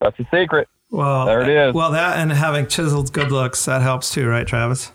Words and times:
That's 0.00 0.16
the 0.16 0.26
secret. 0.32 0.68
Well, 0.90 1.26
There 1.26 1.42
it 1.42 1.48
is. 1.68 1.74
Well, 1.74 1.90
that 1.92 2.16
and 2.18 2.32
having 2.32 2.66
chiseled 2.66 3.12
good 3.12 3.30
looks 3.30 3.64
that 3.66 3.82
helps 3.82 4.10
too, 4.12 4.26
right, 4.26 4.46
Travis? 4.46 4.92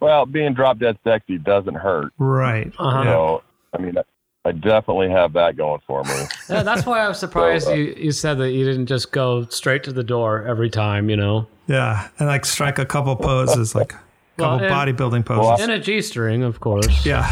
Well, 0.00 0.26
being 0.26 0.52
drop 0.52 0.78
dead 0.78 0.98
sexy 1.04 1.38
doesn't 1.38 1.76
hurt. 1.76 2.12
Right. 2.18 2.72
Uh-huh. 2.78 3.04
So, 3.04 3.42
I 3.72 3.78
mean, 3.78 3.94
I 4.44 4.52
definitely 4.52 5.08
have 5.10 5.32
that 5.34 5.56
going 5.56 5.80
for 5.86 6.02
me. 6.04 6.14
Yeah, 6.50 6.62
that's 6.64 6.84
why 6.84 7.00
I 7.00 7.08
was 7.08 7.18
surprised 7.20 7.66
So, 7.66 7.72
uh, 7.72 7.76
you, 7.76 7.94
you 7.96 8.12
said 8.12 8.34
that 8.38 8.50
you 8.52 8.64
didn't 8.64 8.86
just 8.86 9.12
go 9.12 9.44
straight 9.46 9.84
to 9.84 9.92
the 9.92 10.02
door 10.02 10.42
every 10.44 10.68
time, 10.70 11.08
you 11.08 11.16
know. 11.16 11.46
Yeah, 11.68 12.08
and 12.18 12.28
like 12.28 12.44
strike 12.44 12.78
a 12.80 12.84
couple 12.84 13.14
poses, 13.16 13.74
like 13.76 13.92
a 13.94 14.00
Well, 14.38 14.58
couple 14.58 14.66
and- 14.66 14.98
bodybuilding 14.98 15.24
poses. 15.24 15.62
And 15.62 15.70
a 15.72 15.78
G 15.78 16.02
string, 16.02 16.42
of 16.42 16.58
course. 16.60 17.06
yeah. 17.06 17.22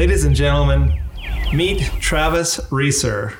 Ladies 0.00 0.24
and 0.24 0.34
gentlemen, 0.34 0.98
meet 1.52 1.82
Travis 2.00 2.58
Reeser. 2.72 3.36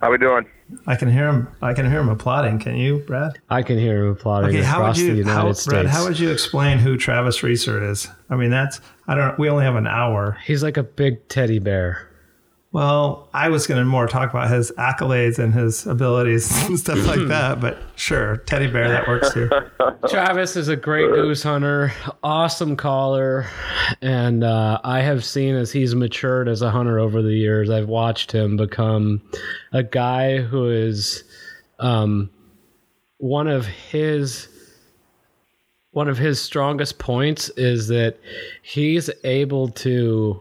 How 0.00 0.10
we 0.10 0.16
doing? 0.16 0.46
I 0.86 0.96
can 0.96 1.12
hear 1.12 1.28
him. 1.28 1.48
I 1.60 1.74
can 1.74 1.84
hear 1.84 2.00
him 2.00 2.08
applauding. 2.08 2.60
Can 2.60 2.76
you, 2.76 3.00
Brad? 3.00 3.38
I 3.50 3.60
can 3.60 3.78
hear 3.78 4.06
him 4.06 4.12
applauding 4.12 4.48
Okay, 4.48 4.62
how 4.62 4.78
would 4.78 4.84
across 4.84 4.96
the 4.96 5.04
you, 5.04 5.14
United 5.16 5.34
how, 5.34 5.52
States. 5.52 5.66
Brad? 5.66 5.84
How 5.84 6.04
would 6.04 6.18
you 6.18 6.30
explain 6.30 6.78
who 6.78 6.96
Travis 6.96 7.42
Reeser 7.42 7.84
is? 7.90 8.08
I 8.30 8.36
mean, 8.36 8.48
that's 8.48 8.80
I 9.06 9.16
don't. 9.16 9.38
We 9.38 9.50
only 9.50 9.66
have 9.66 9.76
an 9.76 9.86
hour. 9.86 10.38
He's 10.46 10.62
like 10.62 10.78
a 10.78 10.82
big 10.82 11.28
teddy 11.28 11.58
bear. 11.58 12.07
Well, 12.70 13.30
I 13.32 13.48
was 13.48 13.66
going 13.66 13.78
to 13.78 13.84
more 13.86 14.06
talk 14.06 14.28
about 14.28 14.50
his 14.50 14.70
accolades 14.72 15.38
and 15.38 15.54
his 15.54 15.86
abilities 15.86 16.50
and 16.66 16.78
stuff 16.78 17.06
like 17.06 17.26
that, 17.28 17.60
but 17.60 17.78
sure, 17.96 18.38
teddy 18.38 18.66
bear 18.66 18.88
that 18.88 19.08
works 19.08 19.32
too. 19.32 19.48
Travis 20.08 20.54
is 20.54 20.68
a 20.68 20.76
great 20.76 21.08
goose 21.10 21.42
hunter, 21.42 21.92
awesome 22.22 22.76
caller, 22.76 23.46
and 24.02 24.44
uh, 24.44 24.80
I 24.84 25.00
have 25.00 25.24
seen 25.24 25.54
as 25.54 25.72
he's 25.72 25.94
matured 25.94 26.46
as 26.46 26.60
a 26.60 26.70
hunter 26.70 26.98
over 26.98 27.22
the 27.22 27.32
years. 27.32 27.70
I've 27.70 27.88
watched 27.88 28.32
him 28.32 28.58
become 28.58 29.22
a 29.72 29.82
guy 29.82 30.38
who 30.38 30.68
is 30.68 31.24
um, 31.78 32.28
one 33.16 33.48
of 33.48 33.66
his 33.66 34.48
one 35.92 36.08
of 36.08 36.18
his 36.18 36.40
strongest 36.40 36.98
points 36.98 37.48
is 37.56 37.88
that 37.88 38.18
he's 38.62 39.08
able 39.24 39.68
to 39.68 40.40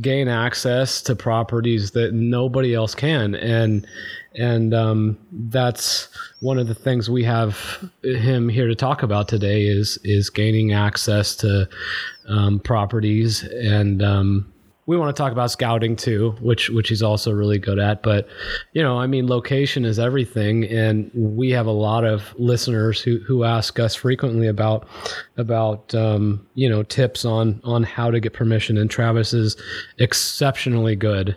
gain 0.00 0.28
access 0.28 1.02
to 1.02 1.14
properties 1.14 1.90
that 1.92 2.12
nobody 2.12 2.74
else 2.74 2.94
can. 2.94 3.34
And 3.34 3.86
and 4.34 4.74
um, 4.74 5.18
that's 5.32 6.08
one 6.40 6.58
of 6.58 6.68
the 6.68 6.74
things 6.74 7.08
we 7.08 7.24
have 7.24 7.90
him 8.02 8.48
here 8.48 8.68
to 8.68 8.74
talk 8.74 9.02
about 9.02 9.28
today 9.28 9.64
is 9.66 9.98
is 10.04 10.30
gaining 10.30 10.72
access 10.72 11.36
to 11.36 11.68
um, 12.28 12.58
properties 12.60 13.42
and 13.44 14.02
um, 14.02 14.52
we 14.86 14.96
want 14.96 15.14
to 15.14 15.20
talk 15.20 15.32
about 15.32 15.50
scouting 15.50 15.96
too 15.96 16.34
which 16.40 16.70
which 16.70 16.88
he's 16.88 17.02
also 17.02 17.32
really 17.32 17.58
good 17.58 17.78
at 17.78 18.02
but 18.02 18.28
you 18.72 18.82
know 18.82 18.98
i 18.98 19.06
mean 19.06 19.26
location 19.26 19.84
is 19.84 19.98
everything 19.98 20.64
and 20.64 21.10
we 21.14 21.50
have 21.50 21.66
a 21.66 21.72
lot 21.72 22.04
of 22.04 22.34
listeners 22.38 23.00
who 23.00 23.18
who 23.26 23.44
ask 23.44 23.78
us 23.78 23.94
frequently 23.94 24.46
about 24.46 24.88
about 25.36 25.94
um, 25.94 26.46
you 26.54 26.68
know 26.68 26.82
tips 26.82 27.24
on 27.24 27.60
on 27.64 27.82
how 27.82 28.10
to 28.10 28.20
get 28.20 28.32
permission 28.32 28.78
and 28.78 28.90
travis 28.90 29.32
is 29.32 29.56
exceptionally 29.98 30.96
good 30.96 31.36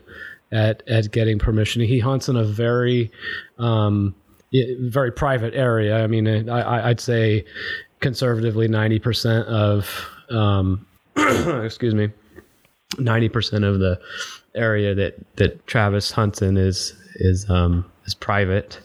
at 0.52 0.84
at 0.88 1.12
getting 1.12 1.40
permission. 1.40 1.82
He 1.82 2.00
hunts 2.00 2.30
in 2.30 2.36
a 2.36 2.44
very 2.44 3.12
um 3.58 4.16
very 4.52 5.12
private 5.12 5.54
area. 5.54 6.04
I 6.04 6.08
mean 6.08 6.50
i 6.50 6.90
i'd 6.90 7.00
say 7.00 7.46
conservatively 8.00 8.68
90% 8.68 9.46
of 9.46 10.10
um 10.30 10.86
excuse 11.66 11.94
me 11.94 12.10
ninety 12.98 13.30
percent 13.30 13.64
of 13.64 13.80
the 13.80 14.00
area 14.56 14.96
that 14.96 15.16
that 15.36 15.66
Travis 15.68 16.12
hunts 16.12 16.42
in 16.42 16.58
is 16.58 16.94
is 17.16 17.50
um 17.50 17.86
is 18.06 18.14
private. 18.14 18.80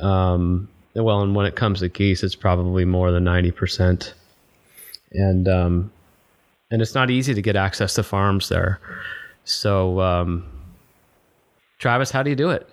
Um, 0.00 0.68
well, 0.94 1.22
and 1.22 1.34
when 1.34 1.46
it 1.46 1.56
comes 1.56 1.80
to 1.80 1.88
geese, 1.88 2.22
it's 2.22 2.34
probably 2.34 2.84
more 2.84 3.10
than 3.10 3.24
ninety 3.24 3.50
percent, 3.50 4.14
and 5.12 5.48
um, 5.48 5.92
and 6.70 6.82
it's 6.82 6.94
not 6.94 7.10
easy 7.10 7.34
to 7.34 7.42
get 7.42 7.56
access 7.56 7.94
to 7.94 8.02
farms 8.02 8.48
there. 8.48 8.80
So, 9.44 10.00
um, 10.00 10.44
Travis, 11.78 12.10
how 12.10 12.22
do 12.22 12.30
you 12.30 12.36
do 12.36 12.50
it? 12.50 12.68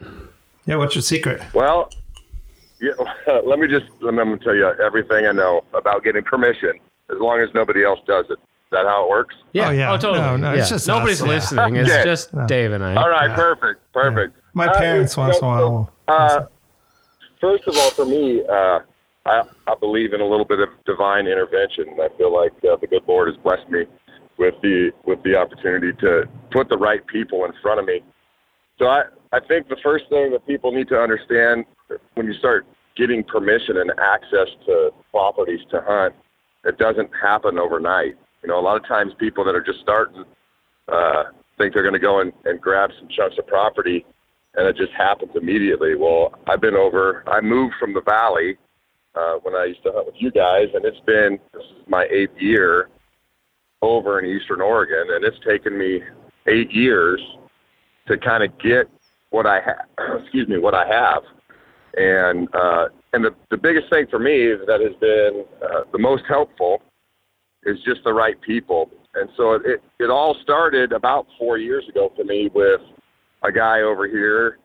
Yeah, 0.66 0.78
what's 0.78 0.96
your 0.96 1.02
secret? 1.02 1.42
Well, 1.54 1.92
yeah, 2.80 2.92
let 3.46 3.59
me 3.59 3.68
just, 3.68 3.86
I'm 4.08 4.16
going 4.16 4.38
to 4.38 4.44
tell 4.44 4.56
you 4.56 4.68
everything 4.84 5.25
I 5.25 5.31
know 5.31 5.64
about 5.74 6.04
getting 6.04 6.24
permission, 6.24 6.74
as 7.12 7.20
long 7.20 7.40
as 7.42 7.50
nobody 7.54 7.84
else 7.84 8.00
does 8.08 8.25
it. 8.30 8.40
Is 8.72 8.78
that 8.78 8.86
how 8.86 9.04
it 9.04 9.09
works? 9.09 9.36
Oh, 9.38 9.70
yeah. 9.72 9.92
Oh, 9.92 9.98
totally. 9.98 10.20
No, 10.20 10.38
no, 10.38 10.54
it's 10.54 10.70
just 10.70 10.88
nobody's 10.88 11.22
us, 11.22 11.28
yeah. 11.28 11.34
listening. 11.34 11.76
It's 11.76 11.90
Okay. 11.92 12.04
just 12.06 12.48
Dave 12.48 12.72
and 12.72 12.82
I. 12.82 12.96
All 12.96 13.09
right, 13.09 13.36
perfect, 13.36 13.82
perfect. 13.92 14.38
My 14.54 14.68
Uh, 14.68 14.78
parents 14.78 15.18
once 15.18 15.38
in 15.40 15.44
a 15.44 15.48
while. 15.48 15.92
Uh, 16.08 16.46
first 17.42 17.68
of 17.68 17.76
all, 17.76 17.90
for 17.90 18.06
me, 18.06 18.42
uh, 18.48 18.80
I, 19.26 19.42
I 19.68 19.76
believe 19.81 20.14
in 20.14 20.22
a 20.22 20.26
little 20.26 20.46
bit 20.46 20.60
of 20.60 20.70
divine 20.86 21.28
intervention. 21.28 21.98
I 22.02 22.08
feel 22.18 22.34
like 22.34 22.54
uh, 22.64 22.78
the 22.80 22.88
good 22.88 23.04
Lord 23.10 23.28
has 23.28 23.36
blessed 23.44 23.70
me 23.70 23.84
with 24.38 24.56
the 24.62 24.92
with 25.04 25.22
the 25.24 25.36
opportunity 25.36 25.92
to 26.00 26.24
put 26.52 26.70
the 26.70 26.78
right 26.78 27.06
people 27.08 27.44
in 27.44 27.52
front 27.62 27.81
of 27.81 27.86
me. 27.86 28.00
So 28.80 28.86
I, 28.88 29.04
I 29.34 29.42
think 29.50 29.68
the 29.68 29.78
first 29.84 30.06
thing 30.08 30.31
that 30.31 30.48
people 30.48 30.72
need 30.72 30.88
to 30.88 30.98
understand 30.98 31.66
when 32.14 32.26
you 32.26 32.34
start 32.36 32.66
getting 32.96 33.22
permission 33.26 33.78
and 33.80 33.92
access 34.00 34.48
to 34.66 34.92
properties 35.12 35.60
to 35.72 35.81
hunt, 35.86 36.16
it 36.64 36.78
doesn't 36.78 37.10
happen 37.22 37.60
overnight. 37.60 38.16
You 38.44 38.50
know, 38.50 38.59
a 38.59 38.62
lot 38.62 38.78
of 38.78 38.88
times 38.88 39.13
people 39.19 39.44
that 39.46 39.56
are 39.56 39.63
just 39.63 39.79
starting 39.81 40.24
uh, 40.91 41.24
think 41.57 41.74
they're 41.74 41.84
going 41.84 41.94
to 41.94 42.00
go 42.00 42.22
and, 42.22 42.34
and 42.46 42.59
grab 42.59 42.90
some 43.00 43.07
chunks 43.16 43.38
of 43.38 43.47
property 43.47 44.06
and 44.56 44.68
it 44.68 44.75
just 44.75 44.91
happens 44.94 45.31
immediately. 45.35 45.96
Well, 45.96 46.34
I've 46.47 46.62
been 46.62 46.75
over, 46.75 47.24
I 47.28 47.41
moved 47.41 47.75
from 47.80 47.94
the 47.94 48.01
valley 48.01 48.57
uh, 49.16 49.35
when 49.44 49.56
I 49.56 49.66
used 49.66 49.84
to 49.84 49.91
hunt 49.91 50.07
with 50.07 50.16
you 50.18 50.31
guys, 50.31 50.68
and 50.74 50.84
it's 50.85 51.00
been, 51.06 51.40
this 51.53 51.63
is 51.63 51.88
my 51.88 52.06
eighth 52.12 52.35
year 52.38 52.90
over 53.81 54.19
in 54.19 54.25
Eastern 54.25 54.62
Oregon, 54.62 55.16
and 55.16 55.24
it's 55.24 55.38
taken 55.47 55.78
me 55.78 56.01
eight 56.47 56.72
years 56.72 57.22
to 58.07 58.18
kind 58.18 58.44
of 58.44 58.57
get 58.59 58.90
what 59.30 59.46
I 59.46 59.59
have, 59.62 60.22
excuse 60.22 60.47
me, 60.47 60.57
what 60.57 60.74
I 60.74 60.85
have. 60.88 61.24
And, 61.96 62.47
uh, 62.53 62.88
and 63.13 63.24
the, 63.24 63.31
the 63.50 63.57
biggest 63.57 63.90
thing 63.90 64.06
for 64.09 64.19
me 64.19 64.53
that 64.68 64.80
has 64.81 64.96
been 65.00 65.46
uh, 65.62 65.84
the 65.91 66.00
most 66.00 66.24
helpful 66.28 66.81
is 67.66 67.78
just 67.86 68.04
the 68.04 68.14
right 68.14 68.40
people. 68.42 68.90
And 69.14 69.30
so 69.38 69.54
it, 69.54 69.82
it 70.00 70.10
all 70.10 70.36
started 70.42 70.94
about 70.94 71.28
four 71.38 71.58
years 71.58 71.84
ago 71.90 72.12
for 72.16 72.24
me 72.24 72.50
with 72.54 72.82
a 73.44 73.52
guy 73.52 73.82
over 73.82 74.08
here 74.08 74.58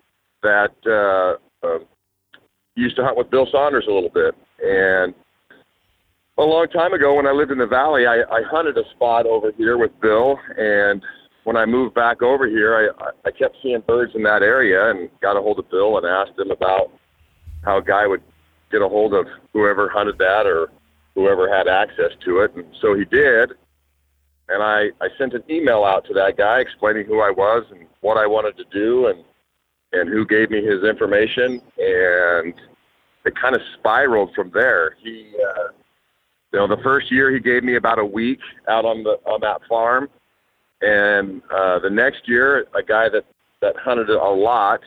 that 0.43 0.75
uh, 0.87 1.67
uh, 1.67 1.79
used 2.75 2.97
to 2.97 3.05
hunt 3.05 3.17
with 3.17 3.31
Bill 3.31 3.47
Saunders 3.51 3.87
a 3.89 3.93
little 3.93 4.11
bit. 4.11 4.34
And 4.62 5.15
a 6.39 6.43
long 6.43 6.69
time 6.69 6.93
ago, 6.93 7.15
when 7.15 7.27
I 7.27 7.33
lived 7.33 7.51
in 7.51 7.59
the 7.59 7.67
valley, 7.67 8.07
I, 8.07 8.21
I 8.31 8.43
hunted 8.49 8.77
a 8.77 8.89
spot 8.95 9.27
over 9.27 9.53
here 9.57 9.78
with 9.78 9.91
Bill. 10.01 10.39
And 10.57 11.03
when 11.45 11.57
I 11.57 11.65
moved 11.65 11.95
back 11.95 12.23
over 12.23 12.47
here, 12.47 12.93
I, 13.01 13.28
I 13.28 13.31
kept 13.31 13.57
seeing 13.63 13.83
birds 13.87 14.13
in 14.15 14.23
that 14.25 14.43
area 14.43 14.91
and 14.91 15.09
got 15.21 15.37
a 15.37 15.41
hold 15.41 15.59
of 15.59 15.71
Bill 15.71 15.97
and 15.97 16.07
asked 16.07 16.39
him 16.39 16.51
about 16.51 16.93
how 17.65 17.78
a 17.78 17.83
guy 17.83 18.07
would 18.07 18.23
get 18.71 18.83
a 18.83 18.89
hold 18.89 19.15
of 19.15 19.27
whoever 19.53 19.89
hunted 19.89 20.19
that 20.19 20.47
or 20.47 20.69
whoever 21.16 21.53
had 21.53 21.66
access 21.66 22.12
to 22.25 22.41
it. 22.41 22.54
And 22.54 22.66
so 22.81 22.94
he 22.94 23.04
did 23.04 23.50
and 24.49 24.62
I, 24.62 24.91
I 25.00 25.09
sent 25.19 25.34
an 25.34 25.43
email 25.50 25.84
out 25.84 26.06
to 26.06 26.15
that 26.15 26.37
guy 26.37 26.60
explaining 26.60 27.06
who 27.06 27.21
I 27.21 27.31
was 27.31 27.65
and 27.71 27.87
what 28.00 28.16
I 28.16 28.27
wanted 28.27 28.56
to 28.59 28.65
do 28.72 29.09
and 29.09 29.25
and 29.93 30.09
who 30.09 30.27
gave 30.27 30.50
me 30.50 30.62
his 30.65 30.82
information 30.82 31.60
and 31.78 32.54
it 33.25 33.34
kind 33.41 33.54
of 33.54 33.60
spiraled 33.78 34.31
from 34.34 34.50
there. 34.53 34.97
He 35.03 35.32
uh, 35.34 35.72
you 36.53 36.59
know 36.59 36.69
the 36.69 36.82
first 36.82 37.10
year 37.10 37.33
he 37.33 37.41
gave 37.41 37.65
me 37.65 37.77
about 37.77 37.98
a 37.98 38.04
week 38.04 38.41
out 38.69 38.84
on 38.84 39.03
the 39.03 39.19
on 39.27 39.41
that 39.41 39.60
farm 39.69 40.09
and 40.83 41.43
uh, 41.54 41.78
the 41.81 41.91
next 41.91 42.28
year 42.28 42.66
a 42.75 42.83
guy 42.83 43.09
that 43.09 43.24
that 43.63 43.74
hunted 43.77 44.10
a 44.10 44.30
lot 44.30 44.80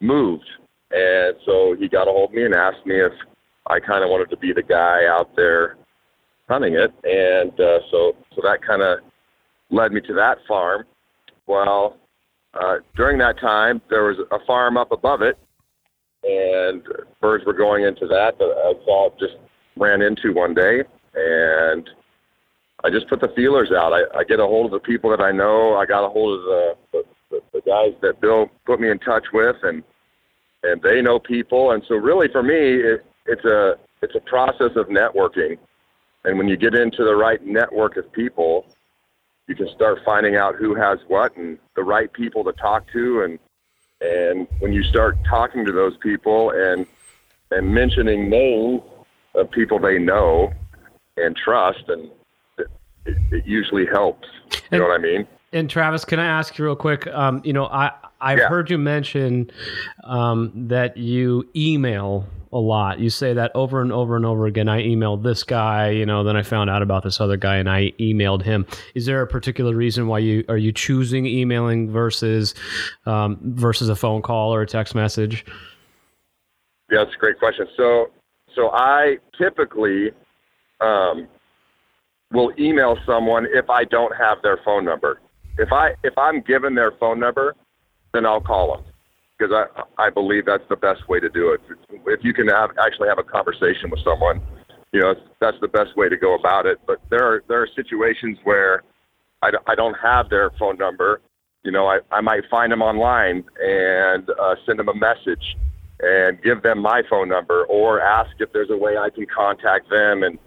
moved 0.00 0.48
and 0.90 1.36
so 1.46 1.76
he 1.78 1.88
got 1.88 2.08
a 2.08 2.10
hold 2.10 2.30
of 2.30 2.34
me 2.34 2.44
and 2.44 2.54
asked 2.54 2.84
me 2.84 2.96
if 2.96 3.12
I 3.68 3.80
kind 3.80 4.02
of 4.02 4.10
wanted 4.10 4.30
to 4.30 4.36
be 4.36 4.52
the 4.52 4.62
guy 4.62 5.06
out 5.06 5.30
there 5.36 5.76
hunting 6.48 6.74
it, 6.74 6.92
and 7.04 7.52
uh, 7.60 7.78
so 7.90 8.12
so 8.34 8.40
that 8.42 8.58
kind 8.66 8.82
of 8.82 9.00
led 9.70 9.92
me 9.92 10.00
to 10.00 10.14
that 10.14 10.38
farm. 10.48 10.84
Well, 11.46 11.96
uh, 12.54 12.76
during 12.96 13.18
that 13.18 13.38
time, 13.38 13.80
there 13.90 14.04
was 14.04 14.16
a 14.30 14.38
farm 14.46 14.76
up 14.76 14.90
above 14.90 15.20
it, 15.22 15.38
and 16.24 16.82
birds 17.20 17.44
were 17.44 17.52
going 17.52 17.84
into 17.84 18.06
that 18.06 18.38
that 18.38 18.44
I 18.44 18.84
saw 18.84 19.10
just 19.20 19.34
ran 19.76 20.00
into 20.02 20.32
one 20.32 20.54
day, 20.54 20.82
and 21.14 21.88
I 22.84 22.90
just 22.90 23.08
put 23.08 23.20
the 23.20 23.32
feelers 23.36 23.70
out. 23.70 23.92
I, 23.92 24.18
I 24.18 24.24
get 24.24 24.40
a 24.40 24.46
hold 24.46 24.66
of 24.66 24.72
the 24.72 24.86
people 24.86 25.10
that 25.10 25.20
I 25.20 25.32
know. 25.32 25.76
I 25.76 25.84
got 25.84 26.06
a 26.06 26.08
hold 26.08 26.38
of 26.38 26.44
the 26.44 26.74
the, 26.92 27.02
the, 27.30 27.40
the 27.52 27.60
guys 27.60 27.92
that 28.00 28.20
Bill 28.20 28.50
put 28.64 28.80
me 28.80 28.90
in 28.90 28.98
touch 28.98 29.24
with, 29.34 29.56
and 29.62 29.82
and 30.62 30.80
they 30.82 31.02
know 31.02 31.18
people, 31.18 31.72
and 31.72 31.82
so 31.86 31.96
really 31.96 32.28
for 32.32 32.42
me, 32.42 32.54
it, 32.54 33.04
it's 33.28 33.44
a 33.44 33.74
it's 34.02 34.14
a 34.14 34.20
process 34.20 34.72
of 34.76 34.88
networking. 34.88 35.58
And 36.24 36.38
when 36.38 36.48
you 36.48 36.56
get 36.56 36.74
into 36.74 37.04
the 37.04 37.14
right 37.14 37.44
network 37.44 37.96
of 37.96 38.10
people, 38.12 38.66
you 39.46 39.54
can 39.54 39.68
start 39.74 40.00
finding 40.04 40.36
out 40.36 40.56
who 40.56 40.74
has 40.74 40.98
what 41.08 41.36
and 41.36 41.58
the 41.76 41.82
right 41.82 42.12
people 42.12 42.42
to 42.44 42.52
talk 42.52 42.84
to. 42.92 43.22
And 43.22 43.38
and 44.00 44.48
when 44.60 44.72
you 44.72 44.82
start 44.82 45.16
talking 45.28 45.64
to 45.64 45.72
those 45.72 45.96
people 45.98 46.50
and 46.50 46.86
and 47.50 47.72
mentioning 47.72 48.28
names 48.28 48.82
of 49.34 49.50
people 49.50 49.78
they 49.78 49.98
know 49.98 50.52
and 51.16 51.36
trust 51.36 51.84
and 51.88 52.10
it, 52.58 52.66
it 53.06 53.46
usually 53.46 53.86
helps. 53.86 54.28
You 54.52 54.60
and, 54.72 54.80
know 54.80 54.88
what 54.88 55.00
i 55.00 55.02
mean? 55.02 55.26
and 55.52 55.70
travis 55.70 56.04
can 56.04 56.18
i 56.20 56.26
ask 56.26 56.58
you 56.58 56.64
real 56.64 56.76
quick 56.76 57.06
um, 57.06 57.40
you 57.44 57.52
know 57.52 57.66
i 57.66 57.90
i've 58.20 58.38
yeah. 58.38 58.48
heard 58.48 58.70
you 58.70 58.76
mention 58.78 59.50
um, 60.04 60.52
that 60.54 60.96
you 60.96 61.48
email 61.56 62.26
a 62.52 62.58
lot. 62.58 62.98
You 62.98 63.10
say 63.10 63.34
that 63.34 63.50
over 63.54 63.80
and 63.80 63.92
over 63.92 64.16
and 64.16 64.24
over 64.24 64.46
again. 64.46 64.68
I 64.68 64.82
emailed 64.82 65.22
this 65.22 65.42
guy, 65.42 65.90
you 65.90 66.06
know, 66.06 66.24
then 66.24 66.36
I 66.36 66.42
found 66.42 66.70
out 66.70 66.82
about 66.82 67.02
this 67.02 67.20
other 67.20 67.36
guy 67.36 67.56
and 67.56 67.68
I 67.68 67.92
emailed 68.00 68.42
him. 68.42 68.66
Is 68.94 69.06
there 69.06 69.22
a 69.22 69.26
particular 69.26 69.74
reason 69.74 70.06
why 70.06 70.20
you 70.20 70.44
are 70.48 70.56
you 70.56 70.72
choosing 70.72 71.26
emailing 71.26 71.90
versus 71.90 72.54
um, 73.06 73.38
versus 73.42 73.88
a 73.88 73.96
phone 73.96 74.22
call 74.22 74.54
or 74.54 74.62
a 74.62 74.66
text 74.66 74.94
message? 74.94 75.44
Yeah, 76.90 77.04
that's 77.04 77.14
a 77.14 77.18
great 77.18 77.38
question. 77.38 77.66
So 77.76 78.10
so 78.54 78.70
I 78.72 79.18
typically 79.36 80.10
um, 80.80 81.28
will 82.32 82.52
email 82.58 82.96
someone 83.06 83.46
if 83.52 83.68
I 83.68 83.84
don't 83.84 84.14
have 84.16 84.38
their 84.42 84.58
phone 84.64 84.84
number. 84.84 85.20
If 85.58 85.72
I 85.72 85.94
if 86.02 86.16
I'm 86.16 86.40
given 86.40 86.74
their 86.74 86.92
phone 86.92 87.20
number, 87.20 87.54
then 88.14 88.24
I'll 88.24 88.40
call 88.40 88.76
them 88.76 88.87
because 89.38 89.52
I 89.54 90.06
I 90.06 90.10
believe 90.10 90.46
that's 90.46 90.66
the 90.68 90.76
best 90.76 91.08
way 91.08 91.20
to 91.20 91.28
do 91.28 91.52
it. 91.52 91.60
If 92.06 92.24
you 92.24 92.32
can 92.32 92.48
have 92.48 92.70
actually 92.84 93.08
have 93.08 93.18
a 93.18 93.22
conversation 93.22 93.90
with 93.90 94.00
someone, 94.04 94.40
you 94.92 95.00
know 95.00 95.14
that's 95.40 95.58
the 95.60 95.68
best 95.68 95.96
way 95.96 96.08
to 96.08 96.16
go 96.16 96.34
about 96.34 96.66
it. 96.66 96.78
But 96.86 97.00
there 97.10 97.24
are 97.24 97.42
there 97.48 97.62
are 97.62 97.68
situations 97.74 98.38
where 98.44 98.82
I, 99.42 99.50
I 99.66 99.74
don't 99.74 99.96
have 100.02 100.28
their 100.28 100.50
phone 100.58 100.76
number. 100.76 101.20
You 101.64 101.72
know, 101.72 101.86
I, 101.86 101.98
I 102.10 102.20
might 102.20 102.44
find 102.50 102.72
them 102.72 102.82
online 102.82 103.44
and 103.62 104.28
uh, 104.30 104.54
send 104.64 104.78
them 104.78 104.88
a 104.88 104.94
message 104.94 105.56
and 106.00 106.40
give 106.42 106.62
them 106.62 106.80
my 106.80 107.02
phone 107.10 107.28
number 107.28 107.64
or 107.64 108.00
ask 108.00 108.30
if 108.38 108.52
there's 108.52 108.70
a 108.70 108.76
way 108.76 108.96
I 108.96 109.10
can 109.10 109.26
contact 109.26 109.90
them 109.90 110.22
and 110.22 110.38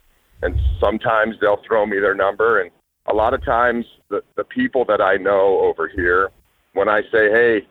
and 0.44 0.60
sometimes 0.80 1.36
they'll 1.40 1.62
throw 1.68 1.86
me 1.86 2.00
their 2.00 2.16
number 2.16 2.62
and 2.62 2.72
a 3.08 3.14
lot 3.14 3.34
of 3.34 3.44
times 3.44 3.86
the 4.10 4.24
the 4.38 4.46
people 4.46 4.86
that 4.86 5.02
I 5.02 5.18
know 5.18 5.60
over 5.60 5.90
here 5.90 6.30
when 6.74 6.88
I 6.88 7.02
say 7.12 7.30
hey 7.30 7.68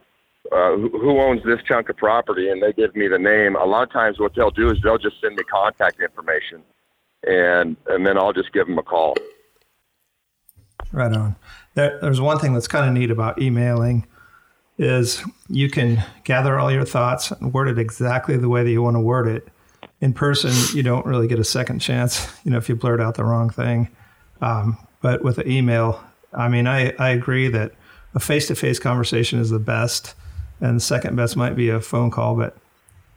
uh, 0.53 0.77
who 0.77 1.21
owns 1.21 1.43
this 1.45 1.61
chunk 1.67 1.89
of 1.89 1.97
property, 1.97 2.49
and 2.49 2.63
they 2.63 2.73
give 2.73 2.95
me 2.97 3.09
the 3.09 3.19
name. 3.19 3.57
A 3.57 3.65
lot 3.65 3.83
of 3.85 3.93
times, 3.93 4.19
what 4.19 4.35
they'll 4.35 4.51
do 4.51 4.71
is 4.71 4.79
they'll 4.83 4.99
just 4.99 5.21
send 5.21 5.37
me 5.37 5.43
contact 5.45 6.01
information, 6.01 6.63
and 7.27 7.77
and 7.87 8.07
then 8.07 8.19
I'll 8.19 8.33
just 8.33 8.53
give 8.53 8.67
them 8.67 8.79
a 8.79 8.83
call. 8.83 9.17
Right 10.93 11.13
on. 11.13 11.37
There, 11.75 11.99
there's 12.01 12.21
one 12.21 12.39
thing 12.39 12.53
that's 12.53 12.67
kind 12.67 12.89
of 12.89 12.95
neat 12.95 13.11
about 13.11 13.41
emailing 13.41 14.07
is 14.79 15.23
you 15.49 15.69
can 15.69 16.03
gather 16.25 16.59
all 16.59 16.73
your 16.73 16.87
thoughts 16.87 17.31
and 17.31 17.53
word 17.53 17.69
it 17.69 17.79
exactly 17.79 18.37
the 18.39 18.49
way 18.49 18.65
that 18.65 18.71
you 18.71 18.83
want 18.83 18.97
to 18.97 19.01
word 19.01 19.29
it. 19.29 19.47
In 20.01 20.15
person, 20.15 20.53
you 20.75 20.83
don't 20.83 21.05
really 21.05 21.29
get 21.29 21.39
a 21.39 21.45
second 21.45 21.81
chance, 21.81 22.27
you 22.45 22.51
know, 22.51 22.57
if 22.57 22.69
you 22.69 22.75
blurt 22.75 23.01
out 23.01 23.15
the 23.15 23.25
wrong 23.25 23.51
thing. 23.51 23.89
Um, 24.41 24.79
but 25.03 25.23
with 25.23 25.39
an 25.39 25.51
email, 25.51 26.03
I 26.33 26.49
mean, 26.49 26.67
I, 26.67 26.93
I 26.99 27.11
agree 27.11 27.49
that 27.49 27.73
a 28.15 28.21
face-to-face 28.21 28.79
conversation 28.79 29.39
is 29.39 29.51
the 29.51 29.59
best 29.59 30.15
and 30.61 30.77
the 30.77 30.81
second 30.81 31.17
best 31.17 31.37
might 31.37 31.57
be 31.57 31.69
a 31.69 31.81
phone 31.81 32.11
call. 32.11 32.37
But 32.37 32.57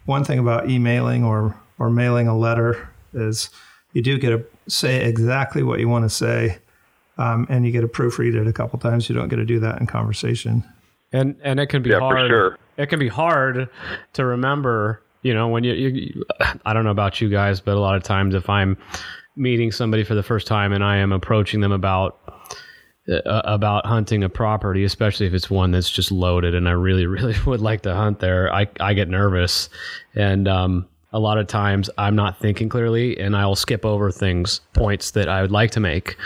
one 0.05 0.23
thing 0.23 0.39
about 0.39 0.69
emailing 0.69 1.23
or 1.23 1.55
or 1.79 1.89
mailing 1.89 2.27
a 2.27 2.37
letter 2.37 2.89
is 3.13 3.49
you 3.93 4.01
do 4.01 4.17
get 4.17 4.29
to 4.29 4.45
say 4.67 5.05
exactly 5.05 5.63
what 5.63 5.79
you 5.79 5.87
want 5.87 6.05
to 6.05 6.09
say, 6.09 6.57
um, 7.17 7.45
and 7.49 7.65
you 7.65 7.71
get 7.71 7.81
to 7.81 7.87
proofread 7.87 8.35
it 8.35 8.47
a 8.47 8.53
couple 8.53 8.79
times. 8.79 9.09
You 9.09 9.15
don't 9.15 9.27
get 9.27 9.37
to 9.37 9.45
do 9.45 9.59
that 9.59 9.79
in 9.79 9.87
conversation. 9.87 10.63
And 11.11 11.35
and 11.43 11.59
it 11.59 11.67
can 11.67 11.83
be 11.83 11.91
yeah, 11.91 11.99
hard. 11.99 12.29
Sure. 12.29 12.57
It 12.77 12.87
can 12.87 12.99
be 12.99 13.07
hard 13.07 13.69
to 14.13 14.25
remember. 14.25 15.01
You 15.21 15.33
know, 15.33 15.47
when 15.47 15.63
you, 15.63 15.73
you, 15.73 16.25
I 16.65 16.73
don't 16.73 16.83
know 16.83 16.91
about 16.91 17.21
you 17.21 17.29
guys, 17.29 17.61
but 17.61 17.77
a 17.77 17.79
lot 17.79 17.95
of 17.95 18.03
times 18.03 18.35
if 18.35 18.49
I'm 18.49 18.77
meeting 19.35 19.71
somebody 19.71 20.03
for 20.03 20.15
the 20.15 20.23
first 20.23 20.47
time 20.47 20.73
and 20.73 20.83
I 20.83 20.97
am 20.97 21.11
approaching 21.11 21.61
them 21.61 21.71
about 21.71 22.19
about 23.07 23.85
hunting 23.85 24.23
a 24.23 24.29
property, 24.29 24.83
especially 24.83 25.25
if 25.25 25.33
it's 25.33 25.49
one 25.49 25.71
that's 25.71 25.89
just 25.89 26.11
loaded 26.11 26.55
and 26.55 26.67
I 26.67 26.71
really, 26.71 27.05
really 27.07 27.35
would 27.45 27.61
like 27.61 27.81
to 27.81 27.93
hunt 27.93 28.19
there, 28.19 28.53
I, 28.53 28.67
I 28.79 28.93
get 28.93 29.09
nervous. 29.09 29.69
And 30.15 30.47
um, 30.47 30.87
a 31.11 31.19
lot 31.19 31.37
of 31.37 31.47
times 31.47 31.89
I'm 31.97 32.15
not 32.15 32.39
thinking 32.39 32.69
clearly 32.69 33.19
and 33.19 33.35
I'll 33.35 33.55
skip 33.55 33.85
over 33.85 34.11
things, 34.11 34.61
points 34.73 35.11
that 35.11 35.27
I 35.27 35.41
would 35.41 35.51
like 35.51 35.71
to 35.71 35.79
make. 35.79 36.17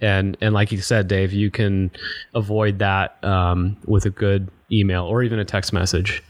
And, 0.00 0.36
and 0.40 0.54
like 0.54 0.72
you 0.72 0.78
said, 0.78 1.08
Dave, 1.08 1.32
you 1.32 1.50
can 1.50 1.90
avoid 2.34 2.78
that 2.80 3.22
um, 3.24 3.76
with 3.86 4.04
a 4.04 4.10
good 4.10 4.50
email 4.70 5.04
or 5.04 5.22
even 5.22 5.38
a 5.38 5.44
text 5.44 5.72
message. 5.72 6.22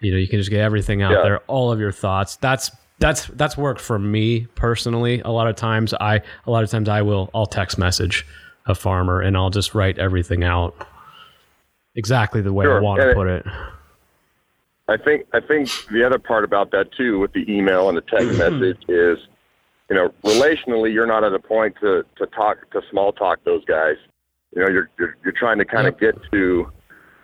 You 0.00 0.12
know, 0.12 0.18
you 0.18 0.28
can 0.28 0.38
just 0.38 0.50
get 0.50 0.60
everything 0.60 1.02
out 1.02 1.12
yeah. 1.12 1.22
there, 1.22 1.38
all 1.40 1.72
of 1.72 1.80
your 1.80 1.92
thoughts. 1.92 2.36
That's 2.36 2.70
that's 3.00 3.26
that's 3.28 3.56
worked 3.56 3.80
for 3.80 3.98
me 3.98 4.46
personally. 4.54 5.20
A 5.20 5.30
lot 5.30 5.46
of 5.46 5.56
times 5.56 5.92
I 5.94 6.20
a 6.46 6.50
lot 6.50 6.64
of 6.64 6.70
times 6.70 6.88
I 6.88 7.02
will 7.02 7.30
I'll 7.34 7.46
text 7.46 7.78
message 7.78 8.26
a 8.70 8.74
farmer 8.74 9.20
and 9.20 9.36
I'll 9.36 9.50
just 9.50 9.74
write 9.74 9.98
everything 9.98 10.44
out 10.44 10.74
exactly 11.94 12.40
the 12.40 12.52
way 12.52 12.64
sure. 12.64 12.78
I 12.78 12.80
want 12.80 13.00
to 13.02 13.14
put 13.14 13.26
it. 13.26 13.46
I 14.88 14.96
think 14.96 15.26
I 15.32 15.40
think 15.40 15.68
the 15.92 16.04
other 16.04 16.18
part 16.18 16.44
about 16.44 16.70
that 16.72 16.92
too 16.96 17.18
with 17.20 17.32
the 17.32 17.44
email 17.48 17.88
and 17.88 17.96
the 17.96 18.02
text 18.02 18.28
mm-hmm. 18.28 18.58
message 18.60 18.82
is 18.88 19.18
you 19.88 19.96
know 19.96 20.12
relationally 20.24 20.92
you're 20.92 21.06
not 21.06 21.22
at 21.22 21.32
a 21.32 21.38
point 21.38 21.76
to 21.80 22.04
to 22.16 22.26
talk 22.26 22.70
to 22.70 22.80
small 22.90 23.12
talk 23.12 23.38
those 23.44 23.64
guys. 23.66 23.96
You 24.54 24.62
know 24.62 24.68
you're 24.68 24.90
you're, 24.98 25.16
you're 25.22 25.32
trying 25.32 25.58
to 25.58 25.64
kind 25.64 25.86
of 25.86 25.98
get 25.98 26.16
to 26.32 26.72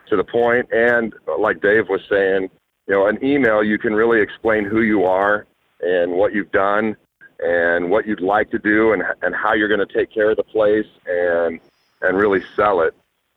to 0.08 0.16
the 0.16 0.24
point 0.24 0.68
and 0.72 1.12
uh, 1.26 1.38
like 1.38 1.60
Dave 1.60 1.88
was 1.88 2.00
saying, 2.08 2.48
you 2.86 2.94
know 2.94 3.06
an 3.08 3.18
email 3.24 3.64
you 3.64 3.78
can 3.78 3.94
really 3.94 4.20
explain 4.20 4.64
who 4.64 4.82
you 4.82 5.04
are 5.04 5.46
and 5.80 6.12
what 6.12 6.32
you've 6.32 6.52
done 6.52 6.96
and 7.40 7.90
what 7.90 8.06
you'd 8.06 8.20
like 8.20 8.50
to 8.50 8.58
do 8.58 8.92
and 8.92 9.02
and 9.22 9.34
how 9.34 9.52
you're 9.52 9.68
going 9.68 9.86
to 9.86 9.92
take 9.92 10.12
care 10.12 10.30
of 10.30 10.36
the 10.36 10.42
place 10.42 10.86
and 11.06 11.60
and 12.02 12.16
really 12.16 12.42
sell 12.54 12.80
it. 12.80 12.94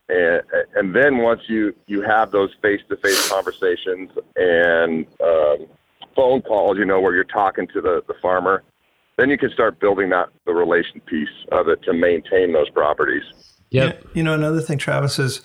And 0.10 0.42
and 0.76 0.96
then 0.96 1.18
once 1.18 1.42
you 1.48 1.76
you 1.88 2.02
have 2.02 2.32
those 2.32 2.52
face 2.62 2.82
to 2.90 2.98
face 2.98 3.30
conversations 3.30 4.10
and 4.36 5.06
um, 5.24 5.68
phone 6.16 6.42
calls 6.42 6.78
you 6.78 6.86
know 6.86 7.00
where 7.00 7.14
you're 7.14 7.24
talking 7.24 7.68
to 7.68 7.82
the 7.82 8.04
the 8.08 8.16
farmer 8.16 8.64
then 9.18 9.30
you 9.30 9.38
can 9.38 9.52
start 9.52 9.80
building 9.80 10.10
that 10.10 10.30
the 10.46 10.54
relation 10.54 11.02
piece 11.02 11.28
of 11.52 11.68
it 11.68 11.84
to 11.84 11.94
maintain 11.94 12.54
those 12.54 12.70
properties. 12.70 13.24
Yep. 13.70 14.08
You 14.14 14.24
know 14.24 14.34
another 14.34 14.62
thing 14.62 14.78
travis 14.78 15.20
is 15.20 15.42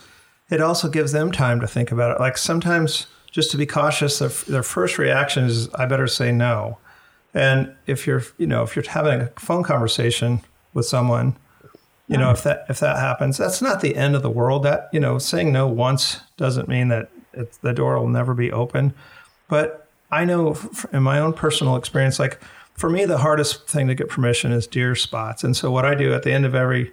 it 0.50 0.60
also 0.60 0.88
gives 0.88 1.12
them 1.12 1.32
time 1.32 1.60
to 1.60 1.66
think 1.66 1.90
about 1.90 2.12
it. 2.12 2.20
Like 2.20 2.38
sometimes 2.38 3.08
just 3.34 3.50
to 3.50 3.56
be 3.56 3.66
cautious 3.66 4.20
their, 4.20 4.28
their 4.28 4.62
first 4.62 4.96
reaction 4.96 5.44
is 5.44 5.68
i 5.74 5.84
better 5.84 6.06
say 6.06 6.30
no 6.30 6.78
and 7.34 7.74
if 7.86 8.06
you're, 8.06 8.22
you 8.38 8.46
know, 8.46 8.62
if 8.62 8.76
you're 8.76 8.88
having 8.88 9.20
a 9.20 9.26
phone 9.36 9.64
conversation 9.64 10.40
with 10.72 10.86
someone, 10.86 11.36
you 12.06 12.16
know, 12.16 12.30
if 12.30 12.42
that 12.44 12.66
if 12.68 12.80
that 12.80 12.98
happens, 12.98 13.36
that's 13.38 13.60
not 13.60 13.80
the 13.80 13.96
end 13.96 14.14
of 14.14 14.22
the 14.22 14.30
world. 14.30 14.62
That 14.62 14.88
you 14.92 15.00
know, 15.00 15.18
saying 15.18 15.52
no 15.52 15.66
once 15.66 16.20
doesn't 16.36 16.68
mean 16.68 16.88
that 16.88 17.10
the 17.62 17.72
door 17.72 17.98
will 17.98 18.08
never 18.08 18.34
be 18.34 18.52
open. 18.52 18.94
But 19.48 19.88
I 20.10 20.24
know 20.24 20.56
in 20.92 21.02
my 21.02 21.18
own 21.18 21.32
personal 21.32 21.76
experience, 21.76 22.18
like 22.18 22.40
for 22.74 22.90
me, 22.90 23.04
the 23.04 23.18
hardest 23.18 23.66
thing 23.66 23.88
to 23.88 23.94
get 23.94 24.08
permission 24.08 24.52
is 24.52 24.66
deer 24.66 24.94
spots. 24.94 25.42
And 25.42 25.56
so 25.56 25.70
what 25.70 25.84
I 25.84 25.94
do 25.94 26.12
at 26.12 26.22
the 26.22 26.32
end 26.32 26.44
of 26.44 26.54
every 26.54 26.92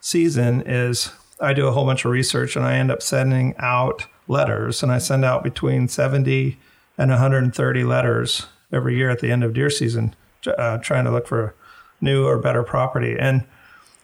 season 0.00 0.62
is 0.64 1.10
I 1.40 1.52
do 1.52 1.66
a 1.66 1.72
whole 1.72 1.84
bunch 1.84 2.04
of 2.04 2.12
research 2.12 2.54
and 2.54 2.64
I 2.64 2.76
end 2.76 2.90
up 2.90 3.02
sending 3.02 3.54
out 3.58 4.06
letters, 4.28 4.82
and 4.82 4.92
I 4.92 4.98
send 4.98 5.24
out 5.24 5.42
between 5.42 5.88
seventy 5.88 6.58
and 6.96 7.10
130 7.10 7.84
letters 7.84 8.46
every 8.72 8.96
year 8.96 9.10
at 9.10 9.20
the 9.20 9.30
end 9.30 9.44
of 9.44 9.54
deer 9.54 9.70
season, 9.70 10.14
uh, 10.46 10.78
trying 10.78 11.04
to 11.04 11.10
look 11.10 11.26
for 11.26 11.54
new 12.00 12.26
or 12.26 12.38
better 12.38 12.62
property. 12.62 13.16
And 13.18 13.44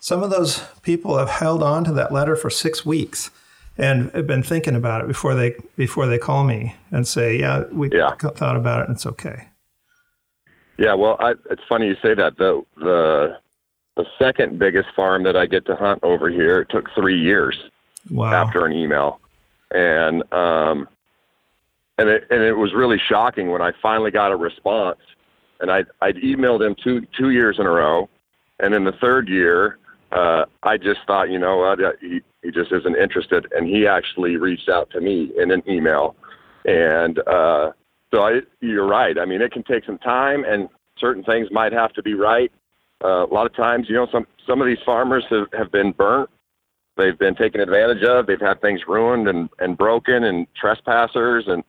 some 0.00 0.22
of 0.22 0.30
those 0.30 0.62
people 0.82 1.18
have 1.18 1.28
held 1.28 1.62
on 1.62 1.84
to 1.84 1.92
that 1.92 2.12
letter 2.12 2.36
for 2.36 2.50
six 2.50 2.86
weeks 2.86 3.30
and 3.76 4.10
have 4.12 4.26
been 4.26 4.42
thinking 4.42 4.74
about 4.74 5.02
it 5.02 5.06
before 5.06 5.34
they 5.34 5.54
before 5.76 6.06
they 6.06 6.18
call 6.18 6.44
me 6.44 6.74
and 6.90 7.06
say, 7.06 7.38
"Yeah, 7.38 7.64
we 7.70 7.90
yeah. 7.92 8.14
thought 8.14 8.56
about 8.56 8.80
it, 8.80 8.88
and 8.88 8.96
it's 8.96 9.06
okay." 9.06 9.48
Yeah, 10.76 10.94
well, 10.94 11.16
I, 11.20 11.34
it's 11.50 11.62
funny 11.68 11.86
you 11.86 11.96
say 12.02 12.14
that. 12.14 12.36
The 12.38 12.62
the 12.76 13.38
the 13.96 14.04
second 14.18 14.58
biggest 14.58 14.88
farm 14.94 15.22
that 15.24 15.36
I 15.36 15.46
get 15.46 15.66
to 15.66 15.76
hunt 15.76 16.00
over 16.02 16.28
here 16.28 16.60
it 16.60 16.68
took 16.70 16.88
three 16.94 17.18
years 17.18 17.58
wow. 18.10 18.32
after 18.32 18.64
an 18.64 18.72
email, 18.72 19.20
and 19.70 20.22
um, 20.32 20.88
and 21.98 22.08
it 22.08 22.24
and 22.30 22.42
it 22.42 22.54
was 22.54 22.72
really 22.74 23.00
shocking 23.08 23.50
when 23.50 23.62
I 23.62 23.72
finally 23.82 24.10
got 24.10 24.32
a 24.32 24.36
response. 24.36 25.00
And 25.60 25.70
I 25.70 25.84
I'd 26.00 26.16
emailed 26.16 26.64
him 26.64 26.74
two 26.82 27.06
two 27.16 27.30
years 27.30 27.56
in 27.58 27.66
a 27.66 27.70
row, 27.70 28.08
and 28.60 28.74
in 28.74 28.84
the 28.84 28.92
third 29.00 29.28
year, 29.28 29.78
uh, 30.12 30.44
I 30.62 30.76
just 30.76 31.00
thought, 31.06 31.30
you 31.30 31.38
know 31.38 31.58
what, 31.58 31.78
he 32.00 32.20
he 32.42 32.50
just 32.50 32.72
isn't 32.72 32.96
interested, 32.96 33.46
and 33.52 33.66
he 33.66 33.86
actually 33.86 34.36
reached 34.36 34.68
out 34.68 34.90
to 34.90 35.00
me 35.00 35.32
in 35.36 35.50
an 35.50 35.62
email, 35.68 36.14
and 36.64 37.18
uh, 37.20 37.72
so 38.14 38.22
I, 38.22 38.40
you're 38.60 38.86
right. 38.86 39.18
I 39.18 39.24
mean, 39.24 39.42
it 39.42 39.52
can 39.52 39.64
take 39.64 39.84
some 39.84 39.98
time, 39.98 40.44
and 40.44 40.68
certain 40.98 41.24
things 41.24 41.48
might 41.50 41.72
have 41.72 41.92
to 41.94 42.02
be 42.02 42.14
right. 42.14 42.52
Uh, 43.04 43.26
a 43.26 43.32
lot 43.32 43.46
of 43.46 43.54
times, 43.54 43.86
you 43.88 43.96
know, 43.96 44.06
some 44.12 44.26
some 44.46 44.60
of 44.60 44.66
these 44.66 44.78
farmers 44.86 45.24
have, 45.30 45.46
have 45.52 45.72
been 45.72 45.92
burnt 45.92 46.30
they've 46.98 47.18
been 47.18 47.36
taken 47.36 47.60
advantage 47.60 48.02
of. 48.02 48.26
They've 48.26 48.40
had 48.40 48.60
things 48.60 48.80
ruined 48.86 49.28
and, 49.28 49.48
and 49.60 49.78
broken 49.78 50.24
and 50.24 50.46
trespassers. 50.60 51.44
And 51.46 51.62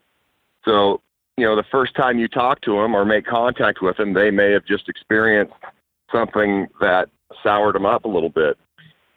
so, 0.66 1.02
you 1.38 1.46
know, 1.46 1.56
the 1.56 1.64
first 1.72 1.96
time 1.96 2.20
you 2.20 2.28
talk 2.28 2.62
to 2.62 2.72
them 2.72 2.96
or 2.96 3.06
make 3.06 3.26
contact 3.26 3.82
with 3.82 3.98
them, 3.98 4.14
they 4.14 4.32
may 4.32 4.52
have 4.52 4.66
just 4.66 4.90
experienced 4.90 5.54
something 6.12 6.68
that 6.82 7.10
soured 7.44 7.76
them 7.76 7.86
up 7.86 8.06
a 8.06 8.10
little 8.10 8.30
bit. 8.30 8.58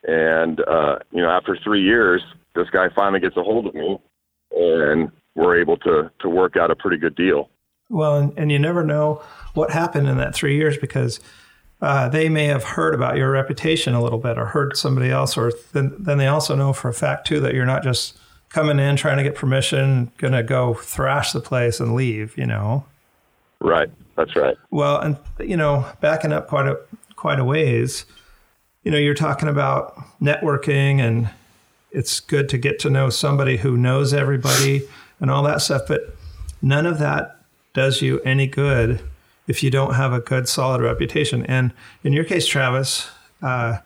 And, 0.05 0.61
uh, 0.69 0.99
you 1.11 1.23
know, 1.23 1.31
after 1.31 1.57
three 1.63 1.83
years, 1.83 2.23
this 2.55 2.69
guy 2.71 2.89
finally 2.95 3.21
gets 3.21 3.37
a 3.37 3.43
hold 3.43 3.67
of 3.67 3.75
me 3.75 3.99
and 4.57 5.11
we're 5.35 5.59
able 5.61 5.77
to, 5.79 6.11
to 6.21 6.29
work 6.29 6.57
out 6.57 6.71
a 6.71 6.77
pretty 6.77 6.99
good 6.99 7.15
deal. 7.15 7.49
Well, 7.89 8.19
and, 8.19 8.33
and 8.39 8.53
you 8.53 8.59
never 8.59 8.85
know 8.85 9.23
what 9.55 9.71
happened 9.71 10.09
in 10.09 10.17
that 10.19 10.35
three 10.35 10.57
years 10.57 10.77
because 10.77 11.21
uh, 11.81 12.09
they 12.09 12.29
may 12.29 12.47
have 12.47 12.63
heard 12.63 12.95
about 12.95 13.17
your 13.17 13.31
reputation 13.31 13.95
a 13.95 14.03
little 14.03 14.19
bit 14.19 14.39
or 14.39 14.47
heard 14.47 14.77
somebody 14.77 15.11
else, 15.11 15.37
or 15.37 15.53
then, 15.73 15.95
then 15.99 16.19
they 16.19 16.27
also 16.27 16.55
know 16.55 16.73
for 16.73 16.89
a 16.89 16.95
fact 16.95 17.27
too 17.27 17.41
that 17.41 17.55
you're 17.55 17.67
not 17.67 17.83
just 17.83 18.19
coming 18.53 18.79
in 18.79 18.97
trying 18.97 19.17
to 19.17 19.23
get 19.23 19.35
permission, 19.35 20.13
going 20.19 20.33
to 20.35 20.43
go 20.43 20.75
thrash 20.75 21.33
the 21.33 21.41
place 21.41 21.81
and 21.81 21.95
leave, 21.95 22.37
you 22.37 22.47
know? 22.47 22.85
Right. 23.61 23.91
That's 24.17 24.37
right. 24.37 24.57
Well, 24.71 25.01
and 25.01 25.17
you 25.41 25.57
know, 25.57 25.87
backing 26.01 26.33
up 26.33 26.49
quite 26.49 26.67
a 26.67 26.79
quite 27.17 27.39
a 27.39 27.45
ways, 27.45 28.05
you 28.83 28.91
know, 28.91 28.99
you're 28.99 29.15
talking 29.15 29.49
about 29.49 29.97
networking 30.21 31.01
and 31.01 31.31
it's 31.93 32.21
good 32.21 32.49
to 32.51 32.59
get 32.59 32.79
to 32.81 32.91
know 32.91 33.11
somebody 33.11 33.59
who 33.59 33.77
knows 33.77 34.13
everybody 34.13 34.83
and 35.21 35.31
all 35.31 35.43
that 35.45 35.63
stuff, 35.63 35.83
but 35.87 36.17
none 36.61 36.85
of 36.85 36.99
that 36.99 37.39
does 37.75 38.03
you 38.03 38.21
any 38.21 38.47
good 38.47 39.01
if 39.47 39.63
you 39.63 39.71
don't 39.71 39.95
have 39.95 40.13
a 40.13 40.21
good, 40.21 40.49
solid 40.49 40.81
reputation. 40.81 41.47
And 41.47 41.73
in 42.03 42.13
your 42.13 42.25
case, 42.25 42.47
Travis, 42.47 43.11
uh, 43.41 43.79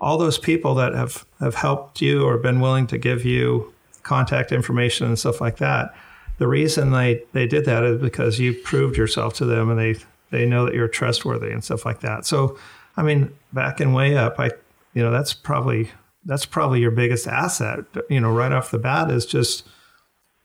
all 0.00 0.18
those 0.18 0.38
people 0.38 0.74
that 0.76 0.94
have, 0.94 1.26
have 1.40 1.56
helped 1.56 2.00
you 2.00 2.24
or 2.24 2.38
been 2.38 2.60
willing 2.60 2.86
to 2.88 2.98
give 2.98 3.24
you 3.24 3.72
contact 4.08 4.50
information 4.52 5.06
and 5.06 5.18
stuff 5.18 5.40
like 5.40 5.58
that, 5.58 5.94
the 6.38 6.48
reason 6.48 6.92
they, 6.92 7.22
they 7.32 7.46
did 7.46 7.64
that 7.66 7.84
is 7.84 8.00
because 8.00 8.40
you 8.40 8.54
proved 8.54 8.96
yourself 8.96 9.34
to 9.34 9.44
them 9.44 9.70
and 9.70 9.78
they, 9.78 9.96
they 10.30 10.46
know 10.46 10.64
that 10.64 10.74
you're 10.74 10.88
trustworthy 10.88 11.50
and 11.50 11.62
stuff 11.62 11.84
like 11.84 12.00
that. 12.00 12.24
So, 12.24 12.58
I 12.96 13.02
mean, 13.02 13.30
backing 13.52 13.92
way 13.92 14.16
up, 14.16 14.40
I, 14.40 14.50
you 14.94 15.02
know, 15.02 15.10
that's 15.10 15.34
probably, 15.34 15.90
that's 16.24 16.46
probably 16.46 16.80
your 16.80 16.90
biggest 16.90 17.26
asset, 17.26 17.80
you 18.08 18.20
know, 18.20 18.32
right 18.32 18.52
off 18.52 18.70
the 18.70 18.78
bat 18.78 19.10
is 19.10 19.26
just 19.26 19.66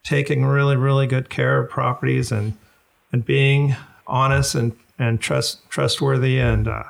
taking 0.04 0.46
really, 0.46 0.76
really 0.76 1.08
good 1.08 1.30
care 1.30 1.62
of 1.62 1.70
properties 1.70 2.32
and, 2.32 2.54
and 3.12 3.26
being 3.26 3.76
honest 4.06 4.56
and, 4.56 4.74
and 5.00 5.22
trust, 5.22 5.70
trustworthy 5.70 6.40
and, 6.40 6.68
uh, 6.68 6.84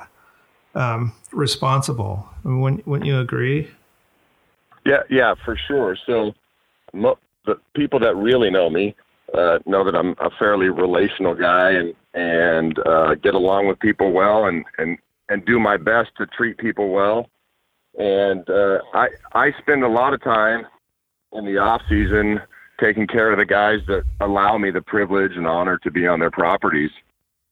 um, 0.76 1.14
responsible. 1.32 2.28
I 2.44 2.48
mean, 2.48 2.62
wouldn't, 2.62 2.88
wouldn't 2.88 3.08
you 3.08 3.20
agree? 3.20 3.70
Yeah, 4.86 5.04
yeah, 5.10 5.36
for 5.46 5.58
sure. 5.68 5.98
So, 6.06 6.34
mo- 6.94 7.20
the 7.46 7.60
people 7.76 8.00
that 8.00 8.16
really 8.16 8.50
know 8.50 8.70
me 8.70 8.96
uh, 9.34 9.60
know 9.66 9.84
that 9.84 9.96
I'm 9.96 10.16
a 10.20 10.30
fairly 10.38 10.70
relational 10.70 11.36
guy 11.36 11.72
and 11.72 11.94
and 12.14 12.78
uh, 12.88 13.16
get 13.16 13.34
along 13.34 13.68
with 13.68 13.80
people 13.80 14.12
well 14.12 14.46
and 14.46 14.64
and 14.78 14.98
and 15.30 15.46
do 15.46 15.60
my 15.60 15.78
best 15.78 16.12
to 16.18 16.28
treat 16.28 16.58
people 16.58 16.90
well. 16.90 17.30
And 17.98 18.48
uh, 18.50 18.80
I 18.94 19.10
I 19.34 19.52
spend 19.60 19.84
a 19.84 19.88
lot 19.88 20.14
of 20.14 20.24
time 20.24 20.66
in 21.34 21.46
the 21.46 21.58
off 21.58 21.82
season 21.90 22.40
taking 22.80 23.08
care 23.08 23.32
of 23.32 23.38
the 23.38 23.46
guys 23.46 23.80
that 23.88 24.04
allow 24.20 24.58
me 24.58 24.72
the 24.72 24.82
privilege 24.82 25.32
and 25.36 25.48
honor 25.48 25.78
to 25.80 25.92
be 25.92 26.08
on 26.08 26.20
their 26.20 26.32
properties. 26.32 26.92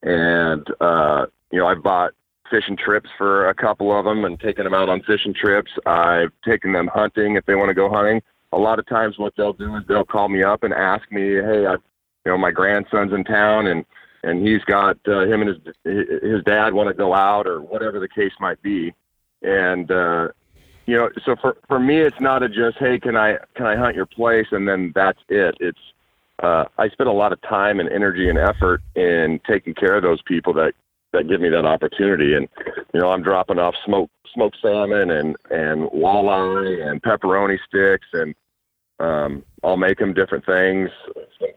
And 0.02 0.66
uh, 0.80 1.26
you 1.50 1.58
know, 1.58 1.66
I've 1.66 1.82
bought 1.82 2.12
fishing 2.50 2.76
trips 2.76 3.08
for 3.16 3.48
a 3.48 3.54
couple 3.54 3.96
of 3.96 4.04
them 4.04 4.24
and 4.24 4.38
taken 4.38 4.64
them 4.64 4.74
out 4.74 4.88
on 4.88 5.02
fishing 5.02 5.34
trips. 5.34 5.70
I've 5.86 6.32
taken 6.44 6.72
them 6.72 6.88
hunting 6.92 7.36
if 7.36 7.46
they 7.46 7.54
want 7.54 7.70
to 7.70 7.74
go 7.74 7.88
hunting 7.88 8.20
a 8.52 8.58
lot 8.58 8.78
of 8.78 8.86
times 8.86 9.18
what 9.18 9.34
they'll 9.36 9.52
do 9.52 9.76
is 9.76 9.82
they'll 9.88 10.04
call 10.04 10.28
me 10.28 10.42
up 10.42 10.62
and 10.62 10.72
ask 10.72 11.10
me, 11.10 11.34
"Hey, 11.34 11.66
I, 11.66 11.72
you 11.72 11.78
know, 12.26 12.38
my 12.38 12.50
grandson's 12.50 13.12
in 13.12 13.24
town 13.24 13.66
and 13.66 13.84
and 14.24 14.46
he's 14.46 14.62
got 14.64 14.96
uh, 15.08 15.24
him 15.24 15.42
and 15.42 15.48
his 15.84 16.22
his 16.22 16.44
dad 16.44 16.74
want 16.74 16.88
to 16.88 16.94
go 16.94 17.14
out 17.14 17.46
or 17.46 17.60
whatever 17.60 17.98
the 17.98 18.08
case 18.08 18.32
might 18.40 18.60
be." 18.62 18.92
And 19.42 19.90
uh, 19.90 20.28
you 20.86 20.96
know, 20.96 21.10
so 21.24 21.36
for 21.40 21.56
for 21.68 21.80
me, 21.80 21.98
it's 21.98 22.20
not 22.20 22.42
a 22.42 22.48
just, 22.48 22.78
"Hey, 22.78 22.98
can 22.98 23.16
I 23.16 23.38
can 23.54 23.66
I 23.66 23.76
hunt 23.76 23.96
your 23.96 24.06
place?" 24.06 24.46
and 24.52 24.68
then 24.68 24.92
that's 24.94 25.20
it. 25.28 25.56
It's 25.60 25.80
uh, 26.42 26.64
I 26.78 26.88
spend 26.88 27.08
a 27.08 27.12
lot 27.12 27.32
of 27.32 27.40
time 27.42 27.80
and 27.80 27.88
energy 27.88 28.28
and 28.28 28.38
effort 28.38 28.82
in 28.94 29.40
taking 29.46 29.74
care 29.74 29.96
of 29.96 30.02
those 30.02 30.20
people 30.22 30.52
that 30.54 30.74
that 31.12 31.28
give 31.28 31.40
me 31.40 31.48
that 31.50 31.64
opportunity. 31.64 32.34
And 32.34 32.48
you 32.92 33.00
know, 33.00 33.10
I'm 33.10 33.22
dropping 33.22 33.58
off 33.58 33.74
smoked 33.84 34.12
smoked 34.34 34.56
salmon 34.60 35.10
and 35.10 35.36
and 35.50 35.88
walleye 35.90 36.86
and 36.86 37.02
pepperoni 37.02 37.58
sticks 37.66 38.06
and 38.12 38.34
um, 39.02 39.44
I'll 39.64 39.76
make 39.76 39.98
them 39.98 40.14
different 40.14 40.46
things. 40.46 40.88
Things 41.40 41.52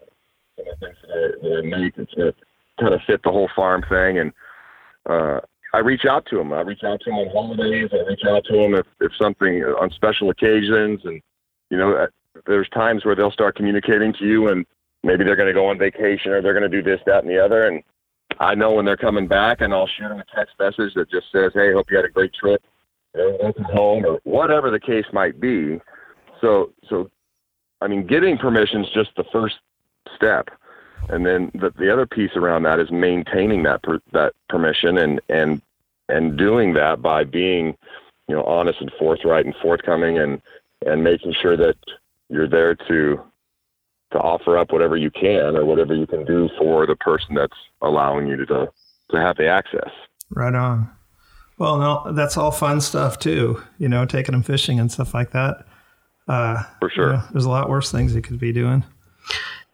that 2.17 2.33
kind 2.79 2.93
of 2.93 3.01
fit 3.05 3.21
the 3.23 3.31
whole 3.31 3.49
farm 3.55 3.83
thing. 3.87 4.19
And 4.19 4.33
uh, 5.07 5.39
I 5.73 5.79
reach 5.79 6.05
out 6.09 6.25
to 6.27 6.37
them. 6.37 6.53
I 6.53 6.61
reach 6.61 6.83
out 6.83 6.99
to 7.01 7.11
them 7.11 7.19
on 7.19 7.29
holidays. 7.31 7.89
I 7.93 8.07
reach 8.07 8.23
out 8.27 8.43
to 8.45 8.53
them 8.53 8.73
if, 8.73 8.85
if 8.99 9.11
something 9.21 9.63
on 9.63 9.91
special 9.91 10.29
occasions. 10.31 11.01
And, 11.03 11.21
you 11.69 11.77
know, 11.77 11.95
uh, 11.95 12.07
there's 12.47 12.69
times 12.69 13.05
where 13.05 13.15
they'll 13.15 13.31
start 13.31 13.55
communicating 13.55 14.13
to 14.13 14.25
you 14.25 14.49
and 14.49 14.65
maybe 15.03 15.23
they're 15.23 15.35
going 15.35 15.47
to 15.47 15.53
go 15.53 15.67
on 15.67 15.77
vacation 15.77 16.31
or 16.31 16.41
they're 16.41 16.57
going 16.57 16.69
to 16.69 16.81
do 16.81 16.83
this, 16.83 16.99
that, 17.05 17.23
and 17.23 17.29
the 17.29 17.43
other. 17.43 17.67
And 17.67 17.83
I 18.39 18.55
know 18.55 18.71
when 18.71 18.85
they're 18.85 18.97
coming 18.97 19.27
back 19.27 19.61
and 19.61 19.73
I'll 19.73 19.87
shoot 19.87 20.09
them 20.09 20.19
a 20.19 20.35
text 20.35 20.55
message 20.59 20.93
that 20.95 21.11
just 21.11 21.27
says, 21.31 21.51
Hey, 21.53 21.73
hope 21.73 21.91
you 21.91 21.97
had 21.97 22.05
a 22.05 22.09
great 22.09 22.33
trip. 22.33 22.61
Welcome 23.13 23.63
home 23.65 24.05
or 24.05 24.19
whatever 24.23 24.71
the 24.71 24.79
case 24.79 25.05
might 25.13 25.39
be. 25.39 25.79
So, 26.41 26.73
so 26.89 27.09
I 27.85 27.87
mean, 27.87 28.07
getting 28.07 28.35
permission 28.39 28.83
is 28.83 28.89
just 28.91 29.11
the 29.15 29.23
first 29.25 29.57
step, 30.15 30.49
and 31.07 31.23
then 31.23 31.51
the 31.53 31.71
the 31.77 31.93
other 31.93 32.07
piece 32.07 32.31
around 32.35 32.63
that 32.63 32.79
is 32.79 32.89
maintaining 32.89 33.61
that 33.63 33.83
per, 33.83 33.99
that 34.11 34.33
permission 34.49 34.97
and 34.97 35.21
and 35.29 35.61
and 36.09 36.35
doing 36.35 36.73
that 36.73 37.03
by 37.03 37.23
being, 37.23 37.77
you 38.27 38.35
know, 38.35 38.43
honest 38.43 38.81
and 38.81 38.91
forthright 38.97 39.45
and 39.45 39.53
forthcoming 39.61 40.17
and 40.17 40.41
and 40.83 41.03
making 41.03 41.35
sure 41.39 41.55
that 41.55 41.75
you're 42.29 42.47
there 42.47 42.73
to 42.73 43.21
to 44.13 44.17
offer 44.17 44.57
up 44.57 44.71
whatever 44.71 44.97
you 44.97 45.11
can 45.11 45.55
or 45.55 45.63
whatever 45.63 45.93
you 45.93 46.07
can 46.07 46.25
do 46.25 46.49
for 46.57 46.87
the 46.87 46.95
person 46.95 47.35
that's 47.35 47.57
allowing 47.83 48.25
you 48.25 48.35
to 48.35 48.47
to, 48.47 48.71
to 49.11 49.17
have 49.17 49.37
the 49.37 49.47
access. 49.47 49.91
Right 50.31 50.55
on. 50.55 50.89
Well, 51.59 51.77
no, 51.77 52.13
that's 52.13 52.35
all 52.35 52.49
fun 52.49 52.81
stuff 52.81 53.19
too. 53.19 53.61
You 53.77 53.89
know, 53.89 54.07
taking 54.07 54.33
them 54.33 54.41
fishing 54.41 54.79
and 54.79 54.91
stuff 54.91 55.13
like 55.13 55.33
that. 55.33 55.67
Uh, 56.27 56.63
For 56.79 56.89
sure. 56.89 57.07
You 57.07 57.13
know, 57.13 57.23
there's 57.31 57.45
a 57.45 57.49
lot 57.49 57.69
worse 57.69 57.91
things 57.91 58.15
you 58.15 58.21
could 58.21 58.39
be 58.39 58.51
doing. 58.51 58.83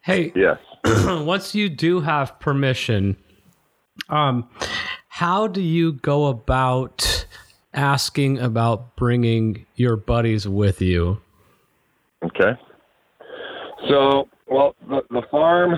Hey, 0.02 0.32
yes. 0.36 0.58
once 1.06 1.56
you 1.56 1.70
do 1.70 2.02
have 2.02 2.40
permission, 2.40 3.16
um, 4.10 4.50
how 5.08 5.48
do 5.48 5.62
you 5.62 5.94
go 5.94 6.26
about 6.28 7.26
asking 7.74 8.40
about 8.40 8.96
bringing 8.96 9.66
your 9.76 9.96
buddies 9.96 10.48
with 10.48 10.82
you? 10.82 11.22
Okay. 12.24 12.60
So, 13.88 14.28
well, 14.48 14.76
the, 14.88 15.02
the 15.10 15.22
farm, 15.32 15.76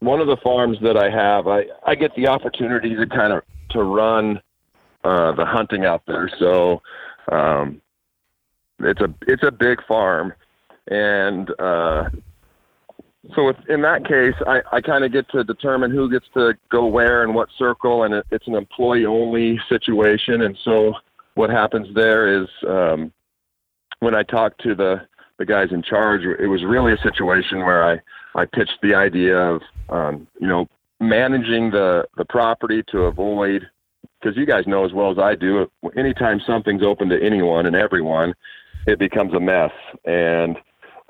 one 0.00 0.20
of 0.20 0.26
the 0.26 0.36
farms 0.42 0.78
that 0.82 0.96
I 0.96 1.10
have, 1.10 1.46
I, 1.46 1.64
I 1.86 1.94
get 1.94 2.14
the 2.16 2.28
opportunity 2.28 2.94
to 2.94 3.06
kind 3.06 3.32
of 3.32 3.42
to 3.70 3.82
run 3.82 4.40
uh, 5.04 5.32
the 5.32 5.44
hunting 5.44 5.84
out 5.84 6.02
there. 6.06 6.30
So, 6.38 6.82
um, 7.30 7.80
it's 8.82 9.00
a 9.00 9.12
it's 9.26 9.42
a 9.42 9.50
big 9.50 9.84
farm, 9.86 10.32
and 10.88 11.50
uh, 11.58 12.08
so 13.34 13.48
if, 13.48 13.56
in 13.68 13.82
that 13.82 14.04
case, 14.06 14.34
I, 14.46 14.60
I 14.76 14.80
kind 14.80 15.04
of 15.04 15.12
get 15.12 15.28
to 15.30 15.44
determine 15.44 15.90
who 15.90 16.10
gets 16.10 16.26
to 16.34 16.54
go 16.70 16.86
where 16.86 17.22
and 17.22 17.34
what 17.34 17.48
circle, 17.56 18.02
and 18.02 18.14
it, 18.14 18.26
it's 18.30 18.46
an 18.48 18.54
employee 18.54 19.06
only 19.06 19.60
situation. 19.68 20.42
And 20.42 20.58
so 20.64 20.94
what 21.34 21.48
happens 21.48 21.86
there 21.94 22.42
is 22.42 22.48
um, 22.68 23.12
when 24.00 24.14
I 24.14 24.22
talk 24.22 24.58
to 24.58 24.74
the 24.74 25.06
the 25.38 25.46
guys 25.46 25.68
in 25.70 25.82
charge, 25.82 26.22
it 26.22 26.46
was 26.46 26.62
really 26.64 26.92
a 26.92 26.98
situation 26.98 27.58
where 27.58 27.84
I 27.84 28.00
I 28.34 28.44
pitched 28.46 28.78
the 28.82 28.94
idea 28.94 29.36
of 29.36 29.62
um, 29.88 30.26
you 30.40 30.48
know 30.48 30.68
managing 31.00 31.70
the 31.70 32.04
the 32.16 32.24
property 32.24 32.82
to 32.90 33.02
avoid 33.02 33.68
because 34.20 34.36
you 34.36 34.46
guys 34.46 34.66
know 34.66 34.84
as 34.84 34.92
well 34.92 35.10
as 35.10 35.18
I 35.18 35.34
do, 35.34 35.68
anytime 35.96 36.40
something's 36.46 36.82
open 36.82 37.08
to 37.08 37.20
anyone 37.20 37.66
and 37.66 37.74
everyone, 37.74 38.34
it 38.86 38.98
becomes 38.98 39.34
a 39.34 39.40
mess 39.40 39.72
and 40.04 40.56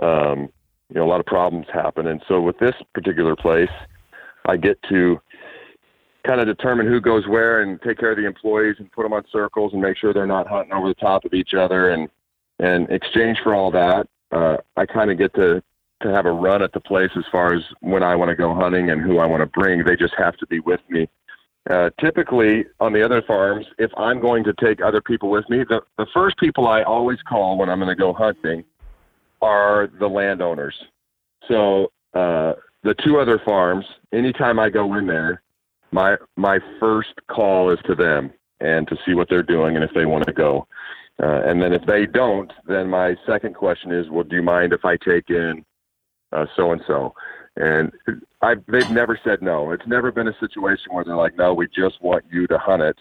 um, 0.01 0.49
you 0.89 0.97
know 0.97 1.05
a 1.05 1.09
lot 1.09 1.21
of 1.21 1.27
problems 1.27 1.67
happen. 1.73 2.07
And 2.07 2.23
so 2.29 2.41
with 2.41 2.59
this 2.59 2.75
particular 2.95 3.37
place, 3.37 3.71
I 4.47 4.57
get 4.57 4.79
to 4.91 5.21
kind 6.27 6.41
of 6.41 6.47
determine 6.47 6.87
who 6.87 7.01
goes 7.01 7.27
where 7.27 7.63
and 7.63 7.81
take 7.83 7.99
care 7.99 8.13
of 8.13 8.17
the 8.17 8.27
employees 8.27 8.77
and 8.79 8.91
put 8.93 9.03
them 9.03 9.13
on 9.13 9.25
circles 9.33 9.73
and 9.73 9.83
make 9.83 9.97
sure 9.97 10.13
they're 10.13 10.27
not 10.27 10.47
hunting 10.47 10.73
over 10.73 10.89
the 10.89 10.95
top 10.95 11.25
of 11.25 11.35
each 11.35 11.55
other. 11.55 11.91
And 11.91 12.09
and 12.59 12.89
exchange 12.91 13.39
for 13.43 13.55
all 13.55 13.71
that, 13.73 14.07
uh, 14.31 14.59
I 14.77 14.87
kind 14.87 15.11
of 15.11 15.19
get 15.19 15.35
to 15.35 15.63
to 16.03 16.09
have 16.11 16.27
a 16.27 16.33
run 16.33 16.63
at 16.63 16.73
the 16.73 16.81
place 16.81 17.11
as 17.17 17.25
far 17.31 17.55
as 17.55 17.63
when 17.81 18.03
I 18.03 18.17
want 18.17 18.29
to 18.29 18.35
go 18.35 18.55
hunting 18.55 18.91
and 18.91 19.01
who 19.01 19.19
I 19.19 19.27
want 19.27 19.41
to 19.41 19.47
bring. 19.47 19.85
They 19.85 19.97
just 19.97 20.15
have 20.19 20.37
to 20.39 20.47
be 20.47 20.59
with 20.61 20.81
me 20.89 21.09
Uh, 21.71 21.91
typically, 22.01 22.65
on 22.81 22.93
the 22.93 23.05
other 23.05 23.23
farms, 23.23 23.67
if 23.79 23.91
I'm 23.97 24.21
going 24.21 24.43
to 24.45 24.53
take 24.55 24.83
other 24.83 25.01
people 25.01 25.31
with 25.31 25.49
me, 25.49 25.65
the, 25.69 25.81
the 25.97 26.07
first 26.13 26.37
people 26.39 26.67
I 26.67 26.83
always 26.83 27.19
call 27.23 27.57
when 27.57 27.69
I'm 27.69 27.79
going 27.79 27.89
to 27.89 28.01
go 28.01 28.13
hunting 28.13 28.65
are 29.41 29.89
the 30.01 30.09
landowners. 30.09 30.75
So 31.47 31.93
uh, 32.15 32.55
the 32.83 32.95
two 33.05 33.21
other 33.21 33.41
farms, 33.45 33.85
anytime 34.13 34.59
I 34.59 34.71
go 34.71 34.95
in 34.95 35.07
there, 35.07 35.43
my 35.93 36.17
my 36.37 36.59
first 36.81 37.15
call 37.29 37.71
is 37.71 37.79
to 37.87 37.95
them 37.95 38.33
and 38.61 38.89
to 38.89 38.97
see 39.05 39.15
what 39.15 39.29
they're 39.29 39.43
doing 39.43 39.77
and 39.77 39.85
if 39.85 39.93
they 39.95 40.07
want 40.07 40.27
to 40.27 40.33
go. 40.33 40.67
Uh, 41.23 41.43
and 41.45 41.61
then 41.61 41.73
if 41.73 41.85
they 41.87 42.07
don't, 42.07 42.51
then 42.67 42.89
my 42.89 43.15
second 43.27 43.55
question 43.55 43.93
is, 43.93 44.09
well, 44.09 44.25
do 44.25 44.37
you 44.37 44.43
mind 44.43 44.73
if 44.73 44.85
I 44.85 44.97
take 44.97 45.29
in 45.29 45.65
so 46.57 46.73
and 46.73 46.81
so? 46.87 47.15
And 47.57 47.93
I, 48.43 48.57
they've 48.69 48.91
never 48.91 49.19
said 49.23 49.41
no. 49.41 49.71
It's 49.71 49.87
never 49.87 50.11
been 50.11 50.29
a 50.29 50.37
situation 50.41 50.93
where 50.93 51.05
they're 51.05 51.17
like, 51.17 51.37
no, 51.37 51.55
we 51.55 51.69
just 51.69 52.03
want 52.03 52.25
you 52.31 52.47
to 52.49 52.59
hunt 52.59 52.83
it. 52.83 52.99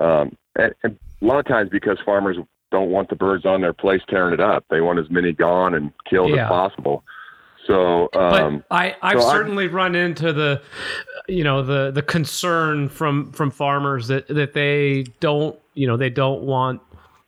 Um, 0.00 0.36
and, 0.56 0.74
and 0.84 0.98
a 1.20 1.24
lot 1.24 1.38
of 1.38 1.46
times 1.46 1.70
because 1.70 1.98
farmers 2.04 2.36
don't 2.70 2.90
want 2.90 3.08
the 3.08 3.16
birds 3.16 3.44
on 3.44 3.60
their 3.60 3.72
place 3.72 4.00
tearing 4.08 4.34
it 4.34 4.40
up, 4.40 4.64
they 4.70 4.80
want 4.80 4.98
as 4.98 5.10
many 5.10 5.32
gone 5.32 5.74
and 5.74 5.92
killed 6.08 6.30
yeah. 6.30 6.44
as 6.44 6.48
possible. 6.48 7.04
So, 7.66 8.08
um, 8.14 8.62
but 8.68 8.76
I, 8.76 8.96
I've 9.02 9.20
so 9.20 9.30
certainly 9.30 9.64
I'm, 9.64 9.74
run 9.74 9.94
into 9.96 10.32
the, 10.32 10.62
you 11.26 11.42
know, 11.42 11.62
the 11.62 11.90
the 11.90 12.02
concern 12.02 12.88
from 12.88 13.32
from 13.32 13.50
farmers 13.50 14.06
that 14.06 14.28
that 14.28 14.52
they 14.52 15.04
don't, 15.18 15.58
you 15.74 15.88
know, 15.88 15.96
they 15.96 16.10
don't 16.10 16.42
want 16.42 16.80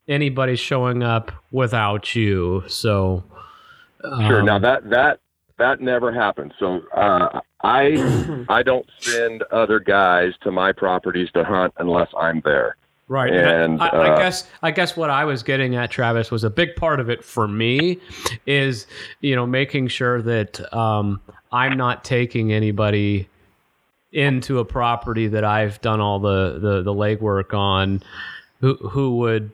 anybody 0.07 0.55
showing 0.55 1.03
up 1.03 1.33
without 1.51 2.15
you. 2.15 2.63
So, 2.69 3.25
um, 4.05 4.27
sure. 4.27 4.43
Now 4.43 4.57
um, 4.57 4.63
that 4.63 4.91
that 4.91 5.21
that 5.59 5.81
never 5.81 6.13
happens. 6.13 6.53
So 6.59 6.81
uh, 6.97 7.41
I 7.63 8.45
I 8.49 8.63
don't 8.63 8.87
send 9.01 9.43
other 9.51 9.81
guys 9.81 10.33
to 10.43 10.51
my 10.51 10.73
properties 10.73 11.31
to 11.33 11.45
hunt 11.45 11.75
unless 11.79 12.09
I'm 12.17 12.41
there. 12.45 12.77
Right, 13.11 13.33
and, 13.33 13.81
I, 13.81 13.87
I, 13.87 14.09
uh, 14.11 14.19
guess 14.19 14.47
I 14.63 14.71
guess 14.71 14.95
what 14.95 15.09
I 15.09 15.25
was 15.25 15.43
getting 15.43 15.75
at, 15.77 15.91
Travis, 15.91 16.31
was 16.31 16.45
a 16.45 16.51
big 16.51 16.77
part 16.77 17.01
of 17.01 17.09
it 17.09 17.25
for 17.25 17.49
me 17.49 18.01
is 18.45 18.87
you 19.21 19.35
know 19.35 19.47
making 19.47 19.89
sure 19.89 20.21
that 20.21 20.75
um, 20.75 21.21
I'm 21.51 21.79
not 21.79 22.05
taking 22.05 22.53
anybody 22.53 23.27
into 24.13 24.59
a 24.59 24.65
property 24.65 25.27
that 25.29 25.43
I've 25.43 25.81
done 25.81 26.01
all 26.01 26.19
the 26.19 26.59
the, 26.61 26.83
the 26.83 26.93
legwork 26.93 27.55
on, 27.55 28.03
who 28.61 28.75
who 28.75 29.17
would 29.17 29.53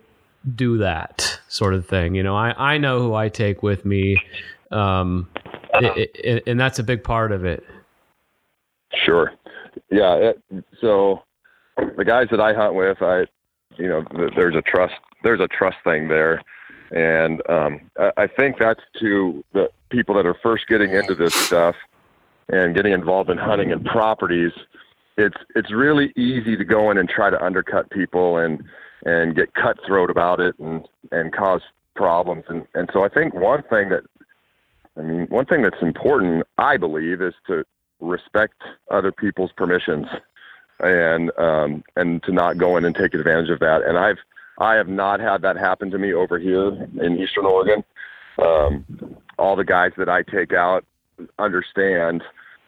do 0.56 0.78
that 0.78 1.38
sort 1.48 1.74
of 1.74 1.86
thing. 1.86 2.16
You 2.16 2.24
know, 2.24 2.36
I 2.36 2.74
I 2.74 2.78
know 2.78 2.98
who 2.98 3.14
I 3.14 3.28
take 3.28 3.62
with 3.62 3.84
me. 3.84 4.20
Um, 4.72 5.28
and 6.46 6.60
that's 6.60 6.78
a 6.78 6.82
big 6.82 7.02
part 7.04 7.32
of 7.32 7.44
it. 7.44 7.64
Sure. 9.04 9.32
Yeah. 9.90 10.14
It, 10.14 10.42
so 10.80 11.22
the 11.96 12.04
guys 12.04 12.28
that 12.30 12.40
I 12.40 12.54
hunt 12.54 12.74
with, 12.74 13.02
I, 13.02 13.26
you 13.76 13.88
know, 13.88 14.04
there's 14.36 14.54
a 14.54 14.62
trust, 14.62 14.94
there's 15.22 15.40
a 15.40 15.48
trust 15.48 15.78
thing 15.84 16.08
there. 16.08 16.42
And 16.92 17.42
um, 17.48 17.80
I, 17.98 18.12
I 18.16 18.26
think 18.26 18.56
that's 18.58 18.80
to 19.00 19.44
the 19.52 19.68
people 19.90 20.14
that 20.14 20.26
are 20.26 20.36
first 20.42 20.66
getting 20.68 20.92
into 20.92 21.14
this 21.14 21.34
stuff 21.34 21.74
and 22.48 22.74
getting 22.74 22.92
involved 22.92 23.30
in 23.30 23.38
hunting 23.38 23.72
and 23.72 23.84
properties. 23.84 24.52
It's 25.16 25.36
it's 25.54 25.72
really 25.72 26.12
easy 26.16 26.56
to 26.56 26.64
go 26.64 26.90
in 26.90 26.98
and 26.98 27.08
try 27.08 27.30
to 27.30 27.42
undercut 27.42 27.90
people 27.90 28.38
and 28.38 28.62
and 29.04 29.34
get 29.34 29.54
cutthroat 29.54 30.10
about 30.10 30.40
it 30.40 30.58
and 30.58 30.86
and 31.12 31.32
cause 31.32 31.62
problems. 31.94 32.44
And 32.48 32.66
and 32.74 32.88
so 32.92 33.04
I 33.04 33.08
think 33.08 33.34
one 33.34 33.62
thing 33.70 33.88
that 33.90 34.02
I 34.98 35.02
mean, 35.02 35.26
one 35.26 35.46
thing 35.46 35.62
that's 35.62 35.82
important, 35.82 36.44
I 36.58 36.76
believe, 36.76 37.20
is 37.20 37.34
to 37.46 37.64
respect 38.00 38.62
other 38.90 39.12
people's 39.12 39.52
permissions 39.52 40.06
and 40.80 41.30
um, 41.38 41.84
and 41.96 42.22
to 42.24 42.32
not 42.32 42.58
go 42.58 42.76
in 42.76 42.84
and 42.84 42.94
take 42.94 43.14
advantage 43.14 43.50
of 43.50 43.60
that. 43.60 43.82
And 43.82 43.98
I've 43.98 44.18
I 44.58 44.74
have 44.74 44.88
not 44.88 45.20
had 45.20 45.42
that 45.42 45.56
happen 45.56 45.90
to 45.90 45.98
me 45.98 46.12
over 46.12 46.38
here 46.38 46.68
in 47.00 47.18
Eastern 47.18 47.46
Oregon. 47.46 47.84
Um, 48.38 48.84
all 49.38 49.56
the 49.56 49.64
guys 49.64 49.92
that 49.96 50.08
I 50.08 50.22
take 50.22 50.52
out 50.52 50.84
understand, 51.38 52.22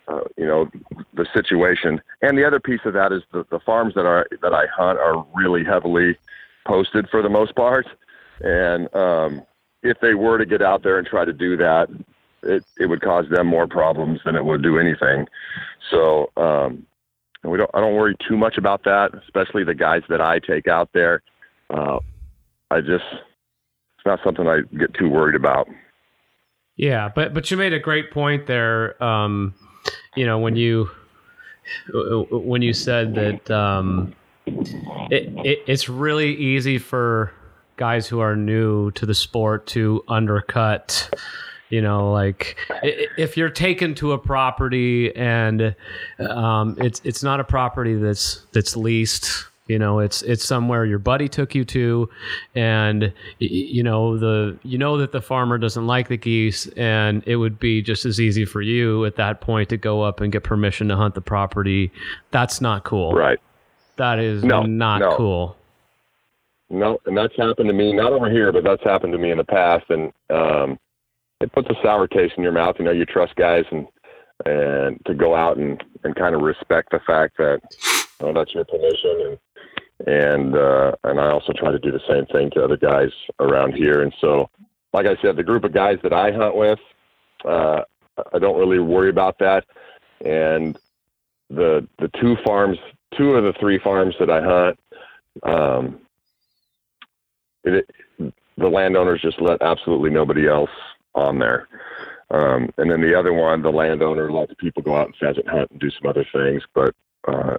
uh, 0.09 0.21
you 0.37 0.47
know, 0.47 0.71
the 1.15 1.27
situation. 1.33 2.01
And 2.23 2.37
the 2.39 2.45
other 2.45 2.61
piece 2.61 2.81
of 2.85 2.93
that 2.95 3.13
is 3.13 3.23
the, 3.33 3.45
the 3.51 3.61
farms 3.61 3.95
that 3.95 4.07
are 4.07 4.27
that 4.43 4.53
I 4.53 4.67
hunt 4.67 4.99
are 4.99 5.25
really 5.35 5.65
heavily 5.65 6.17
posted 6.67 7.09
for 7.09 7.23
the 7.23 7.29
most 7.29 7.55
part. 7.55 7.87
And 8.41 8.93
um, 8.95 9.43
if 9.83 10.01
they 10.01 10.15
were 10.15 10.39
to 10.39 10.47
get 10.47 10.63
out 10.63 10.83
there 10.83 10.99
and 10.99 11.07
try 11.07 11.25
to 11.25 11.33
do 11.33 11.57
that, 11.57 11.89
it, 12.47 12.65
it 12.79 12.87
would 12.87 13.01
cause 13.01 13.27
them 13.31 13.47
more 13.47 13.67
problems 13.67 14.21
than 14.25 14.37
it 14.37 14.45
would 14.45 14.63
do 14.63 14.79
anything. 14.79 15.27
So 15.91 16.31
um, 16.37 16.87
we 17.45 17.59
don't 17.59 17.71
I 17.75 17.81
don't 17.81 17.95
worry 17.95 18.17
too 18.29 18.37
much 18.37 18.57
about 18.59 18.85
that, 18.85 19.11
especially 19.25 19.65
the 19.65 19.75
guys 19.75 20.03
that 20.09 20.21
I 20.21 20.39
take 20.39 20.67
out 20.69 20.91
there. 20.93 21.23
Uh, 21.71 21.99
I 22.71 22.81
just 22.81 23.05
it's 23.13 24.07
not 24.07 24.21
something 24.25 24.47
I 24.47 24.61
get 24.79 24.95
too 24.95 25.09
worried 25.09 25.37
about. 25.37 25.69
Yeah, 26.77 27.11
but 27.15 27.35
but 27.35 27.51
you 27.51 27.57
made 27.57 27.73
a 27.73 27.79
great 27.79 28.11
point 28.11 28.47
there. 28.47 29.03
Um, 29.03 29.55
you 30.15 30.27
know 30.27 30.39
when 30.39 30.57
you 30.57 30.91
when 32.31 32.63
you 32.63 32.73
said 32.73 33.15
that 33.15 33.51
um, 33.51 34.15
it, 34.47 35.33
it 35.45 35.59
it's 35.67 35.89
really 35.89 36.35
easy 36.35 36.79
for 36.79 37.33
guys 37.77 38.09
who 38.09 38.21
are 38.21 38.37
new 38.37 38.91
to 38.93 39.05
the 39.05 39.15
sport 39.15 39.67
to 39.67 40.03
undercut 40.09 41.11
you 41.71 41.81
know 41.81 42.13
like 42.13 42.57
if 42.83 43.37
you're 43.37 43.51
taken 43.51 43.95
to 43.95 44.13
a 44.13 44.19
property 44.19 45.15
and 45.17 45.75
um, 46.31 46.77
it's 46.79 47.01
it's 47.05 47.23
not 47.23 47.41
a 47.41 47.45
property 47.45 47.95
that's 47.95 48.47
that's 48.53 48.77
leased 48.77 49.47
you 49.69 49.79
know 49.79 49.99
it's 49.99 50.23
it's 50.23 50.45
somewhere 50.45 50.85
your 50.85 50.99
buddy 50.99 51.29
took 51.29 51.55
you 51.55 51.65
to 51.65 52.09
and 52.55 53.13
you 53.39 53.83
know 53.83 54.17
the 54.17 54.57
you 54.63 54.79
know 54.79 54.97
that 54.97 55.13
the 55.13 55.21
farmer 55.21 55.59
doesn't 55.59 55.87
like 55.87 56.09
the 56.09 56.17
geese 56.17 56.67
and 56.77 57.23
it 57.27 57.37
would 57.37 57.59
be 57.59 57.83
just 57.83 58.05
as 58.05 58.21
easy 58.21 58.45
for 58.45 58.63
you 58.63 59.05
at 59.05 59.17
that 59.17 59.41
point 59.41 59.69
to 59.69 59.77
go 59.77 60.03
up 60.03 60.21
and 60.21 60.33
get 60.33 60.45
permission 60.45 60.89
to 60.89 60.97
hunt 60.97 61.15
the 61.15 61.21
property. 61.21 61.91
That's 62.31 62.61
not 62.61 62.85
cool. 62.85 63.13
Right. 63.13 63.39
That 63.97 64.19
is 64.19 64.45
no, 64.45 64.63
not 64.63 64.99
no. 64.99 65.17
cool. 65.17 65.57
No 66.71 66.99
and 67.07 67.17
that's 67.17 67.35
happened 67.37 67.69
to 67.69 67.75
me 67.75 67.93
not 67.93 68.13
over 68.13 68.31
here 68.31 68.53
but 68.53 68.63
that's 68.63 68.83
happened 68.85 69.13
to 69.13 69.19
me 69.19 69.33
in 69.33 69.39
the 69.39 69.45
past. 69.45 69.87
And 69.91 70.13
um 70.31 70.79
it 71.41 71.53
puts 71.53 71.69
a 71.69 71.75
sour 71.83 72.07
taste 72.07 72.35
in 72.37 72.43
your 72.43 72.53
mouth. 72.53 72.77
You 72.79 72.85
know, 72.85 72.93
you 72.93 73.05
trust 73.05 73.37
guys 73.37 73.65
and 73.71 73.87
and 74.45 75.01
to 75.07 75.15
go 75.15 75.35
out 75.35 75.57
and 75.57 75.83
and 76.05 76.15
kind 76.15 76.35
of 76.35 76.43
respect 76.43 76.91
the 76.91 77.01
fact 77.07 77.39
that 77.39 77.61
oh, 78.21 78.33
that's 78.33 78.55
your 78.55 78.65
permission 78.65 79.17
and 79.27 79.39
and 80.07 80.57
uh, 80.57 80.93
and 81.05 81.21
I 81.21 81.31
also 81.31 81.53
try 81.53 81.73
to 81.73 81.79
do 81.79 81.91
the 81.91 82.01
same 82.09 82.27
thing 82.27 82.51
to 82.51 82.65
other 82.65 82.77
guys 82.77 83.11
around 83.41 83.75
here. 83.75 84.03
And 84.03 84.13
so, 84.21 84.51
like 84.93 85.07
I 85.07 85.17
said, 85.23 85.37
the 85.37 85.43
group 85.43 85.65
of 85.65 85.73
guys 85.73 85.99
that 86.03 86.13
I 86.13 86.33
hunt 86.33 86.57
with, 86.57 86.79
uh, 87.45 87.83
I 88.33 88.39
don't 88.39 88.59
really 88.59 88.79
worry 88.79 89.09
about 89.09 89.39
that. 89.39 89.65
And 90.25 90.79
the 91.49 91.89
the 91.99 92.11
two 92.21 92.37
farms, 92.45 92.79
two 93.17 93.35
of 93.35 93.45
the 93.45 93.59
three 93.59 93.79
farms 93.79 94.15
that 94.21 94.31
I 94.31 94.43
hunt, 94.43 94.79
um, 95.43 96.01
it, 97.65 97.89
the 98.19 98.69
landowners 98.69 99.23
just 99.23 99.41
let 99.41 99.63
absolutely 99.63 100.11
nobody 100.11 100.47
else 100.47 100.71
on 101.17 101.39
there. 101.39 101.69
Um, 102.31 102.71
and 102.77 102.91
then 102.91 103.01
the 103.01 103.19
other 103.19 103.33
one, 103.33 103.63
the 103.63 103.71
landowner 103.71 104.31
lets 104.31 104.53
people 104.59 104.83
go 104.83 104.97
out 104.97 105.07
and 105.07 105.17
pheasant 105.17 105.49
hunt 105.49 105.71
and 105.71 105.81
do 105.81 105.91
some 105.91 106.09
other 106.09 106.27
things, 106.33 106.63
but 106.75 106.95
uh, 107.29 107.57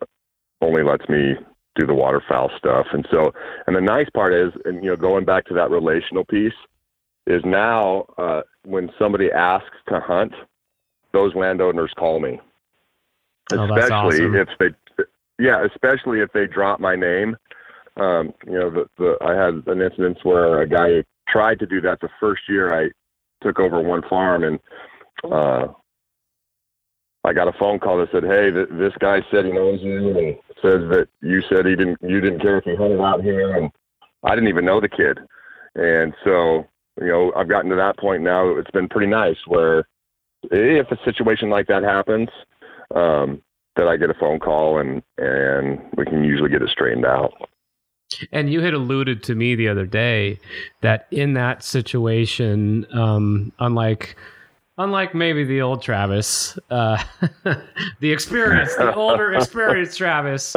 only 0.62 0.84
lets 0.84 1.08
me 1.10 1.36
do 1.76 1.86
the 1.86 1.94
waterfowl 1.94 2.52
stuff. 2.58 2.88
And 2.92 3.08
so, 3.12 3.34
and 3.66 3.76
the 3.76 3.82
nice 3.82 4.10
part 4.14 4.34
is, 4.34 4.52
and 4.66 4.84
you 4.84 4.90
know, 4.90 4.96
going 4.96 5.26
back 5.26 5.46
to 5.46 5.54
that 5.54 5.72
relational 5.72 6.26
piece, 6.26 6.54
is 7.28 7.42
now 7.46 8.06
uh, 8.18 8.42
when 8.66 8.90
somebody 9.00 9.32
asks 9.32 9.76
to 9.90 10.00
hunt, 10.00 10.34
those 11.14 11.36
landowners 11.36 11.92
call 11.98 12.20
me. 12.20 12.40
Oh, 13.54 13.64
especially 13.64 14.26
awesome. 14.26 14.36
if 14.36 14.50
they, 14.60 15.04
yeah, 15.40 15.66
especially 15.66 16.20
if 16.20 16.32
they 16.34 16.48
drop 16.48 16.80
my 16.80 16.96
name. 16.96 17.38
Um, 17.96 18.34
you 18.46 18.54
know, 18.54 18.70
the, 18.70 18.86
the 18.98 19.18
I 19.22 19.34
had 19.34 19.64
an 19.68 19.82
instance 19.82 20.20
where 20.24 20.62
a 20.62 20.68
guy 20.68 21.04
tried 21.28 21.60
to 21.60 21.66
do 21.66 21.82
that 21.82 22.00
the 22.02 22.10
first 22.20 22.42
year 22.48 22.74
I 22.74 22.90
took 23.42 23.60
over 23.60 23.82
one 23.82 24.02
farm 24.10 24.44
and 24.44 24.60
uh, 25.32 25.68
I 27.28 27.34
got 27.34 27.50
a 27.50 27.60
phone 27.60 27.80
call 27.80 27.98
that 27.98 28.10
said, 28.12 28.24
"Hey, 28.24 28.52
th- 28.52 28.70
this 28.72 28.94
guy 29.00 29.22
said 29.30 29.46
he 29.46 29.52
knows 29.52 29.82
you 29.82 30.18
and 30.18 30.38
says 30.62 30.90
that 30.92 31.08
you 31.22 31.42
said 31.50 31.66
he 31.66 31.76
didn't 31.76 31.98
you 32.02 32.22
didn't 32.22 32.42
care 32.42 32.58
if 32.58 32.64
he 32.64 32.76
hunted 32.76 33.02
out 33.02 33.22
here." 33.22 33.58
And 33.58 33.70
I 34.24 34.34
didn't 34.34 34.48
even 34.48 34.64
know 34.64 34.80
the 34.80 34.88
kid, 34.88 35.20
and 35.76 36.14
so 36.24 36.66
you 37.02 37.08
know 37.08 37.34
I've 37.36 37.50
gotten 37.50 37.70
to 37.72 37.76
that 37.76 37.98
point 37.98 38.24
now. 38.24 38.56
It's 38.56 38.72
been 38.72 38.88
pretty 38.88 39.08
nice 39.08 39.38
where 39.46 39.88
if 40.52 40.90
a 40.90 41.04
situation 41.04 41.50
like 41.50 41.68
that 41.68 41.84
happens, 41.84 42.30
um, 42.96 43.42
that 43.76 43.90
I 43.90 43.98
get 43.98 44.10
a 44.10 44.20
phone 44.20 44.40
call 44.40 44.80
and 44.80 45.02
and 45.18 45.80
we 45.98 46.06
can 46.06 46.24
usually 46.24 46.50
get 46.50 46.62
it 46.62 46.70
straightened 46.70 47.06
out. 47.06 47.34
And 48.32 48.52
you 48.52 48.62
had 48.62 48.74
alluded 48.74 49.24
to 49.24 49.36
me 49.36 49.56
the 49.56 49.68
other 49.68 49.86
day 49.86 50.40
that 50.82 51.08
in 51.12 51.34
that 51.34 51.64
situation, 51.64 52.86
um, 52.94 53.52
unlike 53.60 54.16
unlike 54.78 55.16
maybe 55.16 55.44
the 55.44 55.62
old 55.62 55.82
Travis, 55.82 56.58
uh, 56.70 57.02
the 58.00 58.12
experience, 58.12 58.76
the 58.76 58.94
older 58.94 59.34
experienced 59.34 59.98
Travis 59.98 60.56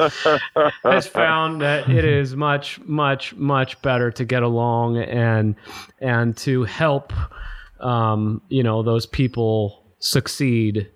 has 0.84 1.06
found 1.06 1.62
that 1.62 1.88
it 1.88 2.04
is 2.04 2.36
much, 2.36 2.78
much, 2.80 3.34
much 3.34 3.80
better 3.82 4.10
to 4.10 4.24
get 4.24 4.42
along 4.42 4.98
and 4.98 5.56
and 6.00 6.36
to 6.38 6.64
help, 6.64 7.12
um, 7.80 8.42
you 8.48 8.62
know, 8.62 8.82
those 8.82 9.06
people 9.06 9.82
succeed, 9.98 10.88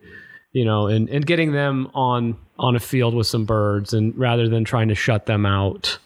you 0.52 0.64
know, 0.64 0.86
and 0.86 1.08
and 1.08 1.26
getting 1.26 1.52
them 1.52 1.90
on 1.94 2.36
on 2.58 2.76
a 2.76 2.80
field 2.80 3.14
with 3.14 3.26
some 3.26 3.44
birds, 3.44 3.92
and 3.92 4.16
rather 4.16 4.48
than 4.48 4.64
trying 4.64 4.88
to 4.88 4.94
shut 4.94 5.26
them 5.26 5.46
out. 5.46 5.98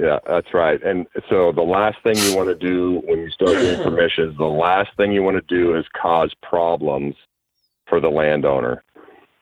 Yeah, 0.00 0.18
that's 0.26 0.54
right. 0.54 0.82
And 0.82 1.06
so 1.28 1.52
the 1.52 1.62
last 1.62 1.98
thing 2.02 2.16
you 2.16 2.34
want 2.34 2.48
to 2.48 2.54
do 2.54 3.02
when 3.04 3.18
you 3.18 3.30
start 3.30 3.52
getting 3.52 3.82
permissions, 3.84 4.36
the 4.38 4.46
last 4.46 4.88
thing 4.96 5.12
you 5.12 5.22
want 5.22 5.36
to 5.36 5.54
do 5.54 5.76
is 5.76 5.84
cause 6.00 6.32
problems 6.42 7.14
for 7.86 8.00
the 8.00 8.08
landowner. 8.08 8.82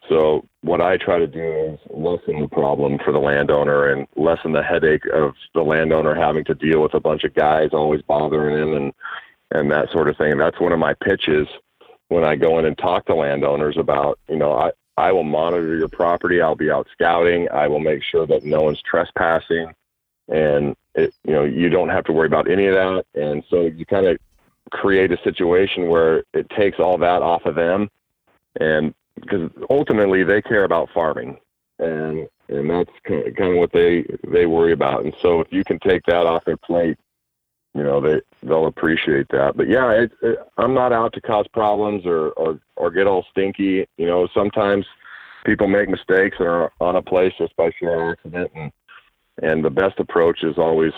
So 0.09 0.45
what 0.63 0.81
I 0.81 0.97
try 0.97 1.19
to 1.19 1.29
do 1.29 1.41
is 1.43 1.79
lessen 1.91 2.41
the 2.41 2.49
problem 2.49 2.99
for 3.05 3.13
the 3.13 3.21
landowner 3.21 3.93
and 3.93 4.09
lessen 4.17 4.53
the 4.53 4.63
headache 4.63 5.05
of 5.13 5.35
the 5.55 5.63
landowner 5.63 6.15
having 6.15 6.45
to 6.47 6.55
deal 6.55 6.83
with 6.83 6.95
a 6.95 7.01
bunch 7.01 7.23
of 7.23 7.35
guys 7.35 7.71
always 7.73 8.03
bothering 8.03 8.57
him 8.57 8.75
and 8.75 8.93
and 9.51 9.71
that 9.71 9.91
sort 9.93 10.09
of 10.09 10.17
thing. 10.17 10.33
And 10.33 10.41
That's 10.41 10.61
one 10.61 10.73
of 10.73 10.79
my 10.79 10.95
pitches 10.95 11.47
when 12.09 12.25
I 12.25 12.35
go 12.35 12.59
in 12.59 12.65
and 12.65 12.77
talk 12.77 13.07
to 13.07 13.15
landowners 13.15 13.77
about, 13.79 14.19
you 14.29 14.37
know, 14.37 14.53
I, 14.53 14.71
I 14.97 15.13
will 15.13 15.25
monitor 15.25 15.77
your 15.77 15.89
property. 15.89 16.41
I'll 16.43 16.57
be 16.57 16.71
out 16.71 16.89
scouting. 16.93 17.49
I 17.51 17.69
will 17.69 17.81
make 17.81 18.03
sure 18.03 18.27
that 18.27 18.45
no 18.45 18.61
one's 18.61 18.83
trespassing 18.83 19.73
and 20.29 20.77
it, 20.95 21.15
you 21.25 21.33
know 21.33 21.45
you 21.45 21.69
don't 21.69 21.89
have 21.89 22.05
to 22.05 22.13
worry 22.13 22.27
about 22.27 22.51
any 22.51 22.67
of 22.67 22.75
that. 22.75 23.05
And 23.15 23.43
so 23.49 23.63
you 23.63 23.87
kind 23.87 24.07
of 24.07 24.19
create 24.71 25.13
a 25.13 25.19
situation 25.23 25.89
where 25.89 26.25
it 26.35 26.49
takes 26.51 26.79
all 26.79 26.99
that 26.99 27.23
off 27.23 27.47
of 27.47 27.55
them. 27.55 27.89
And 28.61 28.95
because 29.15 29.51
ultimately 29.71 30.25
they 30.25 30.43
care 30.43 30.65
about 30.65 30.91
farming. 30.93 31.39
And 31.79 32.29
and 32.49 32.71
that's 32.71 32.91
kind 33.07 33.53
of, 33.53 33.57
what 33.57 33.73
they 33.73 34.05
they 34.27 34.47
worry 34.47 34.73
about. 34.73 35.05
And 35.05 35.15
so 35.21 35.41
if 35.41 35.49
you 35.51 35.65
can 35.65 35.79
take 35.79 36.03
that 36.07 36.27
off 36.27 36.45
their 36.45 36.57
plate 36.57 36.99
you 37.75 37.83
know 37.83 38.01
they 38.01 38.21
they'll 38.43 38.67
appreciate 38.67 39.29
that. 39.29 39.57
But 39.57 39.69
yeah 39.69 39.91
it, 39.93 40.13
it, 40.23 40.39
i'm 40.57 40.75
not 40.75 40.93
out 40.93 41.13
to 41.15 41.21
cause 41.21 41.47
problems 41.53 42.07
or, 42.07 42.31
or 42.31 42.59
or 42.77 42.91
get 42.91 43.07
all 43.07 43.25
stinky. 43.31 43.87
You 43.97 44.07
know 44.07 44.29
sometimes 44.35 44.87
people 45.45 45.69
make 45.69 45.89
mistakes 45.89 46.37
and 46.41 46.49
are 46.49 46.73
on 46.81 46.97
a 46.97 47.03
place 47.03 47.33
just 47.39 47.55
by 47.57 47.71
sheer 47.79 48.13
accident 48.13 48.51
and 48.55 48.73
and 49.43 49.65
the 49.65 49.71
best 49.71 49.99
approach 49.99 50.43
is 50.43 50.59
always 50.59 50.93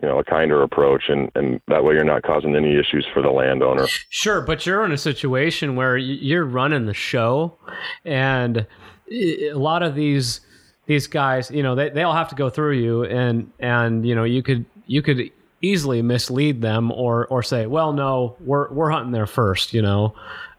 you 0.00 0.08
know 0.08 0.18
a 0.18 0.24
kinder 0.24 0.62
approach 0.62 1.04
and 1.08 1.30
and 1.34 1.60
that 1.68 1.84
way 1.84 1.94
you're 1.94 2.04
not 2.04 2.22
causing 2.22 2.54
any 2.54 2.76
issues 2.76 3.06
for 3.12 3.22
the 3.22 3.30
landowner. 3.30 3.86
Sure 4.10 4.40
but 4.40 4.66
you're 4.66 4.84
in 4.84 4.92
a 4.92 4.98
situation 4.98 5.76
where 5.76 5.96
you're 5.96 6.44
running 6.44 6.86
the 6.86 6.94
show 6.94 7.56
and 8.04 8.66
a 9.10 9.52
lot 9.52 9.82
of 9.82 9.94
these 9.94 10.40
these 10.86 11.06
guys 11.06 11.50
you 11.50 11.62
know 11.62 11.74
they, 11.74 11.90
they 11.90 12.02
all 12.02 12.14
have 12.14 12.28
to 12.28 12.34
go 12.34 12.50
through 12.50 12.72
you 12.72 13.04
and 13.04 13.50
and 13.58 14.06
you 14.06 14.14
know 14.14 14.24
you 14.24 14.42
could 14.42 14.64
you 14.86 15.02
could 15.02 15.30
easily 15.62 16.02
mislead 16.02 16.60
them 16.60 16.92
or 16.92 17.26
or 17.28 17.42
say 17.42 17.66
well 17.66 17.92
no 17.92 18.36
we're 18.40 18.70
we're 18.72 18.90
hunting 18.90 19.12
there 19.12 19.26
first 19.26 19.72
you 19.72 19.80
know 19.80 20.14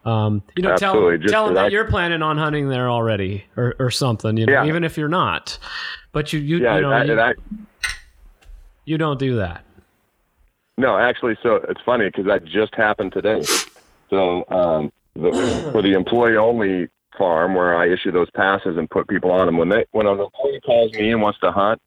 um, 0.08 0.41
you 0.56 0.63
know, 0.63 0.72
Absolutely. 0.72 1.28
tell, 1.28 1.32
tell 1.32 1.46
them 1.46 1.56
that, 1.56 1.63
that 1.63 1.72
you're 1.72 1.86
planning 1.86 2.22
on 2.22 2.38
hunting 2.38 2.70
there 2.70 2.89
already, 2.89 3.46
or, 3.58 3.76
or 3.80 3.91
something. 3.91 4.38
You 4.38 4.46
know, 4.46 4.54
yeah. 4.54 4.65
even 4.65 4.84
if 4.84 4.98
you're 4.98 5.10
not. 5.10 5.60
But 6.13 6.32
you, 6.32 6.39
you, 6.39 6.58
yeah, 6.60 6.76
you 6.76 6.82
know, 6.82 6.91
I, 6.91 7.04
you, 7.04 7.20
I, 7.20 7.34
you 8.86 8.98
don't 8.98 9.20
do 9.20 9.36
that. 9.36 9.63
No, 10.78 10.98
actually, 10.98 11.38
so 11.43 11.56
it's 11.56 11.82
funny 11.86 12.06
because 12.06 12.26
that 12.26 12.46
just 12.46 12.74
happened 12.76 13.12
today. 13.12 13.41
So 14.10 14.46
um, 14.50 14.91
the, 15.15 15.70
for 15.72 15.82
the 15.82 15.93
employee-only 15.93 16.88
farm 17.17 17.56
where 17.56 17.76
I 17.76 17.89
issue 17.89 18.12
those 18.12 18.30
passes 18.30 18.78
and 18.78 18.89
put 18.89 19.08
people 19.08 19.32
on 19.32 19.48
them, 19.48 19.58
when 19.58 19.70
they 19.70 19.86
when 19.91 20.08
an 20.08 20.20
employee 20.20 20.62
calls 20.65 20.93
me 20.93 21.12
and 21.12 21.22
wants 21.22 21.39
to 21.39 21.52
hunt, 21.52 21.82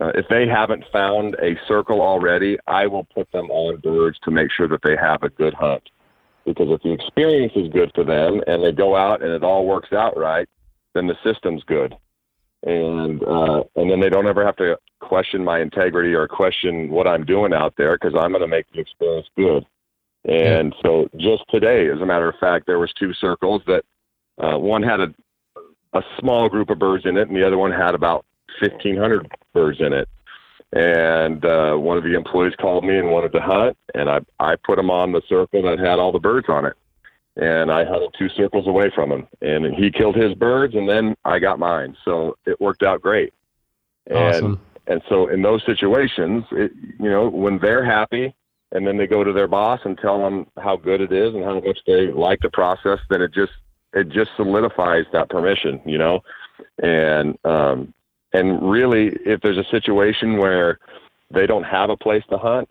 uh, 0.00 0.12
if 0.14 0.26
they 0.28 0.46
haven't 0.46 0.84
found 0.92 1.34
a 1.34 1.58
circle 1.66 2.00
already, 2.00 2.58
I 2.66 2.86
will 2.86 3.04
put 3.04 3.30
them 3.32 3.50
on 3.50 3.78
birds 3.80 4.18
to 4.22 4.30
make 4.30 4.50
sure 4.50 4.68
that 4.68 4.82
they 4.82 4.96
have 4.96 5.22
a 5.22 5.28
good 5.28 5.54
hunt. 5.54 5.90
Because 6.44 6.68
if 6.70 6.82
the 6.82 6.92
experience 6.92 7.52
is 7.54 7.68
good 7.72 7.92
for 7.94 8.04
them 8.04 8.40
and 8.46 8.62
they 8.62 8.72
go 8.72 8.96
out 8.96 9.22
and 9.22 9.32
it 9.32 9.44
all 9.44 9.66
works 9.66 9.92
out 9.92 10.16
right, 10.16 10.48
then 10.94 11.06
the 11.06 11.16
system's 11.24 11.62
good 11.64 11.94
and 12.64 13.22
uh, 13.24 13.64
and 13.76 13.90
then 13.90 14.00
they 14.00 14.08
don't 14.08 14.26
ever 14.26 14.44
have 14.44 14.56
to 14.56 14.78
question 15.00 15.44
my 15.44 15.60
integrity 15.60 16.14
or 16.14 16.28
question 16.28 16.90
what 16.90 17.08
I'm 17.08 17.24
doing 17.24 17.52
out 17.52 17.74
there 17.76 17.96
because 17.96 18.14
I'm 18.14 18.30
going 18.30 18.42
to 18.42 18.48
make 18.48 18.66
the 18.72 18.80
experience 18.80 19.26
good. 19.36 19.66
And 20.24 20.72
so 20.82 21.08
just 21.16 21.42
today, 21.50 21.88
as 21.88 22.00
a 22.00 22.06
matter 22.06 22.28
of 22.28 22.36
fact, 22.38 22.66
there 22.66 22.78
was 22.78 22.92
two 22.92 23.12
circles 23.14 23.62
that 23.66 23.84
uh, 24.38 24.58
one 24.58 24.82
had 24.82 25.00
a 25.00 25.14
a 25.94 26.02
small 26.18 26.48
group 26.48 26.70
of 26.70 26.78
birds 26.78 27.04
in 27.04 27.18
it, 27.18 27.28
and 27.28 27.36
the 27.36 27.46
other 27.46 27.58
one 27.58 27.70
had 27.70 27.94
about 27.94 28.24
1,500 28.60 29.30
birds 29.52 29.78
in 29.80 29.92
it. 29.92 30.08
And 30.74 31.44
uh, 31.44 31.74
one 31.74 31.98
of 31.98 32.04
the 32.04 32.14
employees 32.14 32.54
called 32.58 32.84
me 32.84 32.96
and 32.96 33.10
wanted 33.10 33.32
to 33.32 33.40
hunt, 33.40 33.76
and 33.94 34.08
I 34.08 34.20
I 34.40 34.56
put 34.56 34.78
him 34.78 34.90
on 34.90 35.12
the 35.12 35.20
circle 35.28 35.62
that 35.62 35.78
had 35.78 35.98
all 35.98 36.12
the 36.12 36.18
birds 36.18 36.48
on 36.48 36.64
it 36.64 36.76
and 37.36 37.70
I 37.72 37.84
hunted 37.84 38.14
two 38.18 38.28
circles 38.30 38.66
away 38.66 38.90
from 38.94 39.10
him, 39.10 39.26
and 39.40 39.74
he 39.74 39.90
killed 39.90 40.16
his 40.16 40.34
birds, 40.34 40.74
and 40.74 40.88
then 40.88 41.16
I 41.24 41.38
got 41.38 41.58
mine. 41.58 41.96
So 42.04 42.36
it 42.44 42.60
worked 42.60 42.82
out 42.82 43.00
great. 43.00 43.32
And 44.06 44.18
awesome. 44.18 44.60
and 44.86 45.02
so 45.08 45.28
in 45.28 45.42
those 45.42 45.64
situations, 45.64 46.44
it, 46.52 46.72
you 46.98 47.08
know, 47.08 47.28
when 47.28 47.58
they're 47.58 47.84
happy, 47.84 48.34
and 48.72 48.86
then 48.86 48.96
they 48.96 49.06
go 49.06 49.24
to 49.24 49.32
their 49.32 49.48
boss 49.48 49.80
and 49.84 49.96
tell 49.98 50.18
them 50.18 50.46
how 50.58 50.76
good 50.76 51.00
it 51.00 51.12
is 51.12 51.34
and 51.34 51.44
how 51.44 51.60
much 51.60 51.78
they 51.86 52.08
like 52.08 52.40
the 52.40 52.50
process, 52.50 52.98
then 53.08 53.22
it 53.22 53.32
just 53.32 53.52
it 53.94 54.08
just 54.08 54.30
solidifies 54.36 55.04
that 55.12 55.30
permission, 55.30 55.80
you 55.86 55.98
know, 55.98 56.20
and 56.82 57.38
um, 57.44 57.94
and 58.32 58.70
really, 58.70 59.16
if 59.26 59.40
there's 59.40 59.58
a 59.58 59.70
situation 59.70 60.38
where 60.38 60.78
they 61.32 61.46
don't 61.46 61.64
have 61.64 61.90
a 61.90 61.96
place 61.96 62.22
to 62.30 62.38
hunt, 62.38 62.70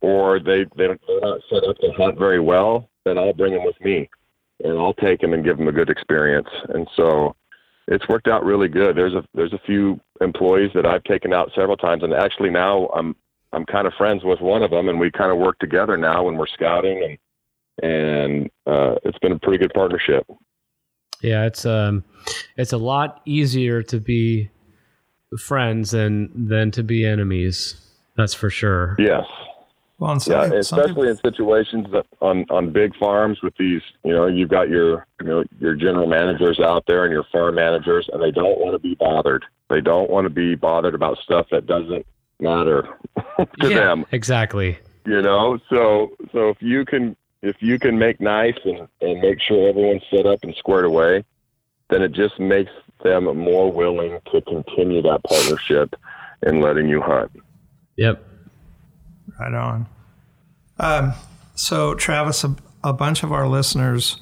or 0.00 0.40
they 0.40 0.66
they're 0.76 0.98
not 1.20 1.40
set 1.50 1.64
up 1.64 1.76
to 1.78 1.92
hunt 1.96 2.18
very 2.18 2.40
well, 2.40 2.88
then 3.04 3.18
I'll 3.18 3.32
bring 3.32 3.54
them 3.54 3.64
with 3.64 3.80
me, 3.80 4.08
and 4.62 4.78
I'll 4.78 4.94
take 4.94 5.20
them 5.20 5.32
and 5.32 5.44
give 5.44 5.58
them 5.58 5.68
a 5.68 5.72
good 5.72 5.90
experience. 5.90 6.48
And 6.68 6.88
so 6.96 7.34
it's 7.88 8.08
worked 8.08 8.28
out 8.28 8.44
really 8.44 8.68
good. 8.68 8.96
There's 8.96 9.14
a 9.14 9.24
there's 9.34 9.52
a 9.52 9.60
few 9.66 10.00
employees 10.20 10.70
that 10.74 10.86
I've 10.86 11.04
taken 11.04 11.32
out 11.32 11.50
several 11.54 11.76
times, 11.76 12.02
and 12.02 12.14
actually 12.14 12.50
now 12.50 12.88
I'm 12.94 13.16
I'm 13.52 13.66
kind 13.66 13.86
of 13.86 13.92
friends 13.94 14.22
with 14.24 14.40
one 14.40 14.62
of 14.62 14.70
them, 14.70 14.88
and 14.88 15.00
we 15.00 15.10
kind 15.10 15.32
of 15.32 15.38
work 15.38 15.58
together 15.58 15.96
now 15.96 16.24
when 16.24 16.36
we're 16.36 16.46
scouting, 16.46 17.02
and 17.04 17.18
and 17.82 18.50
uh, 18.66 18.96
it's 19.04 19.18
been 19.18 19.32
a 19.32 19.38
pretty 19.38 19.58
good 19.58 19.72
partnership. 19.74 20.26
Yeah, 21.22 21.44
it's 21.44 21.66
um, 21.66 22.04
it's 22.56 22.72
a 22.72 22.78
lot 22.78 23.20
easier 23.26 23.82
to 23.84 24.00
be 24.00 24.50
friends 25.38 25.94
and 25.94 26.30
than 26.34 26.70
to 26.72 26.82
be 26.82 27.04
enemies. 27.04 27.76
That's 28.16 28.34
for 28.34 28.50
sure. 28.50 28.96
Yes, 28.98 29.24
well, 30.00 30.18
yeah, 30.26 30.44
especially 30.54 31.10
in 31.10 31.16
situations 31.18 31.88
that 31.92 32.06
on 32.22 32.46
on 32.48 32.72
big 32.72 32.96
farms 32.96 33.42
with 33.42 33.54
these, 33.58 33.82
you 34.02 34.14
know, 34.14 34.26
you've 34.26 34.48
got 34.48 34.70
your 34.70 35.06
you 35.20 35.26
know 35.26 35.44
your 35.60 35.74
general 35.74 36.06
managers 36.06 36.58
out 36.58 36.84
there 36.86 37.04
and 37.04 37.12
your 37.12 37.24
farm 37.30 37.56
managers, 37.56 38.08
and 38.10 38.22
they 38.22 38.30
don't 38.30 38.58
want 38.58 38.72
to 38.72 38.78
be 38.78 38.94
bothered. 38.94 39.44
They 39.68 39.82
don't 39.82 40.08
want 40.08 40.24
to 40.24 40.30
be 40.30 40.54
bothered 40.54 40.94
about 40.94 41.18
stuff 41.18 41.48
that 41.50 41.66
doesn't 41.66 42.06
matter 42.40 42.88
to 43.38 43.68
yeah, 43.68 43.80
them. 43.80 44.06
Exactly. 44.10 44.78
You 45.04 45.20
know, 45.20 45.58
so 45.68 46.16
so 46.32 46.48
if 46.48 46.62
you 46.62 46.86
can 46.86 47.14
if 47.42 47.56
you 47.60 47.78
can 47.78 47.98
make 47.98 48.22
nice 48.22 48.56
and 48.64 48.88
and 49.02 49.20
make 49.20 49.38
sure 49.38 49.68
everyone's 49.68 50.02
set 50.10 50.24
up 50.24 50.38
and 50.44 50.54
squared 50.54 50.86
away, 50.86 51.24
then 51.90 52.02
it 52.02 52.12
just 52.12 52.38
makes 52.38 52.70
them 53.02 53.24
more 53.36 53.70
willing 53.72 54.18
to 54.32 54.40
continue 54.42 55.02
that 55.02 55.22
partnership 55.24 55.94
and 56.42 56.60
letting 56.60 56.88
you 56.88 57.00
hunt. 57.00 57.30
Yep. 57.96 58.24
Right 59.38 59.54
on. 59.54 59.86
Um, 60.78 61.12
so, 61.54 61.94
Travis, 61.94 62.44
a, 62.44 62.56
a, 62.82 62.92
bunch 62.92 63.22
of 63.22 63.32
our 63.32 63.46
listeners 63.46 64.20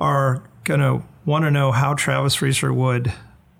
are 0.00 0.42
going 0.64 0.80
to 0.80 1.02
want 1.26 1.44
to 1.44 1.50
know 1.50 1.72
how 1.72 1.94
Travis 1.94 2.40
Reeser 2.40 2.72
would 2.72 3.12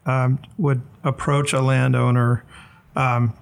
um, 0.07 0.38
would 0.59 0.83
approach 1.03 1.53
a 1.53 1.61
landowner, 1.61 2.44
um, 2.97 3.35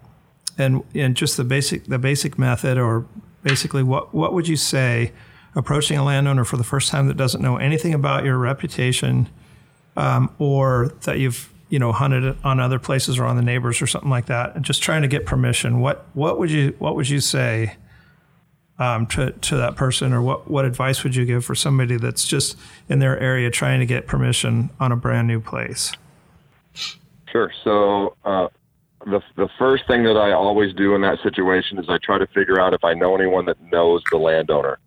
and 0.59 0.83
and 0.95 1.17
just 1.17 1.37
the 1.37 1.45
basic 1.45 1.85
the 1.87 1.99
basic 1.99 2.39
method, 2.39 2.79
or 2.79 3.07
basically 3.43 3.83
what 3.83 4.13
what 4.15 4.33
would 4.33 4.49
you 4.49 4.57
say 4.57 5.13
approaching 5.55 5.99
a 5.99 6.05
landowner 6.05 6.45
for 6.45 6.57
the 6.57 6.65
first 6.65 6.91
time 6.91 7.07
that 7.09 7.17
doesn't 7.17 7.43
know 7.43 7.57
anything 7.57 7.95
about 7.95 8.25
your 8.25 8.39
reputation, 8.39 9.29
um, 9.97 10.35
or 10.39 10.93
that 11.03 11.19
you've 11.19 11.53
you 11.69 11.79
know 11.79 11.93
hunted 11.93 12.37
on 12.45 12.61
other 12.61 12.79
places 12.79 13.19
or 13.19 13.25
on 13.25 13.37
the 13.37 13.43
neighbors 13.43 13.81
or 13.81 13.87
something 13.87 14.11
like 14.11 14.27
that, 14.27 14.55
and 14.55 14.65
just 14.65 14.83
trying 14.83 15.03
to 15.03 15.09
get 15.09 15.27
permission. 15.27 15.81
What 15.81 16.07
what 16.15 16.39
would 16.39 16.51
you 16.51 16.75
what 16.79 16.97
would 16.97 17.09
you 17.09 17.21
say 17.21 17.77
um, 18.79 19.07
to 19.09 19.33
to 19.33 19.57
that 19.57 19.77
person, 19.77 20.13
or 20.13 20.23
what 20.23 20.51
what 20.51 20.65
advice 20.65 21.03
would 21.03 21.17
you 21.17 21.25
give 21.25 21.45
for 21.45 21.55
somebody 21.55 21.97
that's 21.97 22.27
just 22.27 22.59
in 22.89 22.99
their 22.99 23.19
area 23.19 23.51
trying 23.51 23.81
to 23.81 23.87
get 23.87 24.07
permission 24.07 24.71
on 24.79 24.93
a 24.93 24.97
brand 24.97 25.29
new 25.29 25.41
place? 25.41 25.93
Sure. 27.31 27.51
So. 27.65 28.17
Uh, 28.25 28.49
the, 29.05 29.21
the 29.35 29.49
first 29.59 29.85
thing 29.89 30.05
that 30.05 30.17
I 30.17 30.31
always 30.31 30.73
do 30.75 30.95
in 30.95 31.01
that 31.01 31.19
situation 31.25 31.77
is 31.79 31.87
I 31.89 31.99
try 31.99 32.19
to 32.19 32.27
figure 32.29 32.61
out 32.61 32.73
if 32.73 32.85
I 32.85 32.95
know 32.95 33.17
anyone 33.17 33.47
that 33.47 33.61
knows 33.73 34.01
the 34.13 34.17
landowner 34.17 34.79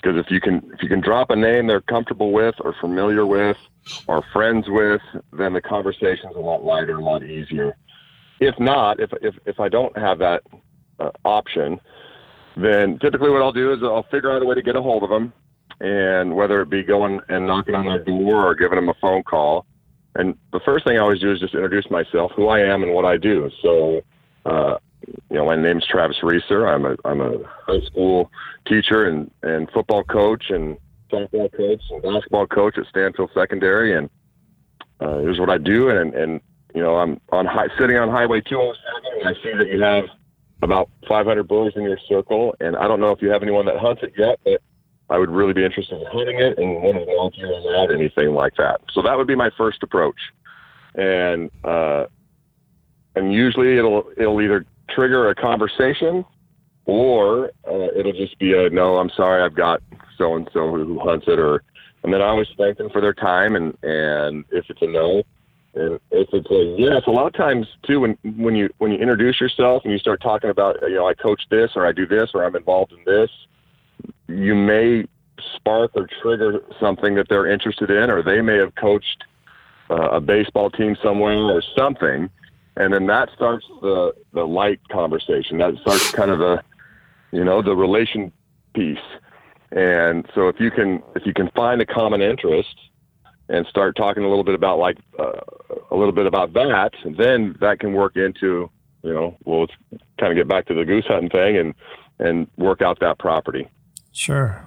because 0.00 0.18
if 0.18 0.30
you 0.30 0.40
can 0.40 0.56
if 0.74 0.82
you 0.82 0.88
can 0.88 1.00
drop 1.00 1.30
a 1.30 1.36
name 1.36 1.66
they're 1.66 1.80
comfortable 1.80 2.32
with 2.32 2.54
or 2.60 2.74
familiar 2.80 3.26
with 3.26 3.56
or 4.06 4.22
friends 4.32 4.66
with, 4.68 5.00
then 5.32 5.52
the 5.52 5.60
conversation's 5.60 6.36
a 6.36 6.40
lot 6.40 6.64
lighter, 6.64 6.96
a 6.96 7.04
lot 7.04 7.22
easier. 7.22 7.76
If 8.40 8.58
not, 8.58 9.00
if 9.00 9.10
if 9.20 9.34
if 9.46 9.60
I 9.60 9.68
don't 9.68 9.96
have 9.98 10.18
that 10.18 10.42
uh, 11.00 11.10
option, 11.24 11.80
then 12.56 12.98
typically 12.98 13.30
what 13.30 13.42
I'll 13.42 13.52
do 13.52 13.72
is 13.72 13.80
I'll 13.82 14.06
figure 14.10 14.30
out 14.30 14.42
a 14.42 14.44
way 14.44 14.54
to 14.54 14.62
get 14.62 14.76
a 14.76 14.82
hold 14.82 15.02
of 15.02 15.10
them, 15.10 15.32
and 15.80 16.34
whether 16.34 16.60
it 16.60 16.70
be 16.70 16.82
going 16.82 17.20
and 17.28 17.46
knocking 17.46 17.74
on 17.74 17.86
their 17.86 18.04
door 18.04 18.46
or 18.46 18.54
giving 18.54 18.76
them 18.76 18.88
a 18.88 18.94
phone 19.00 19.22
call. 19.22 19.66
And 20.14 20.36
the 20.52 20.60
first 20.60 20.84
thing 20.84 20.96
I 20.96 21.00
always 21.00 21.20
do 21.20 21.32
is 21.32 21.38
just 21.38 21.54
introduce 21.54 21.88
myself, 21.90 22.32
who 22.34 22.48
I 22.48 22.60
am, 22.60 22.82
and 22.82 22.92
what 22.92 23.04
I 23.04 23.16
do. 23.16 23.50
So, 23.62 24.00
uh, 24.46 24.78
you 25.06 25.36
know, 25.36 25.46
my 25.46 25.56
name's 25.56 25.86
Travis 25.86 26.16
Reeser. 26.22 26.66
I'm 26.66 26.84
a 26.84 26.96
I'm 27.04 27.20
a 27.20 27.38
high 27.66 27.84
school 27.86 28.30
teacher 28.66 29.08
and 29.08 29.30
and 29.42 29.70
football 29.70 30.04
coach 30.04 30.50
and 30.50 30.76
softball 31.10 31.50
coach 31.56 31.82
and 31.90 32.02
basketball 32.02 32.46
coach 32.46 32.78
at 32.78 32.86
Stanfield 32.86 33.30
Secondary, 33.34 33.96
and 33.96 34.08
uh, 35.00 35.18
here's 35.18 35.38
what 35.38 35.50
I 35.50 35.58
do. 35.58 35.90
And 35.90 36.14
and 36.14 36.40
you 36.74 36.82
know, 36.82 36.96
I'm 36.96 37.20
on 37.30 37.46
high, 37.46 37.68
sitting 37.78 37.96
on 37.96 38.08
Highway 38.10 38.40
207, 38.40 39.20
and 39.20 39.28
I 39.28 39.42
see 39.42 39.56
that 39.56 39.68
you 39.72 39.82
have 39.82 40.04
about 40.62 40.90
500 41.08 41.46
bullies 41.46 41.72
in 41.76 41.82
your 41.82 41.98
circle, 42.08 42.54
and 42.60 42.76
I 42.76 42.88
don't 42.88 43.00
know 43.00 43.10
if 43.10 43.22
you 43.22 43.30
have 43.30 43.42
anyone 43.42 43.66
that 43.66 43.78
hunts 43.78 44.02
it 44.02 44.12
yet, 44.18 44.38
but 44.44 44.60
I 45.10 45.18
would 45.18 45.30
really 45.30 45.54
be 45.54 45.64
interested 45.64 46.00
in 46.00 46.06
hunting 46.06 46.38
it 46.38 46.58
and 46.58 46.82
want 46.82 46.98
to 46.98 47.04
volunteer 47.04 47.46
on 47.46 47.88
that, 47.88 47.94
anything 47.94 48.34
like 48.34 48.54
that. 48.56 48.80
So 48.92 49.02
that 49.02 49.16
would 49.16 49.26
be 49.26 49.34
my 49.34 49.50
first 49.56 49.82
approach, 49.82 50.18
and 50.94 51.50
uh, 51.64 52.06
and 53.14 53.32
usually 53.32 53.78
it'll 53.78 54.10
it'll 54.16 54.40
either 54.40 54.66
trigger 54.90 55.30
a 55.30 55.34
conversation 55.34 56.24
or 56.88 57.50
uh, 57.70 57.88
it'll 57.94 58.14
just 58.14 58.36
be 58.38 58.54
a 58.54 58.70
no. 58.70 58.96
I'm 58.96 59.10
sorry, 59.10 59.42
I've 59.42 59.54
got 59.54 59.82
so 60.16 60.34
and 60.34 60.48
so 60.52 60.72
who 60.72 60.98
hunts 60.98 61.26
it, 61.28 61.38
or 61.38 61.62
and 62.02 62.12
then 62.12 62.22
I 62.22 62.28
always 62.28 62.48
thank 62.56 62.78
them 62.78 62.88
for 62.90 63.00
their 63.00 63.14
time, 63.14 63.54
and 63.54 63.76
and 63.82 64.44
if 64.50 64.64
it's 64.70 64.80
a 64.80 64.86
no, 64.86 65.22
and 65.74 66.00
if 66.10 66.28
it's 66.32 66.50
a 66.50 66.76
yes, 66.78 67.02
a 67.06 67.10
lot 67.10 67.26
of 67.26 67.34
times 67.34 67.66
too, 67.86 68.00
when 68.00 68.16
when 68.38 68.56
you 68.56 68.70
when 68.78 68.90
you 68.90 68.98
introduce 68.98 69.38
yourself 69.38 69.82
and 69.84 69.92
you 69.92 69.98
start 69.98 70.22
talking 70.22 70.48
about 70.48 70.76
you 70.82 70.94
know 70.94 71.06
I 71.06 71.12
coach 71.12 71.42
this 71.50 71.72
or 71.76 71.86
I 71.86 71.92
do 71.92 72.06
this 72.06 72.30
or 72.32 72.44
I'm 72.44 72.56
involved 72.56 72.92
in 72.92 73.04
this, 73.04 73.30
you 74.26 74.54
may 74.54 75.06
spark 75.56 75.90
or 75.94 76.08
trigger 76.22 76.60
something 76.80 77.14
that 77.16 77.28
they're 77.28 77.46
interested 77.46 77.90
in, 77.90 78.10
or 78.10 78.22
they 78.22 78.40
may 78.40 78.56
have 78.56 78.74
coached 78.76 79.24
uh, 79.90 80.08
a 80.08 80.20
baseball 80.22 80.70
team 80.70 80.96
somewhere 81.02 81.36
or 81.36 81.62
something, 81.76 82.30
and 82.78 82.94
then 82.94 83.06
that 83.08 83.28
starts 83.36 83.66
the 83.82 84.14
the 84.32 84.46
light 84.46 84.80
conversation. 84.88 85.58
That 85.58 85.76
starts 85.82 86.10
kind 86.12 86.30
of 86.30 86.38
the 86.38 86.62
you 87.32 87.44
know 87.44 87.62
the 87.62 87.74
relation 87.74 88.32
piece. 88.74 88.98
And 89.70 90.26
so 90.34 90.48
if 90.48 90.58
you 90.58 90.70
can 90.70 91.02
if 91.14 91.26
you 91.26 91.34
can 91.34 91.50
find 91.50 91.80
a 91.80 91.86
common 91.86 92.22
interest 92.22 92.74
and 93.48 93.66
start 93.66 93.96
talking 93.96 94.24
a 94.24 94.28
little 94.28 94.44
bit 94.44 94.54
about 94.54 94.78
like 94.78 94.98
uh, 95.18 95.40
a 95.90 95.96
little 95.96 96.12
bit 96.12 96.26
about 96.26 96.52
that, 96.54 96.92
then 97.04 97.56
that 97.60 97.78
can 97.80 97.92
work 97.92 98.16
into 98.16 98.70
you 99.02 99.12
know 99.12 99.36
we'll 99.44 99.66
kind 100.18 100.32
of 100.32 100.36
get 100.36 100.48
back 100.48 100.66
to 100.66 100.74
the 100.74 100.84
goose 100.84 101.06
hunting 101.06 101.30
thing 101.30 101.56
and 101.56 101.74
and 102.18 102.48
work 102.56 102.82
out 102.82 102.98
that 103.00 103.18
property. 103.18 103.68
Sure. 104.12 104.64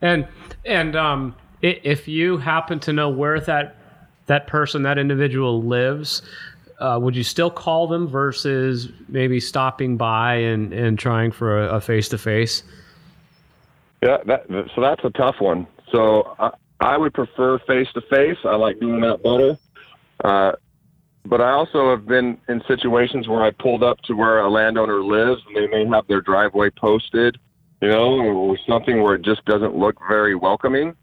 And 0.00 0.26
and 0.66 0.94
um, 0.94 1.34
if 1.62 2.06
you 2.06 2.38
happen 2.38 2.78
to 2.80 2.92
know 2.92 3.08
where 3.08 3.40
that 3.40 3.76
that 4.26 4.46
person, 4.46 4.82
that 4.82 4.98
individual 4.98 5.62
lives, 5.62 6.22
uh, 6.78 6.98
would 7.00 7.16
you 7.16 7.22
still 7.22 7.50
call 7.50 7.86
them 7.86 8.08
versus 8.08 8.90
maybe 9.08 9.40
stopping 9.40 9.96
by 9.96 10.34
and, 10.34 10.72
and 10.72 10.98
trying 10.98 11.32
for 11.32 11.66
a 11.66 11.80
face 11.80 12.08
to 12.10 12.18
face? 12.18 12.62
Yeah, 14.02 14.18
that, 14.26 14.46
so 14.74 14.80
that's 14.80 15.04
a 15.04 15.10
tough 15.10 15.36
one. 15.40 15.66
So 15.90 16.34
I, 16.38 16.50
I 16.80 16.98
would 16.98 17.14
prefer 17.14 17.58
face 17.60 17.88
to 17.94 18.02
face. 18.02 18.36
I 18.44 18.56
like 18.56 18.78
doing 18.80 19.00
that 19.00 19.22
better. 19.22 19.56
Uh, 20.22 20.52
but 21.26 21.40
I 21.40 21.52
also 21.52 21.90
have 21.90 22.06
been 22.06 22.38
in 22.48 22.62
situations 22.68 23.28
where 23.28 23.42
I 23.42 23.50
pulled 23.50 23.82
up 23.82 23.98
to 24.02 24.14
where 24.14 24.40
a 24.40 24.50
landowner 24.50 25.02
lives 25.02 25.40
and 25.46 25.56
they 25.56 25.66
may 25.66 25.86
have 25.86 26.06
their 26.06 26.20
driveway 26.20 26.70
posted, 26.70 27.38
you 27.80 27.88
know, 27.88 28.20
or 28.20 28.58
something 28.68 29.02
where 29.02 29.14
it 29.14 29.22
just 29.22 29.44
doesn't 29.46 29.74
look 29.74 29.96
very 30.06 30.34
welcoming. 30.34 30.94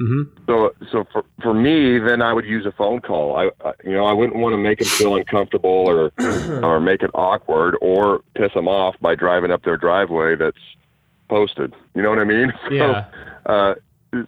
Mm-hmm. 0.00 0.44
So, 0.46 0.74
so 0.90 1.04
for, 1.12 1.24
for 1.42 1.52
me, 1.52 1.98
then 1.98 2.22
I 2.22 2.32
would 2.32 2.46
use 2.46 2.64
a 2.66 2.72
phone 2.72 3.00
call. 3.00 3.36
I, 3.36 3.50
I 3.64 3.72
you 3.84 3.92
know, 3.92 4.06
I 4.06 4.12
wouldn't 4.12 4.38
want 4.38 4.54
to 4.54 4.56
make 4.56 4.78
them 4.78 4.88
feel 4.88 5.16
uncomfortable 5.16 5.70
or, 5.70 6.12
or 6.64 6.80
make 6.80 7.02
it 7.02 7.10
awkward 7.14 7.76
or 7.80 8.22
piss 8.34 8.52
them 8.54 8.68
off 8.68 8.96
by 9.00 9.14
driving 9.14 9.50
up 9.50 9.62
their 9.64 9.76
driveway 9.76 10.36
that's 10.36 10.56
posted. 11.28 11.74
You 11.94 12.02
know 12.02 12.10
what 12.10 12.18
I 12.18 12.24
mean? 12.24 12.52
Yeah. 12.70 13.04
So, 13.46 13.52
uh, 13.52 13.74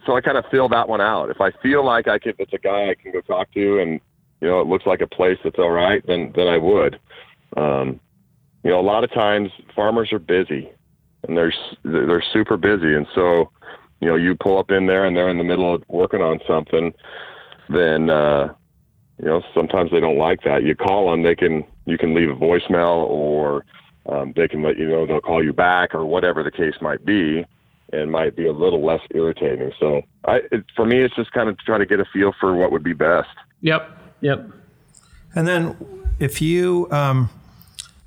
so 0.05 0.15
I 0.15 0.21
kind 0.21 0.37
of 0.37 0.45
fill 0.49 0.67
that 0.69 0.89
one 0.89 1.01
out. 1.01 1.29
If 1.29 1.41
I 1.41 1.51
feel 1.61 1.85
like 1.85 2.07
I 2.07 2.19
could, 2.19 2.35
it's 2.39 2.53
a 2.53 2.57
guy 2.57 2.89
I 2.89 2.95
can 2.95 3.11
go 3.11 3.21
talk 3.21 3.51
to, 3.53 3.79
and 3.79 3.99
you 4.41 4.47
know, 4.47 4.59
it 4.59 4.67
looks 4.67 4.85
like 4.85 5.01
a 5.01 5.07
place 5.07 5.37
that's 5.43 5.59
all 5.59 5.69
right, 5.69 6.05
then 6.07 6.31
then 6.35 6.47
I 6.47 6.57
would. 6.57 6.99
Um, 7.55 7.99
you 8.63 8.71
know, 8.71 8.79
a 8.79 8.81
lot 8.81 9.03
of 9.03 9.13
times 9.13 9.51
farmers 9.75 10.11
are 10.11 10.19
busy, 10.19 10.71
and 11.27 11.37
they're 11.37 11.53
they're 11.83 12.23
super 12.33 12.57
busy, 12.57 12.95
and 12.95 13.05
so 13.13 13.51
you 14.05 14.11
know, 14.11 14.17
you 14.17 14.35
pull 14.35 14.59
up 14.59 14.69
in 14.69 14.85
there 14.85 15.03
and 15.03 15.17
they're 15.17 15.29
in 15.29 15.39
the 15.39 15.43
middle 15.43 15.73
of 15.73 15.83
working 15.87 16.21
on 16.21 16.39
something, 16.47 16.93
then 17.69 18.11
uh, 18.11 18.53
you 19.17 19.25
know, 19.25 19.41
sometimes 19.51 19.89
they 19.89 19.99
don't 19.99 20.19
like 20.19 20.43
that. 20.43 20.61
You 20.63 20.75
call 20.75 21.09
them, 21.09 21.23
they 21.23 21.35
can 21.35 21.65
you 21.85 21.97
can 21.97 22.13
leave 22.13 22.29
a 22.29 22.35
voicemail 22.35 23.09
or 23.09 23.65
um, 24.07 24.31
they 24.35 24.47
can 24.47 24.61
let 24.61 24.77
you 24.77 24.87
know 24.87 25.07
they'll 25.07 25.21
call 25.21 25.43
you 25.43 25.53
back 25.53 25.95
or 25.95 26.05
whatever 26.05 26.43
the 26.43 26.51
case 26.51 26.75
might 26.81 27.03
be, 27.03 27.43
and 27.91 28.11
might 28.11 28.35
be 28.35 28.45
a 28.45 28.53
little 28.53 28.85
less 28.85 29.01
irritating. 29.09 29.71
So, 29.79 30.03
I 30.25 30.41
it, 30.51 30.65
for 30.75 30.85
me, 30.85 31.01
it's 31.01 31.15
just 31.15 31.31
kind 31.31 31.49
of 31.49 31.57
trying 31.57 31.79
to 31.79 31.87
get 31.87 31.99
a 31.99 32.05
feel 32.05 32.31
for 32.39 32.55
what 32.55 32.71
would 32.71 32.83
be 32.83 32.93
best. 32.93 33.29
Yep. 33.61 33.89
Yep. 34.21 34.51
And 35.33 35.47
then, 35.47 35.75
if 36.19 36.43
you 36.43 36.87
um, 36.91 37.31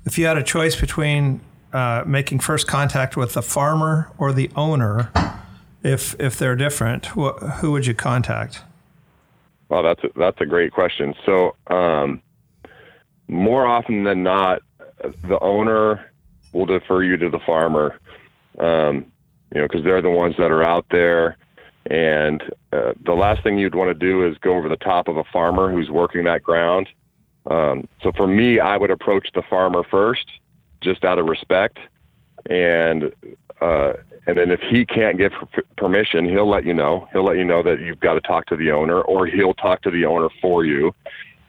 if 0.05 0.17
you 0.17 0.25
had 0.27 0.37
a 0.37 0.43
choice 0.43 0.79
between 0.79 1.41
uh, 1.73 2.03
making 2.05 2.39
first 2.39 2.67
contact 2.67 3.17
with 3.17 3.33
the 3.33 3.41
farmer 3.41 4.09
or 4.17 4.31
the 4.31 4.49
owner, 4.55 5.11
if 5.83 6.15
if 6.19 6.37
they're 6.37 6.55
different, 6.55 7.07
wh- 7.07 7.37
who 7.59 7.71
would 7.71 7.85
you 7.85 7.93
contact? 7.93 8.63
Well, 9.69 9.83
that's 9.83 10.03
a, 10.03 10.09
that's 10.15 10.41
a 10.41 10.45
great 10.45 10.71
question. 10.71 11.13
So, 11.25 11.55
um, 11.67 12.21
more 13.27 13.67
often 13.67 14.03
than 14.03 14.23
not, 14.23 14.61
the 15.27 15.39
owner 15.41 16.11
will 16.53 16.65
defer 16.65 17.03
you 17.03 17.17
to 17.17 17.29
the 17.29 17.39
farmer, 17.39 17.99
um, 18.57 19.05
you 19.53 19.61
know, 19.61 19.67
because 19.67 19.83
they're 19.83 20.01
the 20.01 20.09
ones 20.09 20.35
that 20.37 20.51
are 20.51 20.67
out 20.67 20.85
there. 20.89 21.37
And 21.85 22.41
uh, 22.73 22.93
the 23.03 23.13
last 23.13 23.43
thing 23.43 23.57
you'd 23.57 23.75
want 23.75 23.89
to 23.89 23.93
do 23.93 24.27
is 24.27 24.37
go 24.39 24.55
over 24.57 24.69
the 24.69 24.77
top 24.77 25.07
of 25.07 25.17
a 25.17 25.23
farmer 25.25 25.71
who's 25.71 25.89
working 25.89 26.23
that 26.25 26.43
ground. 26.43 26.89
Um, 27.49 27.87
so 28.01 28.11
for 28.11 28.27
me, 28.27 28.59
I 28.59 28.77
would 28.77 28.91
approach 28.91 29.29
the 29.33 29.41
farmer 29.43 29.83
first, 29.89 30.25
just 30.81 31.03
out 31.03 31.19
of 31.19 31.25
respect, 31.25 31.79
and 32.49 33.11
uh, 33.61 33.93
and 34.29 34.37
then 34.37 34.51
if 34.51 34.59
he 34.59 34.85
can't 34.85 35.17
get 35.17 35.31
permission, 35.75 36.29
he'll 36.29 36.47
let 36.47 36.63
you 36.63 36.73
know. 36.73 37.07
He'll 37.11 37.25
let 37.25 37.37
you 37.37 37.43
know 37.43 37.63
that 37.63 37.79
you've 37.79 37.99
got 37.99 38.13
to 38.13 38.21
talk 38.21 38.45
to 38.47 38.55
the 38.55 38.69
owner, 38.69 39.01
or 39.01 39.25
he'll 39.25 39.55
talk 39.55 39.81
to 39.81 39.89
the 39.89 40.05
owner 40.05 40.29
for 40.39 40.63
you, 40.63 40.93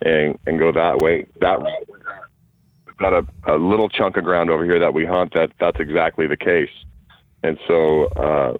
and 0.00 0.38
and 0.46 0.58
go 0.58 0.72
that 0.72 0.98
way. 1.00 1.26
That 1.42 1.60
route 1.60 1.88
We've 2.86 2.96
got 2.96 3.12
a, 3.12 3.26
a 3.46 3.56
little 3.56 3.90
chunk 3.90 4.16
of 4.16 4.24
ground 4.24 4.48
over 4.48 4.64
here 4.64 4.78
that 4.78 4.94
we 4.94 5.04
hunt 5.04 5.34
that 5.34 5.52
that's 5.60 5.78
exactly 5.78 6.26
the 6.26 6.38
case. 6.38 6.70
And 7.42 7.58
so 7.68 8.04
uh, 8.06 8.56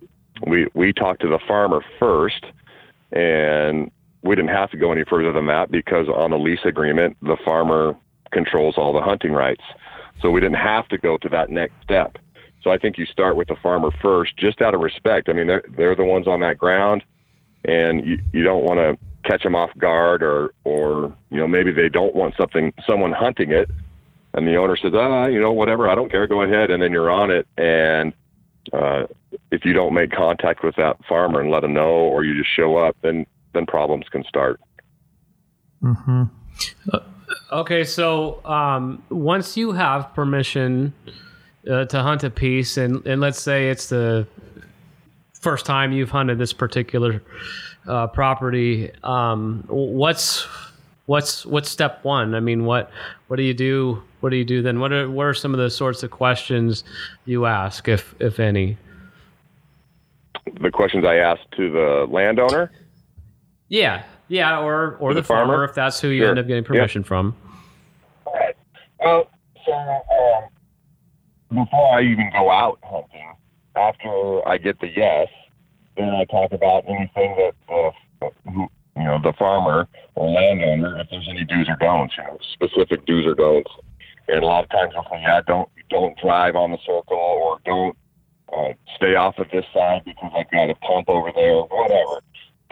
we 0.47 0.69
we 0.75 0.93
talked 0.93 1.23
to 1.23 1.29
the 1.29 1.41
farmer 1.49 1.83
first, 1.99 2.45
and 3.13 3.91
we 4.23 4.37
didn't 4.37 4.51
have 4.51 4.71
to 4.73 4.77
go 4.77 4.93
any 4.93 5.05
further 5.05 5.33
than 5.33 5.47
that 5.47 5.71
because 5.71 6.09
on 6.15 6.31
the 6.31 6.39
lease 6.39 6.67
agreement, 6.67 7.17
the 7.23 7.39
farmer 7.43 7.97
controls 8.33 8.75
all 8.77 8.93
the 8.93 9.01
hunting 9.01 9.33
rights. 9.33 9.65
So 10.21 10.31
we 10.31 10.43
didn't 10.43 10.59
have 10.59 10.89
to 10.89 10.99
go 10.99 11.17
to 11.17 11.29
that 11.31 11.49
next 11.49 11.73
step. 11.83 12.19
So 12.63 12.71
I 12.71 12.79
think 12.79 12.99
you 12.99 13.07
start 13.07 13.37
with 13.37 13.49
the 13.49 13.57
farmer 13.63 13.91
first, 14.03 14.37
just 14.37 14.61
out 14.61 14.75
of 14.75 14.81
respect. 14.81 15.29
I 15.29 15.33
mean, 15.33 15.47
they're, 15.47 15.65
they're 15.77 15.97
the 15.97 16.05
ones 16.05 16.29
on 16.29 16.41
that 16.41 16.59
ground, 16.59 17.03
and 17.65 18.07
you, 18.07 18.19
you 18.33 18.43
don't 18.43 18.65
want 18.65 18.79
to 18.79 18.99
catch 19.29 19.43
them 19.43 19.55
off 19.55 19.71
guard, 19.79 20.23
or 20.23 20.53
or 20.65 21.15
you 21.31 21.39
know 21.39 21.49
maybe 21.49 21.73
they 21.73 21.89
don't 21.89 22.15
want 22.15 22.35
something 22.37 22.73
someone 22.87 23.13
hunting 23.13 23.51
it, 23.51 23.71
and 24.35 24.47
the 24.47 24.57
owner 24.57 24.77
says, 24.77 24.93
ah, 24.95 25.27
you 25.27 25.41
know, 25.41 25.53
whatever, 25.53 25.89
I 25.89 25.95
don't 25.95 26.11
care, 26.11 26.27
go 26.27 26.43
ahead, 26.43 26.71
and 26.71 26.83
then 26.83 26.93
you're 26.93 27.11
on 27.11 27.31
it. 27.31 27.47
And 27.57 28.13
uh, 28.73 29.07
if 29.51 29.65
you 29.65 29.73
don't 29.73 29.95
make 29.95 30.11
contact 30.13 30.63
with 30.63 30.77
that 30.77 31.05
farmer 31.09 31.41
and 31.41 31.51
let 31.51 31.61
them 31.61 31.73
know, 31.73 31.89
or 31.89 32.25
you 32.25 32.37
just 32.37 32.55
show 32.55 32.77
up, 32.77 32.97
then 33.03 33.27
then 33.53 33.67
problems 33.67 34.07
can 34.11 34.23
start. 34.25 34.61
Mm-hmm. 35.83 36.25
Uh, 36.93 36.99
okay, 37.53 37.85
so 37.85 38.45
um, 38.45 39.03
once 39.09 39.57
you 39.57 39.73
have 39.73 40.15
permission 40.15 40.93
uh, 41.69 41.85
to 41.87 42.03
hunt 42.03 42.23
a 42.25 42.31
piece, 42.31 42.77
and 42.77 43.05
and 43.07 43.21
let's 43.21 43.41
say 43.41 43.71
it's 43.71 43.89
the 43.89 44.27
first 45.35 45.67
time 45.67 45.93
you've 45.93 46.11
hunted 46.11 46.39
this 46.39 46.53
particular 46.53 47.23
uh, 47.89 48.07
property, 48.07 48.91
um, 49.03 49.65
what's 49.69 50.47
what's 51.07 51.45
what's 51.47 51.69
step 51.71 52.05
one? 52.05 52.35
I 52.35 52.41
mean, 52.41 52.65
what 52.65 52.91
what 53.29 53.37
do 53.37 53.43
you 53.43 53.55
do? 53.55 54.03
What 54.21 54.31
do 54.31 54.37
you 54.37 54.45
do 54.45 54.63
then? 54.63 54.81
What 54.81 54.93
are 54.93 55.11
what 55.11 55.25
are 55.25 55.35
some 55.35 55.55
of 55.55 55.61
the 55.61 55.71
sorts 55.71 56.03
of 56.03 56.11
questions 56.11 56.85
you 57.25 57.47
ask, 57.47 57.89
if 57.89 58.15
if 58.21 58.39
any? 58.39 58.77
the 60.61 60.71
questions 60.71 61.05
I 61.05 61.17
ask 61.17 61.41
to 61.57 61.71
the 61.71 62.07
landowner. 62.11 62.71
Yeah, 63.69 64.03
yeah, 64.29 64.59
or 64.61 64.97
or 64.97 65.15
the, 65.15 65.21
the 65.21 65.27
farmer? 65.27 65.53
farmer? 65.55 65.65
if 65.65 65.75
that's 65.75 66.01
who 66.01 66.09
you 66.09 66.23
Sure. 66.23 66.31
end 66.31 66.39
up 66.39 66.47
getting 66.47 66.65
permission 66.65 67.03
from. 67.05 67.37
Right. 68.27 68.57
Well, 68.99 69.31
so 69.65 69.73
um, 69.73 70.49
before 71.51 71.99
I 71.99 72.03
even 72.03 72.31
go 72.33 72.51
out 72.51 72.79
hunting, 72.83 73.35
after 73.77 74.49
I 74.49 74.59
get 74.59 74.81
the 74.81 74.89
yes, 74.89 75.29
then 75.97 76.09
I 76.11 76.25
talk 76.25 76.53
about 76.53 76.85
anything 76.89 77.37
that 77.37 77.55
uh, 77.69 78.29
who, 78.51 78.69
you 78.97 79.05
know 79.05 79.19
the 79.23 79.33
farmer 79.39 79.89
or 80.15 80.31
landowner, 80.31 80.99
if 81.01 81.09
there's 81.11 81.29
any 81.29 81.45
do's 81.45 81.69
or 81.69 81.77
don'ts, 81.77 82.15
you 82.17 82.25
know, 82.25 82.39
specific 82.53 83.07
do's 83.07 83.27
or 83.27 83.35
don'ts. 83.35 83.71
And 84.29 84.43
a 84.43 84.47
lot 84.47 84.65
of 84.65 84.71
times 84.71 84.93
they'll 84.93 85.05
say, 85.05 85.23
yeah, 85.23 85.41
don't 85.47 85.69
don't 85.89 86.17
drive 86.19 86.57
on 86.57 86.71
the 86.71 86.79
circle 86.87 87.19
or 87.19 87.59
don't 87.65 87.97
uh, 88.57 88.73
stay 88.97 89.15
off 89.15 89.39
of 89.39 89.47
this 89.53 89.65
side 89.75 90.03
because 90.05 90.31
I've 90.37 90.51
got 90.51 90.71
a 90.71 90.75
pump 90.77 91.09
over 91.09 91.31
there 91.35 91.55
or 91.55 91.69
whatever. 91.69 92.23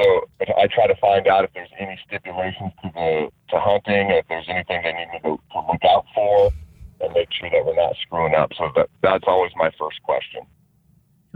So 0.01 0.29
I 0.57 0.69
try 0.69 0.87
to 0.87 0.95
find 1.01 1.27
out 1.27 1.45
if 1.45 1.51
there's 1.55 1.71
any 1.79 1.99
stipulations 2.07 2.71
to 2.83 2.91
the 2.95 3.29
to 3.51 3.59
hunting, 3.59 4.11
if 4.11 4.27
there's 4.29 4.47
anything 4.49 4.83
they 4.85 4.93
need 4.93 5.09
me 5.13 5.19
to, 5.25 5.39
to 5.53 5.67
look 5.67 5.83
out 5.85 6.05
for, 6.15 6.53
and 7.01 7.13
make 7.13 7.29
sure 7.33 7.51
that 7.51 7.65
we're 7.65 7.75
not 7.75 7.95
screwing 8.03 8.35
up. 8.35 8.53
So 8.57 8.71
that 8.77 8.89
that's 9.03 9.25
always 9.27 9.53
my 9.57 9.71
first 9.79 10.03
question. 10.03 10.43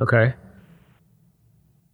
Okay. 0.01 0.35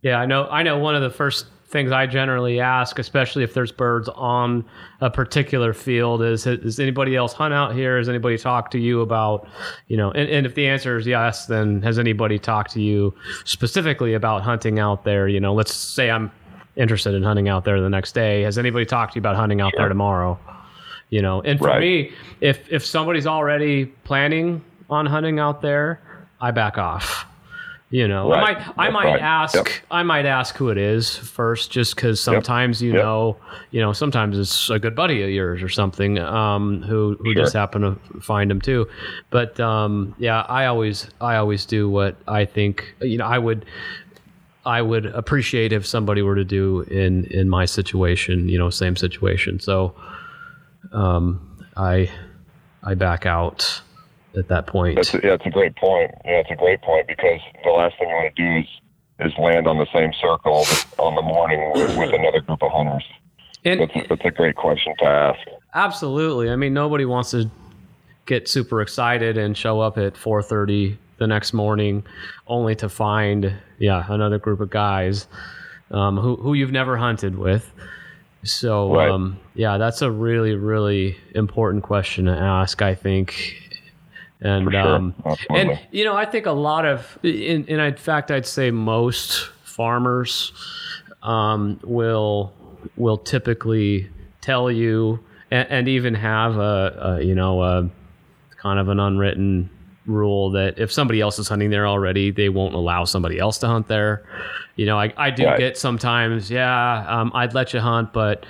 Yeah, 0.02 0.20
I 0.20 0.26
know. 0.26 0.46
I 0.48 0.62
know 0.62 0.78
one 0.78 0.94
of 0.94 1.02
the 1.02 1.10
first 1.10 1.46
things 1.68 1.92
I 1.92 2.06
generally 2.06 2.60
ask, 2.60 2.98
especially 2.98 3.44
if 3.44 3.52
there's 3.52 3.72
birds 3.72 4.08
on 4.10 4.64
a 5.00 5.10
particular 5.10 5.74
field, 5.74 6.22
is 6.22 6.44
Does 6.44 6.80
anybody 6.80 7.14
else 7.14 7.34
hunt 7.34 7.52
out 7.52 7.74
here? 7.74 7.98
Has 7.98 8.08
anybody 8.08 8.38
talked 8.38 8.72
to 8.72 8.78
you 8.78 9.02
about, 9.02 9.46
you 9.86 9.96
know, 9.96 10.10
and, 10.12 10.30
and 10.30 10.46
if 10.46 10.54
the 10.54 10.66
answer 10.66 10.96
is 10.96 11.06
yes, 11.06 11.46
then 11.46 11.82
has 11.82 11.98
anybody 11.98 12.38
talked 12.38 12.72
to 12.72 12.80
you 12.80 13.14
specifically 13.44 14.14
about 14.14 14.42
hunting 14.42 14.78
out 14.78 15.04
there? 15.04 15.28
You 15.28 15.40
know, 15.40 15.52
let's 15.52 15.74
say 15.74 16.10
I'm 16.10 16.32
interested 16.76 17.14
in 17.14 17.22
hunting 17.22 17.48
out 17.48 17.64
there 17.64 17.80
the 17.80 17.90
next 17.90 18.12
day. 18.12 18.42
Has 18.42 18.56
anybody 18.56 18.86
talked 18.86 19.12
to 19.12 19.16
you 19.16 19.20
about 19.20 19.36
hunting 19.36 19.60
out 19.60 19.72
there 19.76 19.88
tomorrow? 19.88 20.38
You 21.10 21.22
know, 21.22 21.40
and 21.42 21.58
for 21.58 21.68
Right. 21.68 21.80
me, 21.80 22.12
if 22.40 22.70
if 22.70 22.84
somebody's 22.84 23.26
already 23.26 23.86
planning 23.86 24.62
on 24.90 25.06
hunting 25.06 25.38
out 25.38 25.62
there, 25.62 26.00
I 26.40 26.50
back 26.50 26.76
off. 26.78 27.24
You 27.90 28.06
know, 28.06 28.30
I 28.30 28.42
Right. 28.42 28.58
might 28.58 28.74
I 28.76 28.90
might 28.90 29.04
right. 29.12 29.20
ask 29.22 29.54
Yep. 29.54 29.66
I 29.90 30.02
might 30.02 30.26
ask 30.26 30.54
who 30.58 30.68
it 30.68 30.76
is 30.76 31.16
first, 31.16 31.70
just 31.70 31.96
because 31.96 32.20
sometimes 32.20 32.82
you 32.82 32.92
Yep. 32.92 33.02
know, 33.02 33.36
you 33.70 33.80
know, 33.80 33.94
sometimes 33.94 34.38
it's 34.38 34.68
a 34.68 34.78
good 34.78 34.94
buddy 34.94 35.22
of 35.22 35.30
yours 35.30 35.62
or 35.62 35.70
something 35.70 36.18
um, 36.18 36.82
who 36.82 37.16
who 37.20 37.32
Sure. 37.32 37.44
just 37.44 37.54
happen 37.54 37.80
to 37.80 37.96
find 38.20 38.50
him 38.50 38.60
too. 38.60 38.86
But 39.30 39.58
um, 39.58 40.14
yeah, 40.18 40.42
I 40.42 40.66
always 40.66 41.08
I 41.22 41.36
always 41.36 41.64
do 41.64 41.88
what 41.88 42.16
I 42.28 42.44
think. 42.44 42.94
You 43.00 43.16
know, 43.16 43.24
I 43.26 43.38
would 43.38 43.64
I 44.66 44.82
would 44.82 45.06
appreciate 45.06 45.72
if 45.72 45.86
somebody 45.86 46.20
were 46.20 46.34
to 46.34 46.44
do 46.44 46.80
in 46.82 47.24
in 47.30 47.48
my 47.48 47.64
situation. 47.64 48.50
You 48.50 48.58
know, 48.58 48.68
same 48.68 48.96
situation. 48.96 49.60
So 49.60 49.94
um, 50.92 51.58
I 51.76 52.10
I 52.82 52.94
back 52.94 53.26
out 53.26 53.82
at 54.36 54.48
that 54.48 54.66
point. 54.66 54.96
That's 54.96 55.14
a, 55.14 55.20
yeah, 55.22 55.34
it's 55.34 55.46
a 55.46 55.50
great 55.50 55.76
point. 55.76 56.10
Yeah, 56.24 56.40
it's 56.40 56.50
a 56.50 56.56
great 56.56 56.80
point 56.82 57.06
because 57.06 57.40
the 57.64 57.70
last 57.70 57.98
thing 57.98 58.08
you 58.08 58.14
want 58.14 58.34
to 58.34 58.42
do 58.42 58.58
is 58.58 58.66
is 59.20 59.38
land 59.38 59.66
on 59.66 59.78
the 59.78 59.86
same 59.92 60.12
circle 60.20 60.64
on 60.98 61.14
the 61.14 61.22
morning 61.22 61.72
with, 61.74 61.96
with 61.96 62.14
another 62.14 62.40
group 62.40 62.62
of 62.62 62.70
hunters. 62.70 63.04
and 63.64 63.80
That's 63.80 63.96
a, 63.96 64.06
that's 64.08 64.24
a 64.24 64.30
great 64.30 64.54
question 64.54 64.94
to 65.00 65.04
ask. 65.04 65.40
Absolutely. 65.74 66.50
I 66.50 66.56
mean, 66.56 66.72
nobody 66.72 67.04
wants 67.04 67.32
to 67.32 67.50
get 68.26 68.48
super 68.48 68.80
excited 68.80 69.36
and 69.36 69.56
show 69.56 69.80
up 69.80 69.98
at 69.98 70.14
4:30 70.14 70.96
the 71.18 71.26
next 71.26 71.52
morning, 71.52 72.04
only 72.46 72.76
to 72.76 72.88
find 72.88 73.52
yeah 73.78 74.04
another 74.08 74.38
group 74.38 74.60
of 74.60 74.70
guys 74.70 75.26
um, 75.90 76.16
who 76.16 76.36
who 76.36 76.54
you've 76.54 76.72
never 76.72 76.96
hunted 76.96 77.36
with. 77.36 77.72
So 78.44 78.94
Right. 78.94 79.10
um, 79.10 79.38
yeah, 79.54 79.78
that's 79.78 80.02
a 80.02 80.10
really 80.10 80.54
really 80.54 81.16
important 81.34 81.82
question 81.82 82.26
to 82.26 82.32
ask. 82.32 82.82
I 82.82 82.94
think. 82.94 83.64
And 84.40 84.70
sure. 84.70 84.80
um, 84.80 85.14
and 85.50 85.78
you 85.90 86.04
know, 86.04 86.14
I 86.14 86.24
think 86.24 86.46
a 86.46 86.52
lot 86.52 86.84
of, 86.84 87.18
in, 87.24 87.64
in 87.64 87.80
in 87.80 87.96
fact, 87.96 88.30
I'd 88.30 88.46
say 88.46 88.70
most 88.70 89.50
farmers 89.64 90.52
um, 91.22 91.80
will 91.82 92.52
will 92.96 93.18
typically 93.18 94.08
tell 94.40 94.70
you, 94.70 95.18
and, 95.50 95.68
and 95.68 95.88
even 95.88 96.14
have 96.14 96.56
a, 96.56 97.18
a 97.18 97.24
you 97.24 97.34
know 97.34 97.62
a 97.62 97.90
kind 98.56 98.78
of 98.78 98.88
an 98.88 99.00
unwritten 99.00 99.70
rule 100.06 100.50
that 100.50 100.78
if 100.78 100.92
somebody 100.92 101.20
else 101.20 101.38
is 101.38 101.48
hunting 101.48 101.70
there 101.70 101.86
already, 101.86 102.30
they 102.30 102.48
won't 102.48 102.74
allow 102.74 103.04
somebody 103.04 103.38
else 103.38 103.58
to 103.58 103.66
hunt 103.66 103.88
there. 103.88 104.24
You 104.78 104.86
know, 104.86 104.96
I, 104.96 105.12
I 105.16 105.30
do 105.30 105.44
Right. 105.44 105.58
get 105.58 105.76
sometimes, 105.76 106.52
yeah, 106.52 107.04
um, 107.08 107.32
I'd 107.34 107.52
let 107.52 107.74
you 107.74 107.80
hunt, 107.80 108.12
but 108.12 108.46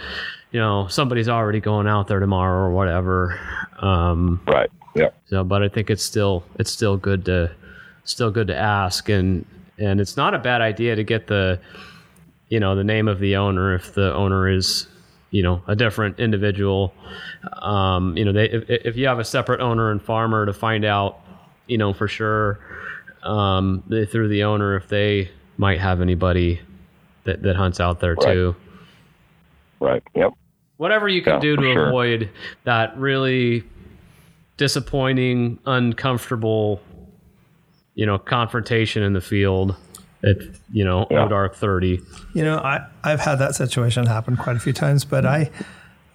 you 0.52 0.60
know, 0.60 0.86
somebody's 0.88 1.28
already 1.28 1.58
going 1.58 1.86
out 1.86 2.06
there 2.06 2.20
tomorrow 2.20 2.66
or 2.66 2.70
whatever. 2.70 3.40
Um, 3.80 4.38
right. 4.46 4.70
Yeah. 4.94 5.08
so, 5.26 5.42
but 5.42 5.62
I 5.62 5.68
think 5.68 5.88
it's 5.88 6.02
still 6.02 6.44
it's 6.58 6.70
still 6.70 6.98
good 6.98 7.24
to 7.24 7.50
still 8.04 8.30
good 8.30 8.46
to 8.48 8.56
ask, 8.56 9.08
and 9.08 9.46
and 9.78 10.00
it's 10.02 10.18
not 10.18 10.34
a 10.34 10.38
bad 10.38 10.60
idea 10.60 10.96
to 10.96 11.02
get 11.02 11.28
the 11.28 11.58
you 12.48 12.60
know 12.60 12.74
the 12.76 12.84
name 12.84 13.08
of 13.08 13.20
the 13.20 13.36
owner 13.36 13.74
if 13.74 13.94
the 13.94 14.12
owner 14.14 14.48
is 14.50 14.86
you 15.30 15.42
know 15.42 15.62
a 15.66 15.74
different 15.74 16.18
individual. 16.20 16.92
Um, 17.62 18.16
you 18.18 18.24
know, 18.26 18.32
they 18.32 18.50
if, 18.50 18.64
if 18.68 18.96
you 18.96 19.06
have 19.06 19.18
a 19.18 19.24
separate 19.24 19.60
owner 19.60 19.90
and 19.90 20.02
farmer 20.02 20.44
to 20.44 20.52
find 20.52 20.84
out, 20.84 21.20
you 21.68 21.78
know 21.78 21.94
for 21.94 22.06
sure 22.08 22.58
um, 23.22 23.82
they, 23.88 24.04
through 24.04 24.28
the 24.28 24.44
owner 24.44 24.76
if 24.76 24.88
they 24.88 25.30
might 25.58 25.80
have 25.80 26.00
anybody 26.00 26.60
that 27.24 27.42
that 27.42 27.56
hunts 27.56 27.78
out 27.80 28.00
there 28.00 28.14
Right. 28.14 28.32
too 28.32 28.56
Right. 29.80 30.02
Yep. 30.14 30.32
whatever 30.78 31.08
you 31.08 31.20
can 31.22 31.34
Yeah, 31.34 31.40
do 31.40 31.56
to 31.56 31.62
sure. 31.62 31.88
avoid 31.88 32.30
that 32.64 32.96
really 32.98 33.64
disappointing, 34.56 35.58
uncomfortable, 35.66 36.80
you 37.94 38.06
know, 38.06 38.18
confrontation 38.18 39.02
in 39.02 39.12
the 39.12 39.20
field 39.20 39.76
at 40.24 40.36
you 40.72 40.84
know 40.84 41.06
Yeah. 41.10 41.28
dark 41.28 41.54
thirty. 41.54 42.00
You 42.34 42.42
know, 42.44 42.58
I, 42.58 42.84
I've 43.04 43.20
had 43.20 43.36
that 43.36 43.54
situation 43.54 44.06
happen 44.06 44.36
quite 44.36 44.56
a 44.56 44.60
few 44.60 44.72
times, 44.72 45.04
but 45.04 45.24
I, 45.24 45.50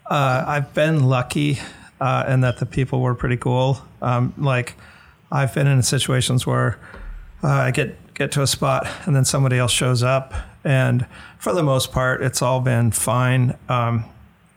uh, 0.10 0.44
I've 0.46 0.74
been 0.74 1.04
lucky 1.06 1.60
uh, 2.02 2.26
in 2.28 2.42
that 2.42 2.58
the 2.58 2.66
people 2.66 3.00
were 3.00 3.16
pretty 3.16 3.38
cool. 3.38 3.82
Um, 4.02 4.34
like, 4.38 4.76
I've 5.32 5.54
been 5.54 5.68
in 5.68 5.82
situations 5.84 6.46
where 6.46 6.78
uh, 7.44 7.48
I 7.48 7.72
get 7.72 7.96
get 8.14 8.32
to 8.34 8.42
a 8.42 8.48
spot 8.48 8.88
and 9.06 9.16
then 9.16 9.26
somebody 9.26 9.58
else 9.58 9.72
shows 9.72 10.04
up, 10.04 10.34
and 10.64 11.06
for 11.40 11.54
the 11.54 11.64
most 11.64 11.92
part, 11.92 12.22
it's 12.22 12.42
all 12.42 12.62
been 12.62 12.92
fine. 12.92 13.58
Um, 13.68 14.06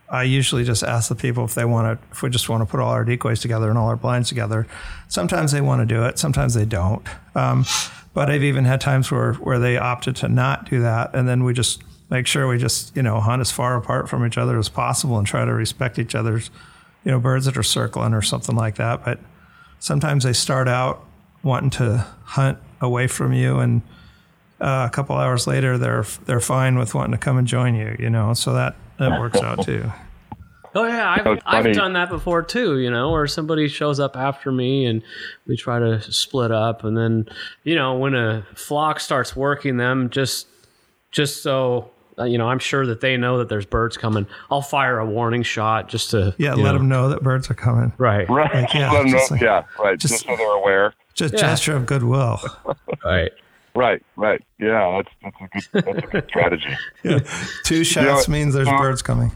I 0.09 0.23
usually 0.23 0.63
just 0.63 0.85
ask 0.85 1.09
the 1.09 1.17
people 1.17 1.45
if 1.45 1.55
they 1.55 1.65
want 1.65 2.01
to, 2.01 2.09
if 2.13 2.23
we 2.23 2.31
just 2.31 2.49
want 2.49 2.63
to 2.63 2.67
put 2.67 2.79
all 2.79 2.93
our 2.93 3.05
decoys 3.05 3.41
together 3.41 3.69
and 3.69 3.77
all 3.77 3.89
our 3.89 3.97
blinds 3.97 4.29
together. 4.29 4.67
Sometimes 5.09 5.51
they 5.51 5.61
want 5.61 5.81
to 5.81 5.87
do 5.87 6.05
it, 6.05 6.19
sometimes 6.19 6.55
they 6.55 6.65
don't. 6.65 7.05
Um, 7.35 7.65
but 8.15 8.31
I've 8.31 8.45
even 8.45 8.65
had 8.65 8.81
times 8.81 9.11
where, 9.11 9.35
where 9.35 9.59
they 9.59 9.77
opted 9.77 10.17
to 10.17 10.29
not 10.29 10.71
do 10.71 10.81
that. 10.81 11.15
And 11.15 11.29
then 11.29 11.45
we 11.45 11.53
just 11.53 11.83
make 12.09 12.27
sure 12.27 12.47
we 12.47 12.57
just, 12.57 12.97
you 12.97 13.03
know, 13.03 13.21
hunt 13.21 13.41
as 13.41 13.51
far 13.51 13.77
apart 13.77 14.09
from 14.09 14.25
each 14.25 14.39
other 14.39 14.59
as 14.59 14.69
possible 14.69 15.19
and 15.19 15.27
try 15.27 15.45
to 15.45 15.53
respect 15.53 15.99
each 15.99 16.15
other's, 16.15 16.51
you 17.05 17.11
know, 17.11 17.19
birds 17.19 17.47
that 17.47 17.57
are 17.57 17.65
circling 17.65 18.15
or 18.15 18.23
something 18.23 18.55
like 18.55 18.77
that. 18.77 19.05
But 19.05 19.19
sometimes 19.81 20.25
they 20.25 20.33
start 20.33 20.69
out 20.69 21.05
wanting 21.43 21.71
to 21.71 22.07
hunt 22.25 22.59
away 22.87 23.07
from 23.07 23.33
you 23.33 23.59
and 23.59 23.83
uh, 24.61 24.87
a 24.89 24.91
couple 24.95 25.15
hours 25.17 25.47
later 25.47 25.77
they're 25.77 26.05
they're 26.25 26.41
fine 26.41 26.79
with 26.79 26.95
wanting 26.95 27.13
to 27.13 27.19
come 27.19 27.37
and 27.37 27.47
join 27.47 27.75
you 27.75 27.95
you 27.99 28.09
know 28.09 28.33
so 28.33 28.55
that 28.55 28.75
that 28.99 29.21
works 29.21 29.41
out 29.43 29.63
too 29.65 29.91
Oh 30.75 30.85
yeah, 30.85 31.11
I've, 31.11 31.39
I've 31.47 31.75
done 31.75 31.95
that 31.95 32.11
before 32.11 32.43
too. 32.43 32.79
You 32.81 32.91
know, 32.91 33.09
or 33.11 33.27
somebody 33.27 33.67
shows 33.67 33.99
up 33.99 34.15
after 34.15 34.53
me 34.53 34.85
and 34.85 35.01
we 35.47 35.57
try 35.57 35.79
to 35.79 36.03
split 36.13 36.51
up, 36.53 36.85
and 36.85 36.95
then 36.95 37.27
you 37.65 37.75
know 37.75 37.95
when 37.97 38.15
a 38.15 38.45
flock 38.55 39.01
starts 39.01 39.35
working 39.35 39.79
them, 39.79 40.11
just 40.11 40.47
just 41.13 41.43
so. 41.43 41.91
uh, 42.19 42.25
You 42.25 42.37
know, 42.37 42.47
I'm 42.51 42.59
sure 42.59 42.85
that 42.85 43.01
they 43.01 43.17
know 43.17 43.39
that 43.39 43.49
there's 43.49 43.65
birds 43.65 43.97
coming. 43.97 44.27
I'll 44.51 44.61
fire 44.61 44.99
a 44.99 45.07
warning 45.07 45.43
shot 45.45 45.89
just 45.89 46.11
to 46.11 46.35
yeah 46.37 46.53
let 46.53 46.73
know- 46.73 46.73
them 46.75 46.89
know 46.91 47.09
that 47.09 47.23
birds 47.23 47.51
are 47.51 47.55
coming 47.55 47.95
Right, 47.97 48.29
Right. 48.29 48.53
Like, 48.55 48.75
yeah, 48.75 48.91
Let 48.93 49.01
'em 49.01 49.07
know- 49.07 49.19
just 49.19 49.31
like- 49.31 49.41
yeah. 49.41 49.63
Right. 49.79 49.99
Just, 49.99 50.13
just- 50.13 50.27
so 50.27 50.37
they're 50.37 50.47
aware. 50.59 50.93
Just 51.17 51.35
Yeah. 51.35 51.41
gesture 51.41 51.75
of 51.77 51.87
goodwill 51.87 52.39
right. 53.05 53.33
Right. 53.75 54.03
Right. 54.17 54.43
Yeah. 54.59 55.03
That's 55.03 55.15
that's 55.23 55.37
a 55.75 55.81
good 55.83 55.85
that's 55.85 55.99
a 56.07 56.11
good 56.11 56.25
strategy. 56.29 56.77
two 57.65 57.85
shots 57.85 58.29
know, 58.29 58.33
means 58.33 58.55
there's 58.55 58.69
uh, 58.69 58.79
birds 58.79 59.03
coming 59.03 59.33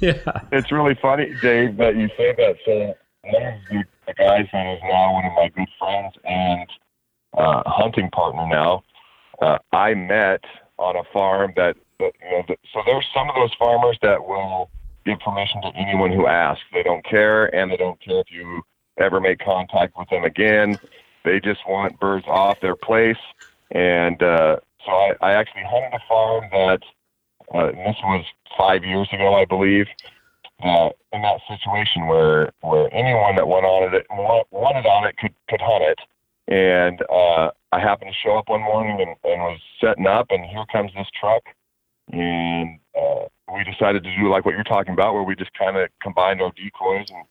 Yeah. 0.00 0.14
It's 0.50 0.70
really 0.72 0.94
funny, 1.00 1.32
Dave, 1.40 1.76
that 1.78 1.96
you 1.96 2.08
say 2.16 2.34
that. 2.36 2.56
So 2.66 2.94
one 3.22 3.42
of 3.46 3.54
the, 3.70 3.84
the 4.08 4.14
guys 4.14 4.46
that 4.52 4.74
is 4.74 4.80
now 4.82 5.12
one 5.12 5.24
of 5.24 5.32
my 5.34 5.48
good 5.56 5.68
friends 5.78 6.14
and 6.24 6.68
uh, 7.38 7.62
hunting 7.66 8.10
partner 8.10 8.46
now, 8.48 8.82
uh, 9.40 9.58
I 9.72 9.94
met 9.94 10.44
on 10.78 10.96
a 10.96 11.04
farm 11.12 11.52
that, 11.56 11.76
that 12.00 12.12
you 12.20 12.30
know. 12.30 12.42
That, 12.48 12.58
so 12.74 12.82
there's 12.84 13.06
some 13.14 13.28
of 13.30 13.36
those 13.36 13.54
farmers 13.58 13.96
that 14.02 14.26
will 14.26 14.68
give 15.06 15.18
permission 15.20 15.62
to 15.62 15.68
anyone 15.76 16.12
who 16.12 16.26
asks. 16.26 16.62
They 16.74 16.82
don't 16.82 17.04
care, 17.04 17.46
and 17.54 17.70
they 17.70 17.76
don't 17.76 17.98
care 18.04 18.18
if 18.20 18.26
you 18.30 18.62
ever 18.98 19.20
make 19.20 19.38
contact 19.38 19.96
with 19.96 20.08
them 20.10 20.24
again. 20.24 20.76
They 21.24 21.40
just 21.40 21.60
want 21.66 22.00
birds 22.00 22.26
off 22.26 22.60
their 22.60 22.76
place. 22.76 23.16
And 23.70 24.22
uh, 24.22 24.56
so 24.84 24.90
I, 24.90 25.12
I 25.20 25.32
actually 25.32 25.64
hunted 25.66 25.94
a 25.94 26.00
farm 26.08 26.44
that, 26.52 26.82
uh, 27.54 27.66
this 27.72 27.96
was 28.02 28.24
five 28.56 28.84
years 28.84 29.08
ago, 29.12 29.34
I 29.34 29.44
believe. 29.44 29.86
Uh, 30.62 30.90
in 31.12 31.22
that 31.22 31.40
situation 31.48 32.06
where 32.06 32.52
where 32.60 32.88
anyone 32.94 33.34
that 33.34 33.48
went 33.48 33.64
on 33.64 33.92
it 33.92 34.06
wanted 34.10 34.86
on 34.86 35.04
it 35.08 35.16
could 35.16 35.34
could 35.48 35.60
hunt 35.60 35.82
it, 35.82 35.98
and 36.46 37.02
uh, 37.10 37.50
I 37.72 37.80
happened 37.80 38.12
to 38.12 38.16
show 38.16 38.38
up 38.38 38.48
one 38.48 38.60
morning 38.60 39.00
and, 39.00 39.16
and 39.24 39.42
was 39.42 39.58
setting 39.80 40.06
up, 40.06 40.28
and 40.30 40.44
here 40.44 40.64
comes 40.70 40.92
this 40.94 41.08
truck, 41.18 41.42
and 42.12 42.78
uh, 42.96 43.24
we 43.52 43.64
decided 43.64 44.04
to 44.04 44.16
do 44.16 44.30
like 44.30 44.44
what 44.44 44.54
you're 44.54 44.62
talking 44.62 44.92
about, 44.92 45.14
where 45.14 45.24
we 45.24 45.34
just 45.34 45.52
kind 45.54 45.76
of 45.76 45.88
combined 46.00 46.40
our 46.40 46.52
decoys 46.52 47.08
and 47.10 47.24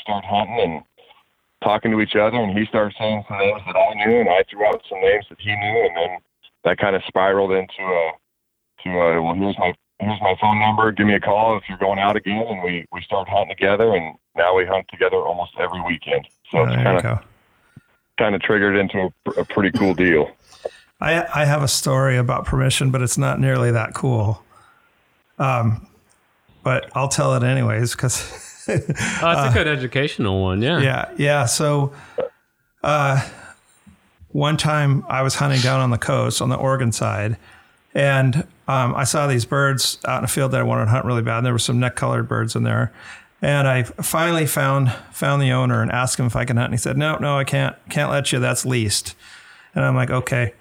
started 0.00 0.28
hunting 0.28 0.60
and 0.60 0.82
talking 1.62 1.90
to 1.90 2.00
each 2.00 2.16
other, 2.16 2.36
and 2.36 2.56
he 2.56 2.66
started 2.66 2.94
saying 2.98 3.24
some 3.28 3.38
names 3.38 3.62
that 3.66 3.76
I 3.76 3.94
knew, 3.94 4.20
and 4.20 4.28
I 4.28 4.44
threw 4.50 4.66
out 4.66 4.82
some 4.88 5.00
names 5.00 5.26
that 5.28 5.40
he 5.40 5.54
knew, 5.54 5.86
and 5.86 5.96
then 5.96 6.18
that 6.64 6.78
kind 6.78 6.96
of 6.96 7.02
spiraled 7.06 7.52
into 7.52 7.82
a 7.82 8.12
to 8.82 8.90
a 8.90 9.22
well, 9.22 9.34
here's 9.34 9.58
my 9.58 9.74
here's 9.98 10.20
my 10.20 10.34
phone 10.40 10.58
number. 10.60 10.92
Give 10.92 11.06
me 11.06 11.14
a 11.14 11.20
call 11.20 11.56
if 11.56 11.64
you're 11.68 11.78
going 11.78 11.98
out 11.98 12.16
again, 12.16 12.44
and 12.48 12.62
we 12.62 12.86
we 12.92 13.00
start 13.02 13.28
hunting 13.28 13.56
together, 13.56 13.94
and 13.94 14.16
now 14.36 14.54
we 14.54 14.66
hunt 14.66 14.86
together 14.90 15.16
almost 15.16 15.52
every 15.58 15.80
weekend. 15.82 16.26
So 16.50 16.62
it's 16.64 16.74
kind 16.74 17.04
of 17.04 17.24
kind 18.18 18.34
of 18.34 18.42
triggered 18.42 18.76
into 18.76 18.98
a, 19.26 19.30
a 19.40 19.44
pretty 19.44 19.76
cool 19.76 19.94
deal. 19.94 20.30
I 21.00 21.24
I 21.34 21.44
have 21.44 21.62
a 21.62 21.68
story 21.68 22.16
about 22.16 22.44
permission, 22.44 22.90
but 22.90 23.02
it's 23.02 23.18
not 23.18 23.40
nearly 23.40 23.70
that 23.70 23.94
cool. 23.94 24.42
Um, 25.38 25.86
but 26.62 26.90
I'll 26.94 27.08
tell 27.08 27.34
it 27.34 27.42
anyways 27.42 27.92
because. 27.92 28.42
oh, 28.68 28.74
it's 28.74 29.50
a 29.50 29.50
good 29.54 29.68
educational 29.68 30.42
one. 30.42 30.62
Yeah. 30.62 30.80
Yeah. 30.80 31.10
Yeah. 31.16 31.44
So, 31.46 31.92
uh, 32.82 33.26
one 34.28 34.56
time 34.56 35.04
I 35.08 35.22
was 35.22 35.36
hunting 35.36 35.60
down 35.60 35.80
on 35.80 35.90
the 35.90 35.98
coast 35.98 36.42
on 36.42 36.48
the 36.48 36.56
Oregon 36.56 36.92
side, 36.92 37.36
and 37.94 38.46
um, 38.68 38.94
I 38.94 39.04
saw 39.04 39.26
these 39.26 39.44
birds 39.44 39.98
out 40.06 40.18
in 40.18 40.24
a 40.24 40.28
field 40.28 40.50
that 40.52 40.60
I 40.60 40.64
wanted 40.64 40.86
to 40.86 40.90
hunt 40.90 41.04
really 41.04 41.22
bad. 41.22 41.38
And 41.38 41.46
there 41.46 41.52
were 41.52 41.58
some 41.58 41.80
neck 41.80 41.96
collared 41.96 42.28
birds 42.28 42.54
in 42.54 42.62
there. 42.62 42.92
And 43.42 43.68
I 43.68 43.84
finally 43.84 44.46
found 44.46 44.92
found 45.10 45.42
the 45.42 45.52
owner 45.52 45.82
and 45.82 45.92
asked 45.92 46.18
him 46.18 46.26
if 46.26 46.36
I 46.36 46.44
can 46.44 46.56
hunt. 46.56 46.66
And 46.66 46.74
he 46.74 46.78
said, 46.78 46.96
"No, 46.96 47.16
no, 47.18 47.38
I 47.38 47.44
can't. 47.44 47.76
Can't 47.90 48.10
let 48.10 48.32
you. 48.32 48.38
That's 48.38 48.66
leased." 48.66 49.14
And 49.74 49.84
I'm 49.84 49.94
like, 49.94 50.10
"Okay." 50.10 50.54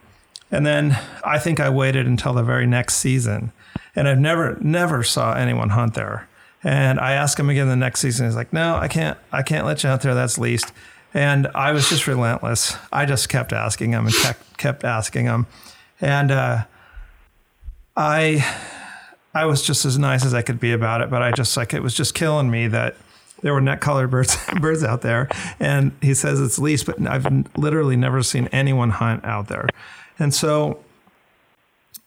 And 0.51 0.65
then 0.65 0.97
I 1.23 1.39
think 1.39 1.59
I 1.59 1.69
waited 1.69 2.05
until 2.05 2.33
the 2.33 2.43
very 2.43 2.67
next 2.67 2.95
season, 2.95 3.51
and 3.95 4.07
I've 4.07 4.19
never 4.19 4.57
never 4.61 5.03
saw 5.03 5.33
anyone 5.33 5.69
hunt 5.69 5.95
there. 5.95 6.27
And 6.65 6.99
I 6.99 7.13
asked 7.13 7.39
him 7.39 7.49
again 7.49 7.69
the 7.69 7.75
next 7.75 7.99
season. 7.99 8.25
He's 8.25 8.35
like, 8.35 8.51
"No, 8.51 8.75
I 8.75 8.87
can't. 8.87 9.19
I 9.31 9.43
can't 9.43 9.67
let 9.67 9.83
you 9.83 9.89
out 9.89 10.01
there. 10.01 10.15
That's 10.15 10.39
leased." 10.39 10.73
And 11.13 11.47
I 11.53 11.71
was 11.71 11.87
just 11.87 12.07
relentless. 12.07 12.75
I 12.91 13.05
just 13.05 13.29
kept 13.29 13.53
asking 13.53 13.91
him 13.91 14.07
and 14.07 14.35
kept 14.57 14.83
asking 14.83 15.25
him, 15.25 15.45
and 16.01 16.31
uh, 16.31 16.63
I 17.95 18.43
I 19.35 19.45
was 19.45 19.61
just 19.61 19.85
as 19.85 19.99
nice 19.99 20.25
as 20.25 20.33
I 20.33 20.41
could 20.41 20.59
be 20.59 20.71
about 20.71 21.01
it, 21.01 21.11
but 21.11 21.21
I 21.21 21.31
just 21.31 21.55
like 21.55 21.73
it 21.73 21.83
was 21.83 21.93
just 21.93 22.15
killing 22.15 22.49
me 22.49 22.67
that 22.69 22.95
there 23.41 23.53
were 23.53 23.61
neck 23.61 23.79
collared 23.79 24.09
birds 24.09 24.35
birds 24.59 24.83
out 24.83 25.03
there, 25.03 25.29
and 25.59 25.91
he 26.01 26.15
says 26.15 26.41
it's 26.41 26.57
leased, 26.57 26.87
but 26.87 26.99
I've 27.05 27.27
literally 27.55 27.95
never 27.95 28.23
seen 28.23 28.47
anyone 28.47 28.89
hunt 28.89 29.23
out 29.23 29.49
there, 29.49 29.69
and 30.17 30.33
so 30.33 30.79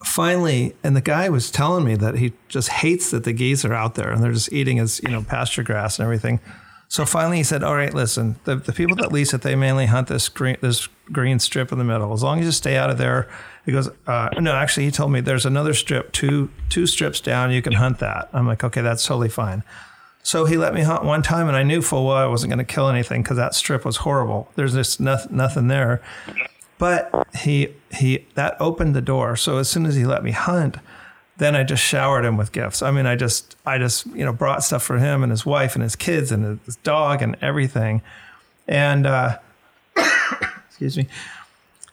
finally, 0.05 0.75
and 0.83 0.97
the 0.97 1.01
guy 1.01 1.29
was 1.29 1.51
telling 1.51 1.85
me 1.85 1.95
that 1.97 2.17
he 2.17 2.33
just 2.49 2.69
hates 2.69 3.11
that 3.11 3.25
the 3.25 3.33
geese 3.33 3.65
are 3.65 3.75
out 3.75 3.95
there 3.95 4.11
and 4.11 4.23
they're 4.23 4.33
just 4.33 4.53
eating 4.53 4.77
his 4.77 5.01
you 5.03 5.11
know 5.11 5.23
pasture 5.23 5.63
grass 5.63 5.99
and 5.99 6.05
everything. 6.05 6.41
So 6.91 7.05
finally, 7.05 7.37
he 7.39 7.43
said, 7.43 7.63
"All 7.63 7.77
right, 7.77 7.93
listen. 7.93 8.37
The, 8.45 8.57
the 8.57 8.73
people 8.73 8.97
that 8.97 9.13
lease 9.13 9.35
it, 9.35 9.43
they 9.43 9.55
mainly 9.55 9.87
hunt 9.87 10.09
this 10.09 10.29
green 10.29 10.57
this 10.63 10.89
green 11.13 11.39
strip 11.39 11.71
in 11.71 11.79
the 11.79 11.85
middle. 11.85 12.13
As 12.15 12.23
long 12.23 12.39
as 12.41 12.47
you 12.47 12.53
stay 12.53 12.77
out 12.77 12.91
of 12.91 12.99
there." 12.99 13.29
He 13.67 13.73
goes, 13.73 13.91
uh, 14.07 14.31
"No, 14.41 14.55
actually, 14.55 14.87
he 14.87 14.91
told 14.91 15.13
me 15.13 15.21
there's 15.21 15.45
another 15.45 15.75
strip, 15.75 16.13
two 16.13 16.51
two 16.71 16.87
strips 16.87 17.21
down. 17.21 17.51
You 17.51 17.61
can 17.61 17.75
hunt 17.75 17.99
that." 17.99 18.31
I'm 18.33 18.47
like, 18.47 18.65
"Okay, 18.65 18.81
that's 18.81 19.05
totally 19.05 19.29
fine." 19.29 19.63
So 20.23 20.45
he 20.45 20.57
let 20.57 20.75
me 20.75 20.83
hunt 20.83 21.05
one 21.05 21.23
time, 21.23 21.49
and 21.49 21.57
I 21.57 21.63
knew 21.63 21.83
full 21.83 22.07
well 22.07 22.17
I 22.17 22.27
wasn't 22.27 22.51
going 22.51 22.59
to 22.59 22.65
kill 22.65 22.89
anything 22.89 23.23
because 23.23 23.37
that 23.37 23.55
strip 23.55 23.85
was 23.85 23.99
horrible. 23.99 24.51
There's 24.57 24.75
just 24.75 25.01
nothing, 25.01 25.37
nothing 25.37 25.69
there. 25.69 26.03
But 26.79 27.27
he 27.37 27.75
he 27.91 28.27
that 28.35 28.57
opened 28.61 28.95
the 28.95 29.01
door. 29.01 29.37
So 29.37 29.59
as 29.59 29.69
soon 29.69 29.85
as 29.85 29.97
he 29.97 30.05
let 30.05 30.23
me 30.23 30.31
hunt, 30.31 30.77
then 31.39 31.55
I 31.55 31.63
just 31.63 31.83
showered 31.83 32.25
him 32.25 32.37
with 32.37 32.51
gifts. 32.53 32.83
I 32.83 32.91
mean, 32.91 33.07
I 33.07 33.15
just, 33.15 33.57
I 33.65 33.79
just, 33.79 34.07
you 34.07 34.25
know, 34.25 34.33
brought 34.33 34.65
stuff 34.65 34.83
for 34.83 34.99
him 34.99 35.23
and 35.23 35.31
his 35.31 35.47
wife 35.47 35.75
and 35.75 35.83
his 35.85 35.95
kids 35.95 36.33
and 36.33 36.59
his 36.67 36.77
dog 36.77 37.23
and 37.23 37.37
everything. 37.41 38.03
And, 38.67 39.07
uh, 39.07 39.39
excuse 40.69 40.97
me. 40.97 41.07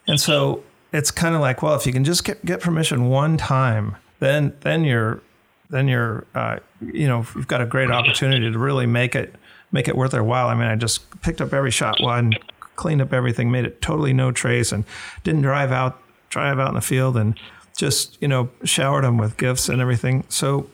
And 0.07 0.19
so 0.19 0.63
it's 0.91 1.11
kind 1.11 1.35
of 1.35 1.41
like, 1.41 1.61
well, 1.61 1.75
if 1.75 1.85
you 1.85 1.93
can 1.93 2.03
just 2.03 2.23
get, 2.23 2.43
get 2.43 2.59
permission 2.59 3.07
one 3.07 3.37
time, 3.37 3.95
then, 4.19 4.53
then 4.61 4.83
you're, 4.83 5.21
then 5.69 5.87
you're, 5.87 6.25
uh, 6.33 6.57
you 6.81 7.07
know, 7.07 7.25
you've 7.35 7.47
got 7.47 7.61
a 7.61 7.67
great 7.67 7.91
opportunity 7.91 8.51
to 8.51 8.57
really 8.57 8.87
make 8.87 9.15
it, 9.15 9.35
make 9.71 9.87
it 9.87 9.95
worth 9.95 10.11
their 10.11 10.23
while. 10.23 10.47
I 10.47 10.55
mean, 10.55 10.67
I 10.67 10.75
just 10.75 11.21
picked 11.21 11.39
up 11.39 11.53
every 11.53 11.71
shot 11.71 12.01
one, 12.01 12.33
cleaned 12.75 13.01
up 13.01 13.13
everything, 13.13 13.51
made 13.51 13.65
it 13.65 13.81
totally 13.81 14.13
no 14.13 14.31
trace 14.31 14.71
and 14.71 14.85
didn't 15.23 15.41
drive 15.41 15.71
out, 15.71 15.99
drive 16.29 16.59
out 16.59 16.69
in 16.69 16.75
the 16.75 16.81
field 16.81 17.17
and, 17.17 17.39
just 17.75 18.17
you 18.21 18.27
know 18.27 18.49
showered 18.63 19.03
him 19.03 19.17
with 19.17 19.37
gifts 19.37 19.69
and 19.69 19.81
everything. 19.81 20.23
So 20.29 20.69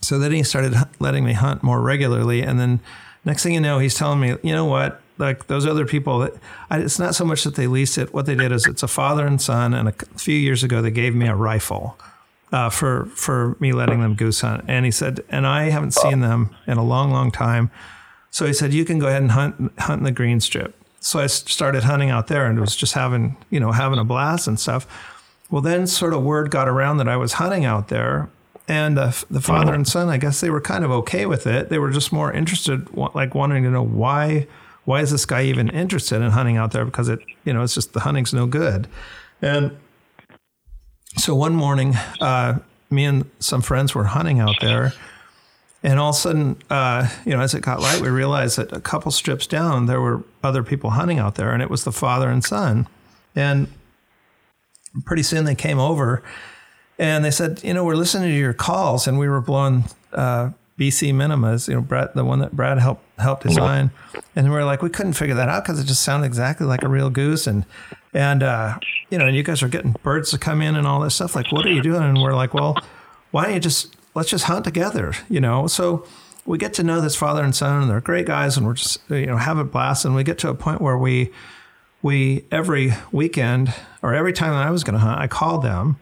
so 0.00 0.18
then 0.18 0.32
he 0.32 0.42
started 0.42 0.74
letting 0.98 1.24
me 1.24 1.32
hunt 1.32 1.62
more 1.62 1.80
regularly, 1.80 2.42
and 2.42 2.60
then 2.60 2.80
next 3.24 3.42
thing 3.42 3.54
you 3.54 3.60
know, 3.60 3.78
he's 3.78 3.94
telling 3.94 4.20
me, 4.20 4.36
you 4.42 4.52
know 4.52 4.66
what, 4.66 5.00
like 5.18 5.46
those 5.46 5.66
other 5.66 5.86
people 5.86 6.20
that 6.20 6.34
I, 6.70 6.80
it's 6.80 6.98
not 6.98 7.14
so 7.14 7.24
much 7.24 7.44
that 7.44 7.54
they 7.54 7.66
leased 7.66 7.98
it. 7.98 8.12
What 8.12 8.26
they 8.26 8.34
did 8.34 8.52
is 8.52 8.66
it's 8.66 8.82
a 8.82 8.88
father 8.88 9.26
and 9.26 9.40
son, 9.40 9.74
and 9.74 9.88
a 9.88 9.92
few 10.16 10.36
years 10.36 10.62
ago 10.62 10.82
they 10.82 10.90
gave 10.90 11.14
me 11.14 11.26
a 11.26 11.34
rifle. 11.34 11.98
Uh, 12.52 12.70
for 12.70 13.06
for 13.06 13.56
me 13.58 13.72
letting 13.72 14.00
them 14.00 14.14
goose 14.14 14.40
hunt, 14.40 14.64
and 14.68 14.84
he 14.84 14.90
said, 14.90 15.24
and 15.28 15.44
I 15.44 15.64
haven't 15.70 15.94
seen 15.94 16.20
them 16.20 16.54
in 16.68 16.78
a 16.78 16.84
long, 16.84 17.10
long 17.10 17.32
time. 17.32 17.72
So 18.30 18.46
he 18.46 18.52
said, 18.52 18.72
you 18.72 18.84
can 18.84 19.00
go 19.00 19.08
ahead 19.08 19.20
and 19.20 19.32
hunt 19.32 19.72
hunt 19.80 19.98
in 19.98 20.04
the 20.04 20.12
green 20.12 20.38
strip. 20.38 20.75
So 21.06 21.20
I 21.20 21.28
started 21.28 21.84
hunting 21.84 22.10
out 22.10 22.26
there, 22.26 22.46
and 22.46 22.58
was 22.58 22.74
just 22.74 22.94
having 22.94 23.36
you 23.48 23.60
know 23.60 23.70
having 23.70 24.00
a 24.00 24.04
blast 24.04 24.48
and 24.48 24.58
stuff. 24.58 24.88
Well, 25.48 25.62
then 25.62 25.86
sort 25.86 26.12
of 26.12 26.24
word 26.24 26.50
got 26.50 26.66
around 26.66 26.96
that 26.96 27.06
I 27.06 27.16
was 27.16 27.34
hunting 27.34 27.64
out 27.64 27.86
there. 27.86 28.28
And 28.66 28.98
uh, 28.98 29.12
the 29.30 29.40
father 29.40 29.72
and 29.72 29.86
son, 29.86 30.08
I 30.08 30.16
guess 30.16 30.40
they 30.40 30.50
were 30.50 30.60
kind 30.60 30.84
of 30.84 30.90
okay 30.90 31.24
with 31.24 31.46
it. 31.46 31.68
They 31.68 31.78
were 31.78 31.92
just 31.92 32.12
more 32.12 32.32
interested, 32.32 32.92
like 32.96 33.36
wanting 33.36 33.62
to 33.62 33.70
know 33.70 33.84
why, 33.84 34.48
why 34.84 35.02
is 35.02 35.12
this 35.12 35.24
guy 35.24 35.44
even 35.44 35.68
interested 35.68 36.20
in 36.20 36.32
hunting 36.32 36.56
out 36.56 36.72
there? 36.72 36.84
Because 36.84 37.08
it, 37.08 37.20
you 37.44 37.52
know, 37.52 37.62
it's 37.62 37.74
just 37.74 37.92
the 37.92 38.00
hunting's 38.00 38.34
no 38.34 38.46
good. 38.46 38.88
And 39.40 39.76
so 41.16 41.36
one 41.36 41.54
morning, 41.54 41.94
uh, 42.20 42.58
me 42.90 43.04
and 43.04 43.30
some 43.38 43.62
friends 43.62 43.94
were 43.94 44.04
hunting 44.06 44.40
out 44.40 44.56
there, 44.60 44.92
and 45.86 46.00
all 46.00 46.10
of 46.10 46.16
a 46.16 46.18
sudden, 46.18 46.56
uh, 46.68 47.08
you 47.24 47.30
know, 47.30 47.40
as 47.40 47.54
it 47.54 47.60
got 47.60 47.78
light, 47.78 48.00
we 48.00 48.08
realized 48.08 48.58
that 48.58 48.72
a 48.72 48.80
couple 48.80 49.12
strips 49.12 49.46
down, 49.46 49.86
there 49.86 50.00
were 50.00 50.24
other 50.42 50.64
people 50.64 50.90
hunting 50.90 51.20
out 51.20 51.36
there, 51.36 51.52
and 51.52 51.62
it 51.62 51.70
was 51.70 51.84
the 51.84 51.92
father 51.92 52.28
and 52.28 52.44
son. 52.44 52.88
And 53.36 53.68
pretty 55.04 55.22
soon 55.22 55.44
they 55.44 55.54
came 55.54 55.78
over 55.78 56.24
and 56.98 57.24
they 57.24 57.30
said, 57.30 57.62
you 57.62 57.72
know, 57.72 57.84
we're 57.84 57.94
listening 57.94 58.30
to 58.30 58.36
your 58.36 58.52
calls, 58.52 59.06
and 59.06 59.16
we 59.16 59.28
were 59.28 59.40
blowing 59.40 59.84
uh, 60.12 60.50
BC 60.76 61.14
minimas, 61.14 61.68
you 61.68 61.74
know, 61.74 61.82
Brad, 61.82 62.10
the 62.14 62.24
one 62.24 62.40
that 62.40 62.56
Brad 62.56 62.78
helped 62.78 63.04
helped 63.20 63.44
design, 63.44 63.92
and 64.34 64.50
we 64.50 64.56
are 64.56 64.64
like, 64.64 64.82
we 64.82 64.90
couldn't 64.90 65.12
figure 65.12 65.36
that 65.36 65.48
out 65.48 65.62
because 65.62 65.78
it 65.78 65.84
just 65.84 66.02
sounded 66.02 66.26
exactly 66.26 66.66
like 66.66 66.82
a 66.82 66.88
real 66.88 67.10
goose, 67.10 67.46
and 67.46 67.64
and 68.12 68.42
uh, 68.42 68.78
you 69.10 69.18
know, 69.18 69.26
and 69.26 69.36
you 69.36 69.44
guys 69.44 69.62
are 69.62 69.68
getting 69.68 69.92
birds 70.02 70.32
to 70.32 70.38
come 70.38 70.62
in 70.62 70.74
and 70.74 70.86
all 70.86 71.00
this 71.00 71.14
stuff. 71.14 71.36
Like, 71.36 71.52
what 71.52 71.64
are 71.64 71.72
you 71.72 71.82
doing? 71.82 72.02
And 72.02 72.20
we're 72.20 72.34
like, 72.34 72.54
well, 72.54 72.76
why 73.30 73.44
don't 73.44 73.54
you 73.54 73.60
just 73.60 73.95
let's 74.16 74.30
just 74.30 74.44
hunt 74.44 74.64
together, 74.64 75.12
you 75.28 75.40
know? 75.40 75.66
So 75.66 76.04
we 76.46 76.56
get 76.58 76.72
to 76.74 76.82
know 76.82 77.00
this 77.00 77.14
father 77.14 77.44
and 77.44 77.54
son, 77.54 77.82
and 77.82 77.90
they're 77.90 78.00
great 78.00 78.26
guys, 78.26 78.56
and 78.56 78.66
we're 78.66 78.74
just 78.74 78.98
you 79.10 79.26
know 79.26 79.36
have 79.36 79.58
a 79.58 79.64
blast, 79.64 80.04
and 80.04 80.14
we 80.14 80.24
get 80.24 80.38
to 80.38 80.48
a 80.48 80.54
point 80.54 80.80
where 80.80 80.96
we 80.96 81.30
we 82.02 82.44
every 82.50 82.94
weekend 83.12 83.74
or 84.02 84.14
every 84.14 84.32
time 84.32 84.52
I 84.52 84.70
was 84.70 84.82
going 84.82 84.94
to 84.94 85.00
hunt, 85.00 85.20
I 85.20 85.26
called 85.26 85.62
them, 85.62 85.96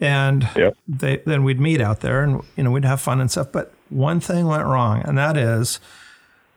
and 0.00 0.48
yep. 0.54 0.76
they 0.86 1.16
then 1.26 1.42
we'd 1.42 1.60
meet 1.60 1.80
out 1.80 2.00
there, 2.00 2.22
and 2.22 2.42
you 2.56 2.62
know 2.62 2.70
we'd 2.70 2.84
have 2.84 3.00
fun 3.00 3.20
and 3.20 3.30
stuff. 3.30 3.50
But 3.50 3.74
one 3.88 4.20
thing 4.20 4.46
went 4.46 4.64
wrong, 4.64 5.02
and 5.04 5.18
that 5.18 5.36
is 5.36 5.80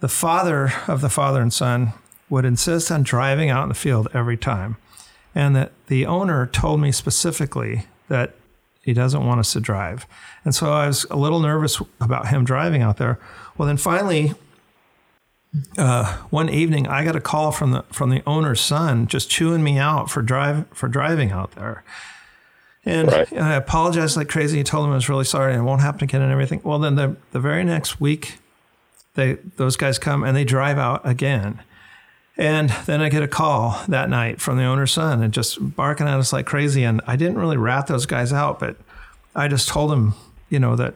the 0.01 0.09
father 0.09 0.71
of 0.87 1.01
the 1.01 1.09
father 1.09 1.41
and 1.41 1.53
son 1.53 1.93
would 2.29 2.45
insist 2.45 2.91
on 2.91 3.03
driving 3.03 3.49
out 3.49 3.63
in 3.63 3.69
the 3.69 3.75
field 3.75 4.07
every 4.13 4.37
time, 4.37 4.77
and 5.33 5.55
that 5.55 5.71
the 5.87 6.05
owner 6.05 6.45
told 6.47 6.79
me 6.79 6.91
specifically 6.91 7.87
that 8.09 8.35
he 8.81 8.93
doesn't 8.93 9.25
want 9.25 9.39
us 9.39 9.53
to 9.53 9.59
drive, 9.59 10.07
and 10.43 10.53
so 10.53 10.71
I 10.71 10.87
was 10.87 11.05
a 11.09 11.17
little 11.17 11.39
nervous 11.39 11.81
about 11.99 12.27
him 12.27 12.43
driving 12.43 12.81
out 12.81 12.97
there. 12.97 13.19
Well, 13.57 13.67
then 13.67 13.77
finally 13.77 14.33
uh, 15.77 16.17
one 16.29 16.49
evening 16.49 16.87
I 16.87 17.03
got 17.03 17.15
a 17.15 17.21
call 17.21 17.51
from 17.51 17.71
the 17.71 17.83
from 17.91 18.09
the 18.09 18.23
owner's 18.25 18.61
son 18.61 19.07
just 19.07 19.29
chewing 19.29 19.63
me 19.63 19.77
out 19.77 20.09
for 20.09 20.21
drive 20.21 20.65
for 20.73 20.87
driving 20.87 21.31
out 21.31 21.51
there. 21.51 21.83
And, 22.83 23.11
right. 23.11 23.31
and 23.31 23.43
I 23.43 23.53
apologized 23.55 24.17
like 24.17 24.27
crazy. 24.27 24.57
He 24.57 24.63
told 24.63 24.85
him 24.85 24.91
I 24.91 24.95
was 24.95 25.07
really 25.07 25.25
sorry 25.25 25.53
and 25.53 25.61
it 25.61 25.65
won't 25.65 25.81
happen 25.81 26.03
again 26.03 26.23
and 26.23 26.31
everything. 26.31 26.61
Well, 26.63 26.79
then 26.79 26.95
the, 26.95 27.15
the 27.31 27.39
very 27.39 27.63
next 27.63 28.01
week, 28.01 28.39
they 29.13 29.33
those 29.57 29.77
guys 29.77 29.99
come 29.99 30.23
and 30.23 30.35
they 30.35 30.43
drive 30.43 30.77
out 30.77 31.01
again. 31.07 31.59
And 32.41 32.71
then 32.87 33.01
I 33.01 33.09
get 33.09 33.21
a 33.21 33.27
call 33.27 33.79
that 33.87 34.09
night 34.09 34.41
from 34.41 34.57
the 34.57 34.63
owner's 34.63 34.91
son 34.91 35.21
and 35.21 35.31
just 35.31 35.75
barking 35.75 36.07
at 36.07 36.17
us 36.17 36.33
like 36.33 36.47
crazy. 36.47 36.83
And 36.83 36.99
I 37.05 37.15
didn't 37.15 37.37
really 37.37 37.55
rat 37.55 37.85
those 37.85 38.07
guys 38.07 38.33
out, 38.33 38.59
but 38.59 38.77
I 39.35 39.47
just 39.47 39.69
told 39.69 39.91
him, 39.91 40.15
you 40.49 40.57
know, 40.57 40.75
that 40.75 40.95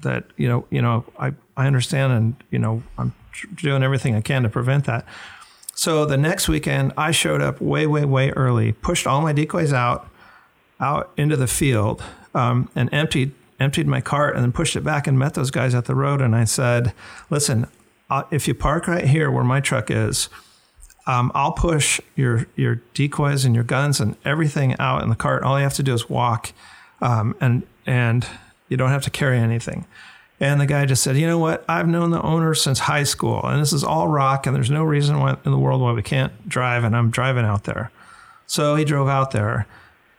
that 0.00 0.24
you 0.36 0.46
know, 0.46 0.66
you 0.68 0.82
know, 0.82 1.06
I 1.18 1.32
I 1.56 1.66
understand, 1.66 2.12
and 2.12 2.36
you 2.50 2.58
know, 2.58 2.82
I'm 2.98 3.14
doing 3.54 3.82
everything 3.82 4.14
I 4.14 4.20
can 4.20 4.42
to 4.42 4.50
prevent 4.50 4.84
that. 4.84 5.06
So 5.74 6.04
the 6.04 6.18
next 6.18 6.50
weekend, 6.50 6.92
I 6.98 7.12
showed 7.12 7.40
up 7.40 7.62
way, 7.62 7.86
way, 7.86 8.04
way 8.04 8.30
early, 8.32 8.72
pushed 8.72 9.06
all 9.06 9.22
my 9.22 9.32
decoys 9.32 9.72
out, 9.72 10.06
out 10.80 11.12
into 11.16 11.34
the 11.34 11.46
field, 11.46 12.04
um, 12.34 12.68
and 12.76 12.92
emptied 12.92 13.32
emptied 13.58 13.86
my 13.86 14.02
cart, 14.02 14.34
and 14.34 14.44
then 14.44 14.52
pushed 14.52 14.76
it 14.76 14.84
back 14.84 15.06
and 15.06 15.18
met 15.18 15.32
those 15.32 15.50
guys 15.50 15.74
at 15.74 15.86
the 15.86 15.94
road. 15.94 16.20
And 16.20 16.36
I 16.36 16.44
said, 16.44 16.92
"Listen, 17.30 17.68
uh, 18.10 18.24
if 18.30 18.46
you 18.46 18.52
park 18.52 18.86
right 18.86 19.06
here 19.06 19.30
where 19.30 19.44
my 19.44 19.60
truck 19.60 19.90
is." 19.90 20.28
Um, 21.06 21.30
I'll 21.34 21.52
push 21.52 22.00
your 22.16 22.46
your 22.56 22.76
decoys 22.94 23.44
and 23.44 23.54
your 23.54 23.64
guns 23.64 24.00
and 24.00 24.16
everything 24.24 24.74
out 24.78 25.02
in 25.02 25.10
the 25.10 25.16
cart. 25.16 25.42
All 25.42 25.58
you 25.58 25.64
have 25.64 25.74
to 25.74 25.82
do 25.82 25.92
is 25.92 26.08
walk, 26.08 26.52
um, 27.00 27.36
and 27.40 27.66
and 27.86 28.26
you 28.68 28.76
don't 28.76 28.90
have 28.90 29.02
to 29.02 29.10
carry 29.10 29.38
anything. 29.38 29.86
And 30.40 30.60
the 30.60 30.66
guy 30.66 30.84
just 30.84 31.02
said, 31.02 31.16
you 31.16 31.26
know 31.26 31.38
what? 31.38 31.64
I've 31.68 31.86
known 31.86 32.10
the 32.10 32.20
owner 32.20 32.54
since 32.54 32.80
high 32.80 33.04
school, 33.04 33.40
and 33.44 33.60
this 33.60 33.72
is 33.72 33.84
all 33.84 34.08
rock, 34.08 34.46
and 34.46 34.56
there's 34.56 34.70
no 34.70 34.82
reason 34.82 35.20
why, 35.20 35.36
in 35.44 35.52
the 35.52 35.58
world 35.58 35.80
why 35.80 35.92
we 35.92 36.02
can't 36.02 36.48
drive, 36.48 36.84
and 36.84 36.96
I'm 36.96 37.10
driving 37.10 37.44
out 37.44 37.64
there. 37.64 37.92
So 38.46 38.74
he 38.74 38.84
drove 38.84 39.08
out 39.08 39.30
there, 39.30 39.66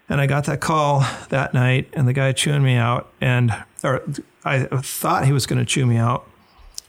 and 0.08 0.22
I 0.22 0.28
got 0.28 0.46
that 0.46 0.62
call 0.62 1.06
that 1.30 1.54
night, 1.54 1.90
and 1.94 2.08
the 2.08 2.14
guy 2.14 2.32
chewing 2.32 2.64
me 2.64 2.76
out, 2.76 3.12
and 3.20 3.54
or 3.84 4.04
I 4.44 4.66
thought 4.66 5.26
he 5.26 5.34
was 5.34 5.46
going 5.46 5.60
to 5.60 5.66
chew 5.66 5.86
me 5.86 5.98
out, 5.98 6.28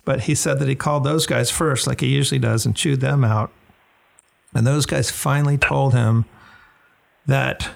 but 0.05 0.21
he 0.23 0.35
said 0.35 0.59
that 0.61 0.69
he 0.69 0.77
called 0.77 1.03
those 1.03 1.27
guys 1.27 1.51
first, 1.51 1.87
like 1.87 2.01
he 2.01 2.09
usually 2.09 2.39
does, 2.39 2.65
and 2.65 2.77
chewed 2.77 3.01
them 3.01 3.25
out. 3.25 3.51
And 4.57 4.67
those 4.67 4.87
guys 4.87 5.11
finally 5.11 5.59
told 5.59 5.95
him 5.95 6.25
that 7.27 7.71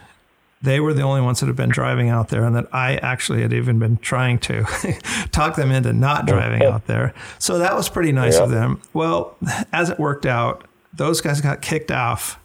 they 0.63 0.79
were 0.79 0.93
the 0.93 1.03
only 1.03 1.21
ones 1.21 1.41
that 1.41 1.47
had 1.47 1.57
been 1.57 1.71
driving 1.71 2.09
out 2.11 2.29
there 2.29 2.45
and 2.45 2.55
that 2.55 2.69
I 2.73 2.97
actually 2.97 3.43
had 3.43 3.53
even 3.53 3.79
been 3.79 3.97
trying 3.97 4.39
to 4.41 4.65
talk 5.33 5.57
them 5.57 5.71
into 5.71 5.93
not 5.93 6.27
driving 6.27 6.63
out 6.65 6.87
there. 6.87 7.15
So 7.39 7.59
that 7.59 7.75
was 7.75 7.89
pretty 7.89 8.13
nice 8.13 8.37
yeah. 8.37 8.45
of 8.45 8.51
them. 8.51 8.81
Well, 8.93 9.37
as 9.73 9.89
it 9.89 9.99
worked 9.99 10.27
out, 10.27 10.67
those 10.93 11.21
guys 11.21 11.41
got 11.41 11.63
kicked 11.63 11.91
off 11.91 12.39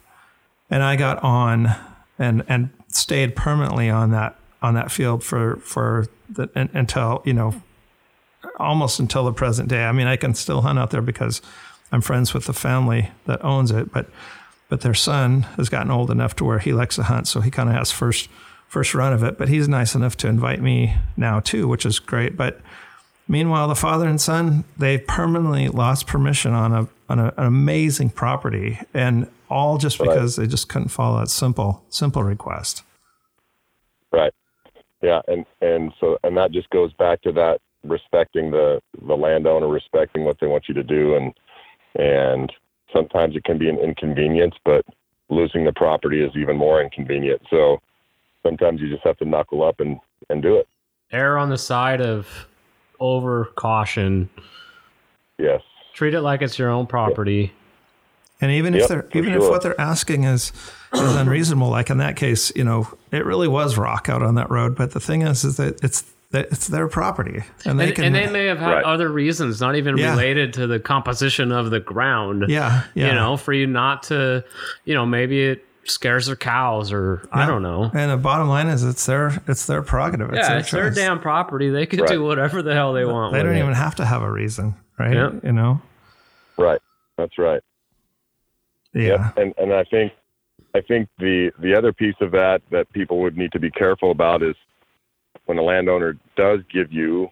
and 0.70 0.82
I 0.82 0.96
got 0.96 1.22
on 1.22 1.74
and 2.18 2.42
and 2.48 2.70
stayed 2.88 3.36
permanently 3.36 3.90
on 3.90 4.12
that 4.12 4.38
on 4.62 4.74
that 4.74 4.90
field 4.90 5.22
for 5.22 5.56
for 5.56 6.06
the 6.30 6.48
until, 6.54 7.22
you 7.24 7.34
know, 7.34 7.54
almost 8.58 8.98
until 8.98 9.24
the 9.24 9.32
present 9.32 9.68
day. 9.68 9.84
I 9.84 9.92
mean, 9.92 10.06
I 10.06 10.16
can 10.16 10.34
still 10.34 10.62
hunt 10.62 10.78
out 10.78 10.90
there 10.90 11.02
because 11.02 11.42
I'm 11.92 12.00
friends 12.00 12.34
with 12.34 12.46
the 12.46 12.52
family 12.52 13.10
that 13.26 13.44
owns 13.44 13.70
it, 13.70 13.92
but 13.92 14.08
but 14.68 14.80
their 14.80 14.94
son 14.94 15.42
has 15.56 15.68
gotten 15.68 15.92
old 15.92 16.10
enough 16.10 16.34
to 16.36 16.44
where 16.44 16.58
he 16.58 16.72
likes 16.72 16.96
to 16.96 17.04
hunt, 17.04 17.28
so 17.28 17.40
he 17.40 17.50
kind 17.50 17.68
of 17.68 17.76
has 17.76 17.92
first 17.92 18.28
first 18.68 18.94
run 18.94 19.12
of 19.12 19.22
it. 19.22 19.38
But 19.38 19.48
he's 19.48 19.68
nice 19.68 19.94
enough 19.94 20.16
to 20.18 20.28
invite 20.28 20.60
me 20.60 20.96
now 21.16 21.40
too, 21.40 21.68
which 21.68 21.86
is 21.86 21.98
great. 21.98 22.36
But 22.36 22.60
meanwhile, 23.28 23.68
the 23.68 23.76
father 23.76 24.08
and 24.08 24.20
son 24.20 24.64
they 24.76 24.98
permanently 24.98 25.68
lost 25.68 26.06
permission 26.06 26.52
on 26.52 26.72
a 26.72 26.88
on 27.08 27.18
a, 27.20 27.26
an 27.36 27.46
amazing 27.46 28.10
property, 28.10 28.80
and 28.92 29.28
all 29.48 29.78
just 29.78 29.98
because 29.98 30.36
right. 30.36 30.44
they 30.44 30.50
just 30.50 30.68
couldn't 30.68 30.88
follow 30.88 31.20
that 31.20 31.28
simple 31.28 31.84
simple 31.88 32.24
request. 32.24 32.82
Right. 34.12 34.32
Yeah, 35.02 35.20
and 35.28 35.44
and 35.60 35.92
so 36.00 36.18
and 36.24 36.36
that 36.36 36.50
just 36.50 36.70
goes 36.70 36.92
back 36.94 37.22
to 37.22 37.32
that 37.32 37.60
respecting 37.84 38.50
the 38.50 38.80
the 39.06 39.14
landowner, 39.14 39.68
respecting 39.68 40.24
what 40.24 40.38
they 40.40 40.46
want 40.46 40.64
you 40.68 40.74
to 40.74 40.82
do, 40.82 41.14
and 41.14 41.32
and 41.98 42.52
sometimes 42.92 43.36
it 43.36 43.44
can 43.44 43.58
be 43.58 43.68
an 43.68 43.78
inconvenience, 43.78 44.54
but 44.64 44.84
losing 45.28 45.64
the 45.64 45.72
property 45.72 46.22
is 46.22 46.30
even 46.36 46.56
more 46.56 46.82
inconvenient. 46.82 47.42
So 47.50 47.80
sometimes 48.44 48.80
you 48.80 48.88
just 48.88 49.04
have 49.04 49.16
to 49.18 49.24
knuckle 49.24 49.62
up 49.62 49.80
and, 49.80 49.98
and 50.30 50.42
do 50.42 50.56
it. 50.56 50.68
Err 51.12 51.38
on 51.38 51.50
the 51.50 51.58
side 51.58 52.00
of 52.00 52.48
over 53.00 53.46
caution. 53.56 54.28
Yes. 55.38 55.62
Treat 55.94 56.14
it 56.14 56.20
like 56.20 56.42
it's 56.42 56.58
your 56.58 56.70
own 56.70 56.86
property. 56.86 57.52
And 58.40 58.50
even 58.50 58.74
yep, 58.74 58.82
if 58.82 58.88
they're 58.88 59.08
even 59.14 59.32
sure. 59.32 59.44
if 59.44 59.48
what 59.48 59.62
they're 59.62 59.80
asking 59.80 60.24
is 60.24 60.52
is 60.92 61.16
unreasonable, 61.16 61.70
like 61.70 61.88
in 61.88 61.98
that 61.98 62.16
case, 62.16 62.52
you 62.54 62.64
know, 62.64 62.86
it 63.10 63.24
really 63.24 63.48
was 63.48 63.78
rock 63.78 64.10
out 64.10 64.22
on 64.22 64.34
that 64.34 64.50
road. 64.50 64.76
But 64.76 64.90
the 64.90 65.00
thing 65.00 65.22
is, 65.22 65.42
is 65.42 65.56
that 65.56 65.82
it's 65.82 66.04
it's 66.32 66.68
their 66.68 66.88
property, 66.88 67.42
and 67.64 67.78
they 67.78 67.88
and, 67.88 67.94
can. 67.94 68.04
And 68.04 68.14
they 68.14 68.28
may 68.28 68.46
have 68.46 68.58
had 68.58 68.74
right. 68.74 68.84
other 68.84 69.08
reasons, 69.08 69.60
not 69.60 69.76
even 69.76 69.96
yeah. 69.96 70.10
related 70.10 70.52
to 70.54 70.66
the 70.66 70.80
composition 70.80 71.52
of 71.52 71.70
the 71.70 71.80
ground. 71.80 72.46
Yeah, 72.48 72.84
yeah, 72.94 73.08
you 73.08 73.14
know, 73.14 73.36
for 73.36 73.52
you 73.52 73.66
not 73.66 74.04
to, 74.04 74.44
you 74.84 74.94
know, 74.94 75.06
maybe 75.06 75.44
it 75.44 75.64
scares 75.84 76.26
their 76.26 76.36
cows 76.36 76.92
or 76.92 77.22
yeah. 77.24 77.44
I 77.44 77.46
don't 77.46 77.62
know. 77.62 77.90
And 77.94 78.10
the 78.10 78.16
bottom 78.16 78.48
line 78.48 78.66
is, 78.66 78.82
it's 78.82 79.06
their 79.06 79.42
it's 79.46 79.66
their 79.66 79.82
prerogative. 79.82 80.28
It's 80.30 80.38
yeah, 80.38 80.48
their 80.48 80.58
it's 80.58 80.70
choice. 80.70 80.80
their 80.80 80.90
damn 80.90 81.20
property. 81.20 81.70
They 81.70 81.86
can 81.86 82.00
right. 82.00 82.08
do 82.08 82.22
whatever 82.22 82.62
the 82.62 82.74
hell 82.74 82.92
they 82.92 83.04
want. 83.04 83.32
They 83.32 83.42
don't 83.42 83.56
it. 83.56 83.60
even 83.60 83.74
have 83.74 83.94
to 83.96 84.04
have 84.04 84.22
a 84.22 84.30
reason, 84.30 84.74
right? 84.98 85.14
Yep. 85.14 85.44
You 85.44 85.52
know. 85.52 85.80
Right. 86.58 86.80
That's 87.16 87.38
right. 87.38 87.62
Yeah. 88.92 89.02
Yep. 89.02 89.36
And 89.36 89.54
and 89.58 89.72
I 89.72 89.84
think 89.84 90.12
I 90.74 90.80
think 90.80 91.08
the 91.18 91.52
the 91.58 91.76
other 91.76 91.92
piece 91.92 92.16
of 92.20 92.32
that 92.32 92.62
that 92.70 92.92
people 92.92 93.20
would 93.20 93.36
need 93.36 93.52
to 93.52 93.60
be 93.60 93.70
careful 93.70 94.10
about 94.10 94.42
is 94.42 94.56
when 95.46 95.58
a 95.58 95.62
landowner 95.62 96.18
does 96.36 96.60
give 96.72 96.92
you 96.92 97.28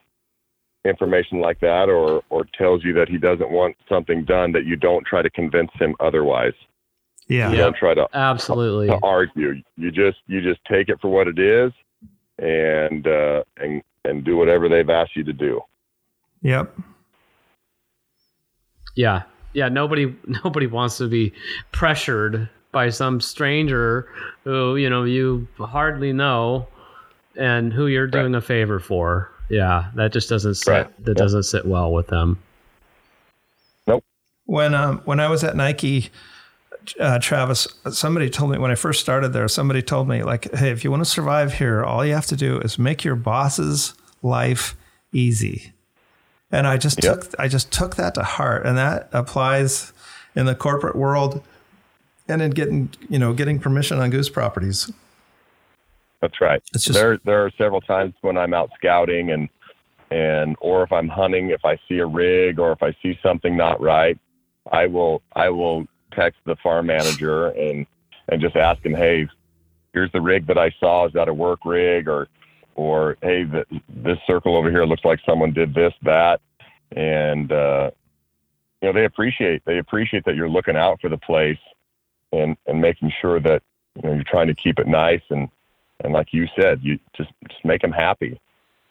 information 0.85 1.41
like 1.41 1.61
that 1.61 1.89
or 1.89 2.23
or 2.31 2.47
tells 2.57 2.85
you 2.85 2.93
that 2.93 3.09
he 3.09 3.19
doesn't 3.19 3.51
want 3.51 3.77
something 3.89 4.25
done 4.25 4.53
that 4.53 4.67
you 4.67 4.77
don't 4.77 5.07
try 5.07 5.23
to 5.23 5.31
convince 5.31 5.71
him 5.79 5.95
otherwise. 6.01 6.53
Yeah. 7.27 7.51
You 7.51 7.57
don't 7.57 7.77
try 7.77 7.95
to 7.95 8.07
absolutely. 8.13 8.89
to 8.89 8.99
argue. 9.03 9.63
You 9.77 9.91
just 9.91 10.19
you 10.27 10.41
just 10.43 10.61
take 10.71 10.89
it 10.89 11.01
for 11.01 11.09
what 11.09 11.27
it 11.27 11.39
is 11.39 11.73
and 12.39 13.07
uh 13.07 13.45
and 13.57 13.83
and 14.05 14.25
do 14.25 14.37
whatever 14.37 14.69
they've 14.69 14.89
asked 14.91 15.17
you 15.17 15.25
to 15.25 15.33
do. 15.33 15.61
Yep. 16.43 16.79
Yeah. 18.95 19.23
Yeah 19.55 19.69
nobody 19.69 20.15
nobody 20.45 20.67
wants 20.67 20.99
to 20.99 21.09
be 21.09 21.33
pressured 21.73 22.49
by 22.73 22.91
some 22.91 23.21
stranger 23.21 24.09
who 24.43 24.77
you 24.77 24.91
know 24.91 25.05
you 25.05 25.49
hardly 25.59 26.13
know 26.13 26.67
and 27.37 27.73
who 27.73 27.87
you're 27.87 28.07
doing 28.07 28.33
right. 28.33 28.39
a 28.39 28.41
favor 28.41 28.79
for. 28.79 29.31
Yeah, 29.49 29.91
that 29.95 30.13
just 30.13 30.29
doesn't 30.29 30.55
sit. 30.55 30.71
Right. 30.71 31.05
That 31.05 31.13
yep. 31.13 31.17
doesn't 31.17 31.43
sit 31.45 31.67
well 31.67 31.93
with 31.93 32.09
them. 32.09 32.39
Nope. 33.87 34.05
When 34.47 34.75
um 34.75 35.03
when 35.05 35.21
I 35.21 35.29
was 35.29 35.45
at 35.45 35.57
Nike, 35.57 36.11
uh, 36.99 37.19
Travis, 37.19 37.69
somebody 37.91 38.31
told 38.31 38.51
me 38.51 38.59
when 38.59 38.71
I 38.71 38.75
first 38.75 39.01
started 39.01 39.33
there. 39.33 39.49
Somebody 39.49 39.83
told 39.83 40.09
me 40.09 40.23
like, 40.23 40.53
hey, 40.55 40.71
if 40.71 40.85
you 40.85 40.91
want 40.91 41.03
to 41.03 41.11
survive 41.11 41.55
here, 41.55 41.85
all 41.85 42.05
you 42.05 42.15
have 42.15 42.27
to 42.27 42.37
do 42.37 42.59
is 42.61 42.79
make 42.79 43.05
your 43.05 43.17
boss's 43.17 43.95
life 44.23 44.77
easy. 45.13 45.73
And 46.51 46.67
I 46.67 46.77
just 46.77 47.03
yep. 47.03 47.21
took 47.21 47.41
I 47.41 47.49
just 47.49 47.73
took 47.73 47.97
that 47.97 48.15
to 48.15 48.23
heart, 48.23 48.65
and 48.65 48.79
that 48.79 49.09
applies 49.13 49.93
in 50.37 50.47
the 50.47 50.55
corporate 50.55 50.97
world 50.97 51.43
and 52.29 52.41
in 52.41 52.51
getting 52.51 52.91
you 53.09 53.19
know 53.19 53.33
getting 53.33 53.59
permission 53.59 53.99
on 53.99 54.11
goose 54.11 54.29
properties. 54.29 54.91
That's 56.25 56.41
right. 56.41 56.63
Just, 56.73 56.95
there 56.95 57.19
there 57.27 57.45
are 57.45 57.51
several 57.59 57.83
times 57.83 58.15
when 58.23 58.39
I'm 58.39 58.55
out 58.55 58.71
scouting 58.79 59.31
and 59.31 59.47
and 60.11 60.57
or 60.59 60.83
if 60.83 60.91
I'm 60.91 61.07
hunting, 61.07 61.51
if 61.51 61.67
I 61.67 61.79
see 61.87 61.99
a 61.99 62.07
rig 62.07 62.59
or 62.59 62.73
if 62.73 62.83
I 62.83 62.97
see 63.03 63.19
something 63.23 63.55
not 63.55 63.79
right, 63.79 64.19
I 64.73 64.87
will 64.87 65.21
I 65.35 65.51
will 65.51 65.87
text 66.15 66.41
the 66.47 66.57
farm 66.63 66.87
manager 66.87 67.49
and 67.49 67.85
and 68.31 68.41
just 68.41 68.57
ask 68.57 68.83
him, 68.83 68.95
hey, 68.95 69.29
here's 69.93 70.11
the 70.13 70.21
rig 70.23 70.47
that 70.47 70.57
I 70.57 70.75
saw. 70.81 71.07
Is 71.07 71.13
that 71.13 71.29
a 71.29 71.35
work 71.35 71.61
rig 71.67 72.09
or 72.09 72.29
or 72.75 73.19
hey, 73.21 73.45
the, 73.45 73.67
this 73.89 74.17
circle 74.27 74.57
over 74.57 74.71
here 74.71 74.87
looks 74.87 75.05
like 75.05 75.21
someone 75.27 75.53
did 75.53 75.75
this 75.75 75.93
that, 76.05 76.41
and 76.97 77.53
uh, 77.53 77.91
you 78.81 78.89
know 78.89 78.95
they 78.95 79.05
appreciate 79.05 79.63
they 79.67 79.77
appreciate 79.77 80.25
that 80.25 80.37
you're 80.37 80.49
looking 80.49 80.75
out 80.75 81.03
for 81.03 81.11
the 81.11 81.19
place 81.19 81.59
and 82.33 82.57
and 82.67 82.81
making 82.81 83.13
sure 83.21 83.41
that 83.41 83.63
you 83.97 84.09
know 84.09 84.15
you're 84.15 84.25
trying 84.25 84.47
to 84.47 84.55
keep 84.55 84.79
it 84.79 84.89
nice 84.89 85.21
and 85.29 85.51
and 86.03 86.13
like 86.13 86.29
you 86.33 86.47
said, 86.59 86.81
you 86.83 86.99
just 87.17 87.31
just 87.49 87.65
make 87.65 87.83
them 87.83 87.93
happy. 87.93 88.41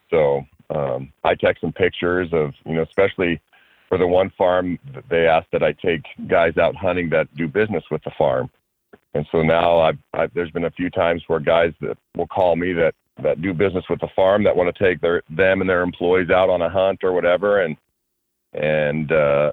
So 0.09 0.45
um, 0.73 1.11
I 1.23 1.35
take 1.35 1.59
some 1.59 1.73
pictures 1.73 2.29
of 2.31 2.53
you 2.65 2.75
know, 2.75 2.83
especially 2.83 3.41
for 3.89 3.97
the 3.97 4.07
one 4.07 4.31
farm 4.37 4.79
they 5.09 5.27
asked 5.27 5.51
that 5.51 5.63
I 5.63 5.73
take 5.73 6.03
guys 6.27 6.57
out 6.57 6.75
hunting 6.75 7.09
that 7.09 7.27
do 7.35 7.47
business 7.47 7.83
with 7.91 8.03
the 8.03 8.11
farm. 8.17 8.49
And 9.13 9.27
so 9.31 9.43
now 9.43 9.79
I've, 9.79 9.97
I've, 10.13 10.33
there's 10.33 10.49
been 10.49 10.65
a 10.65 10.71
few 10.71 10.89
times 10.89 11.23
where 11.27 11.39
guys 11.39 11.73
that 11.81 11.97
will 12.15 12.27
call 12.27 12.55
me 12.55 12.73
that 12.73 12.95
that 13.21 13.41
do 13.41 13.53
business 13.53 13.85
with 13.89 13.99
the 13.99 14.07
farm 14.15 14.43
that 14.43 14.55
want 14.55 14.75
to 14.75 14.83
take 14.83 14.99
their 14.99 15.21
them 15.29 15.61
and 15.61 15.69
their 15.69 15.83
employees 15.83 16.31
out 16.31 16.49
on 16.49 16.63
a 16.63 16.69
hunt 16.69 17.03
or 17.03 17.13
whatever, 17.13 17.61
and 17.61 17.77
and 18.53 19.11
uh, 19.11 19.51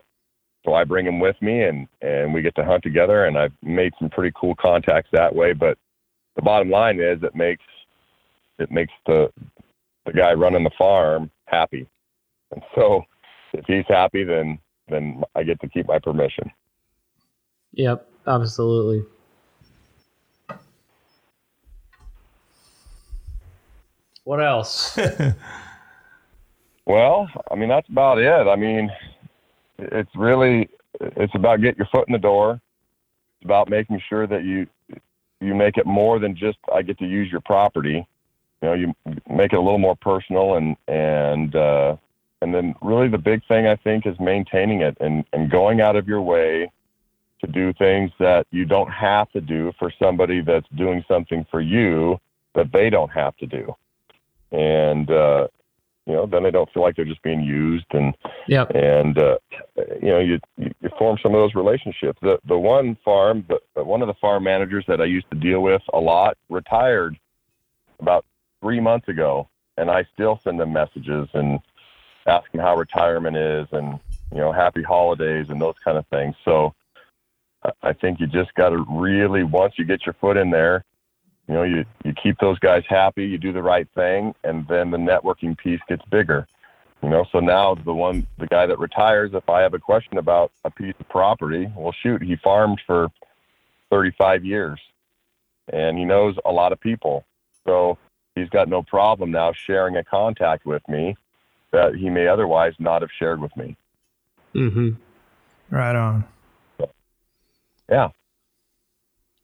so 0.64 0.72
I 0.72 0.84
bring 0.84 1.04
them 1.04 1.20
with 1.20 1.36
me 1.42 1.62
and 1.64 1.86
and 2.00 2.32
we 2.32 2.40
get 2.40 2.54
to 2.56 2.64
hunt 2.64 2.82
together. 2.82 3.26
And 3.26 3.36
I've 3.36 3.52
made 3.62 3.92
some 3.98 4.08
pretty 4.08 4.32
cool 4.34 4.54
contacts 4.54 5.10
that 5.12 5.34
way. 5.34 5.52
But 5.52 5.76
the 6.40 6.44
bottom 6.44 6.70
line 6.70 6.98
is 6.98 7.22
it 7.22 7.34
makes 7.34 7.64
it 8.58 8.70
makes 8.70 8.92
the 9.06 9.30
the 10.06 10.12
guy 10.12 10.32
running 10.32 10.64
the 10.64 10.70
farm 10.78 11.30
happy. 11.44 11.86
And 12.50 12.62
so 12.74 13.02
if 13.52 13.64
he's 13.66 13.84
happy 13.88 14.24
then 14.24 14.58
then 14.88 15.22
I 15.34 15.42
get 15.42 15.60
to 15.60 15.68
keep 15.68 15.86
my 15.86 15.98
permission. 15.98 16.50
Yep, 17.72 18.08
absolutely. 18.26 19.04
What 24.24 24.42
else? 24.42 24.98
Well, 26.90 27.28
I 27.48 27.54
mean 27.54 27.68
that's 27.68 27.88
about 27.88 28.18
it. 28.18 28.48
I 28.48 28.56
mean, 28.56 28.90
it's 29.78 30.10
really 30.16 30.68
it's 31.00 31.32
about 31.36 31.60
get 31.60 31.76
your 31.76 31.86
foot 31.92 32.08
in 32.08 32.12
the 32.12 32.18
door. 32.18 32.60
It's 33.36 33.44
about 33.44 33.70
making 33.70 34.02
sure 34.08 34.26
that 34.26 34.42
you 34.42 34.66
you 35.40 35.54
make 35.54 35.76
it 35.76 35.86
more 35.86 36.18
than 36.18 36.36
just 36.36 36.58
I 36.72 36.82
get 36.82 36.98
to 36.98 37.06
use 37.06 37.30
your 37.30 37.40
property. 37.40 38.06
You 38.62 38.68
know, 38.68 38.74
you 38.74 38.94
make 39.28 39.52
it 39.52 39.56
a 39.56 39.60
little 39.60 39.78
more 39.78 39.96
personal 39.96 40.54
and 40.54 40.76
and 40.86 41.54
uh, 41.54 41.96
and 42.42 42.54
then 42.54 42.74
really 42.82 43.08
the 43.08 43.18
big 43.18 43.46
thing 43.46 43.66
I 43.66 43.76
think 43.76 44.06
is 44.06 44.18
maintaining 44.20 44.82
it 44.82 44.96
and 45.00 45.24
and 45.32 45.50
going 45.50 45.80
out 45.80 45.96
of 45.96 46.06
your 46.06 46.22
way 46.22 46.70
to 47.40 47.46
do 47.46 47.72
things 47.72 48.10
that 48.18 48.46
you 48.50 48.64
don't 48.64 48.90
have 48.90 49.30
to 49.32 49.40
do 49.40 49.72
for 49.78 49.92
somebody 49.98 50.42
that's 50.42 50.68
doing 50.76 51.04
something 51.08 51.46
for 51.50 51.60
you 51.60 52.20
that 52.54 52.70
they 52.72 52.90
don't 52.90 53.10
have 53.10 53.36
to 53.38 53.46
do. 53.46 53.74
And 54.52 55.10
uh, 55.10 55.48
you 56.10 56.16
know, 56.16 56.26
then 56.26 56.42
they 56.42 56.50
don't 56.50 56.70
feel 56.72 56.82
like 56.82 56.96
they're 56.96 57.04
just 57.04 57.22
being 57.22 57.40
used 57.40 57.86
and 57.92 58.14
Yep. 58.48 58.72
and 58.74 59.16
uh, 59.16 59.38
you 60.02 60.08
know 60.08 60.18
you 60.18 60.40
you 60.56 60.90
form 60.98 61.18
some 61.22 61.34
of 61.34 61.40
those 61.40 61.54
relationships. 61.54 62.18
The 62.20 62.40
the 62.46 62.58
one 62.58 62.96
farm, 63.04 63.46
the, 63.48 63.84
one 63.84 64.02
of 64.02 64.08
the 64.08 64.14
farm 64.14 64.42
managers 64.42 64.84
that 64.88 65.00
I 65.00 65.04
used 65.04 65.30
to 65.30 65.36
deal 65.38 65.60
with 65.60 65.82
a 65.92 66.00
lot 66.00 66.36
retired 66.48 67.16
about 68.00 68.24
three 68.60 68.80
months 68.80 69.08
ago, 69.08 69.48
and 69.76 69.88
I 69.88 70.04
still 70.12 70.40
send 70.42 70.58
them 70.58 70.72
messages 70.72 71.28
and 71.32 71.60
ask 72.26 72.50
them 72.50 72.60
how 72.60 72.76
retirement 72.76 73.36
is 73.36 73.68
and 73.70 74.00
you 74.32 74.38
know 74.38 74.50
happy 74.50 74.82
holidays 74.82 75.46
and 75.48 75.60
those 75.60 75.76
kind 75.84 75.96
of 75.96 76.06
things. 76.08 76.34
So 76.44 76.74
I- 77.64 77.90
I 77.90 77.92
think 77.92 78.18
you 78.18 78.26
just 78.26 78.52
got 78.54 78.70
to 78.70 78.84
really 78.90 79.44
once 79.44 79.74
you 79.78 79.84
get 79.84 80.06
your 80.06 80.14
foot 80.14 80.36
in 80.36 80.50
there. 80.50 80.84
You 81.50 81.56
know, 81.56 81.62
you, 81.64 81.84
you 82.04 82.12
keep 82.12 82.38
those 82.38 82.60
guys 82.60 82.84
happy, 82.88 83.26
you 83.26 83.36
do 83.36 83.52
the 83.52 83.60
right 83.60 83.88
thing, 83.92 84.36
and 84.44 84.68
then 84.68 84.92
the 84.92 84.98
networking 84.98 85.58
piece 85.58 85.80
gets 85.88 86.04
bigger. 86.04 86.46
You 87.02 87.08
know, 87.08 87.26
so 87.32 87.40
now 87.40 87.74
the 87.74 87.92
one, 87.92 88.24
the 88.38 88.46
guy 88.46 88.66
that 88.66 88.78
retires, 88.78 89.32
if 89.34 89.48
I 89.48 89.60
have 89.62 89.74
a 89.74 89.80
question 89.80 90.16
about 90.16 90.52
a 90.64 90.70
piece 90.70 90.94
of 91.00 91.08
property, 91.08 91.68
well, 91.74 91.92
shoot, 92.04 92.22
he 92.22 92.36
farmed 92.36 92.80
for 92.86 93.08
35 93.90 94.44
years 94.44 94.78
and 95.72 95.98
he 95.98 96.04
knows 96.04 96.36
a 96.44 96.52
lot 96.52 96.70
of 96.70 96.78
people. 96.78 97.24
So 97.66 97.98
he's 98.36 98.48
got 98.48 98.68
no 98.68 98.84
problem 98.84 99.32
now 99.32 99.52
sharing 99.52 99.96
a 99.96 100.04
contact 100.04 100.64
with 100.64 100.86
me 100.88 101.16
that 101.72 101.96
he 101.96 102.10
may 102.10 102.28
otherwise 102.28 102.74
not 102.78 103.02
have 103.02 103.10
shared 103.18 103.40
with 103.40 103.56
me. 103.56 103.76
Mm-hmm. 104.54 104.90
Right 105.74 105.96
on. 105.96 106.24
Yeah. 107.88 108.10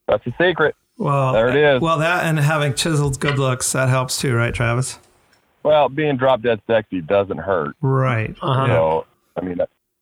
That's 0.06 0.24
the 0.24 0.32
secret. 0.40 0.76
Well, 0.98 1.32
There 1.32 1.48
it 1.48 1.56
is. 1.76 1.80
Well, 1.82 1.98
that 1.98 2.24
and 2.24 2.38
having 2.38 2.74
chiseled 2.74 3.20
good 3.20 3.38
looks 3.38 3.70
that 3.72 3.88
helps 3.88 4.18
too, 4.20 4.34
right, 4.34 4.54
Travis? 4.54 4.98
Well, 5.62 5.88
being 5.88 6.16
drop 6.16 6.42
dead 6.42 6.60
sexy 6.66 7.00
doesn't 7.00 7.38
hurt. 7.38 7.74
Right. 7.80 8.34
Uh-huh. 8.40 8.62
You 8.62 8.68
know, 8.68 9.06
I 9.36 9.40
mean, 9.44 9.58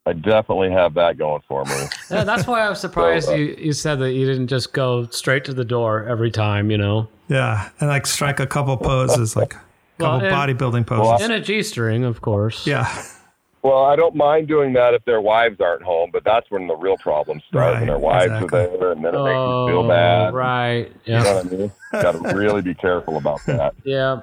I 0.06 0.12
definitely 0.12 0.70
have 0.70 0.94
that 0.94 1.16
going 1.18 1.42
for 1.48 1.64
me. 1.64 1.72
Yeah, 2.10 2.24
that's 2.24 2.46
why 2.46 2.60
I 2.60 2.68
was 2.68 2.80
surprised 2.80 3.26
So, 3.26 3.32
uh, 3.32 3.36
you, 3.36 3.56
you 3.58 3.72
said 3.72 3.98
that 4.00 4.12
you 4.12 4.26
didn't 4.26 4.48
just 4.48 4.72
go 4.72 5.06
straight 5.06 5.44
to 5.46 5.54
the 5.54 5.64
door 5.64 6.04
every 6.04 6.30
time, 6.30 6.70
you 6.70 6.76
know. 6.78 7.08
Yeah, 7.28 7.70
and 7.80 7.88
like 7.88 8.06
strike 8.06 8.38
a 8.38 8.46
couple 8.46 8.76
poses, 8.76 9.34
like 9.34 9.54
a 9.54 9.60
Well, 9.98 10.20
couple 10.20 10.28
and- 10.28 10.58
bodybuilding 10.58 10.86
poses. 10.86 11.24
And 11.24 11.32
a 11.32 11.40
G 11.40 11.62
string, 11.62 12.04
of 12.04 12.20
course. 12.20 12.66
yeah. 12.66 12.86
Well, 13.64 13.82
I 13.86 13.96
don't 13.96 14.14
mind 14.14 14.46
doing 14.46 14.74
that 14.74 14.92
if 14.92 15.02
their 15.06 15.22
wives 15.22 15.58
aren't 15.58 15.82
home, 15.82 16.10
but 16.12 16.22
that's 16.22 16.48
when 16.50 16.66
the 16.66 16.76
real 16.76 16.98
problems 16.98 17.42
start. 17.48 17.72
Right, 17.72 17.78
when 17.80 17.88
their 17.88 17.98
wives 17.98 18.26
exactly. 18.34 18.60
are 18.60 18.78
there, 18.78 18.92
and 18.92 19.02
then 19.04 19.14
it 19.14 19.18
makes 19.24 19.32
you 19.32 19.40
Oh, 19.40 19.66
feel 19.66 19.88
bad. 19.88 20.28
Oh, 20.28 20.36
right. 20.36 20.92
You 21.06 21.12
know 21.14 21.22
Yeah. 21.24 21.34
what 21.34 21.46
I 21.46 21.48
mean? 21.56 21.72
Got 21.92 22.12
to 22.12 22.34
really 22.36 22.60
be 22.60 22.74
careful 22.74 23.16
about 23.16 23.40
that. 23.46 23.74
Yeah. 23.82 24.20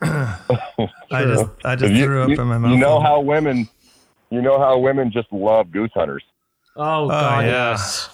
I 0.00 1.24
just 1.24 1.46
I 1.64 1.74
just 1.76 1.92
you, 1.92 2.04
threw 2.04 2.22
up 2.22 2.28
you- 2.28 2.40
in 2.40 2.46
my 2.46 2.58
mouth. 2.58 2.70
you 2.70 2.78
know 2.78 3.00
how 3.00 3.20
women, 3.20 3.68
you 4.30 4.40
know 4.42 4.58
how 4.60 4.78
women 4.78 5.10
just 5.10 5.32
love 5.32 5.70
goose 5.72 5.90
hunters. 5.94 6.22
Oh, 6.76 7.04
oh 7.06 7.08
God, 7.08 7.44
yeah. 7.46 7.70
yes. 7.70 8.10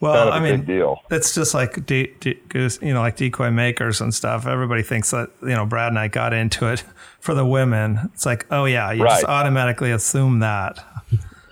Well, 0.00 0.14
Kind 0.14 0.28
of 0.28 0.34
I 0.34 0.38
a 0.48 0.56
mean, 0.56 0.64
deal. 0.64 1.02
it's 1.10 1.34
just 1.34 1.52
like 1.52 1.84
de- 1.84 2.14
de- 2.20 2.38
you 2.80 2.94
know, 2.94 3.00
like 3.00 3.16
decoy 3.16 3.50
makers 3.50 4.00
and 4.00 4.14
stuff. 4.14 4.46
Everybody 4.46 4.82
thinks 4.82 5.10
that 5.10 5.28
you 5.42 5.48
know 5.50 5.66
Brad 5.66 5.88
and 5.88 5.98
I 5.98 6.08
got 6.08 6.32
into 6.32 6.66
it 6.72 6.82
for 7.20 7.34
the 7.34 7.44
women. 7.44 8.10
It's 8.14 8.24
like, 8.24 8.46
oh 8.50 8.64
yeah, 8.64 8.92
you 8.92 9.04
just 9.04 9.24
automatically 9.24 9.90
assume 9.90 10.38
that. 10.38 10.82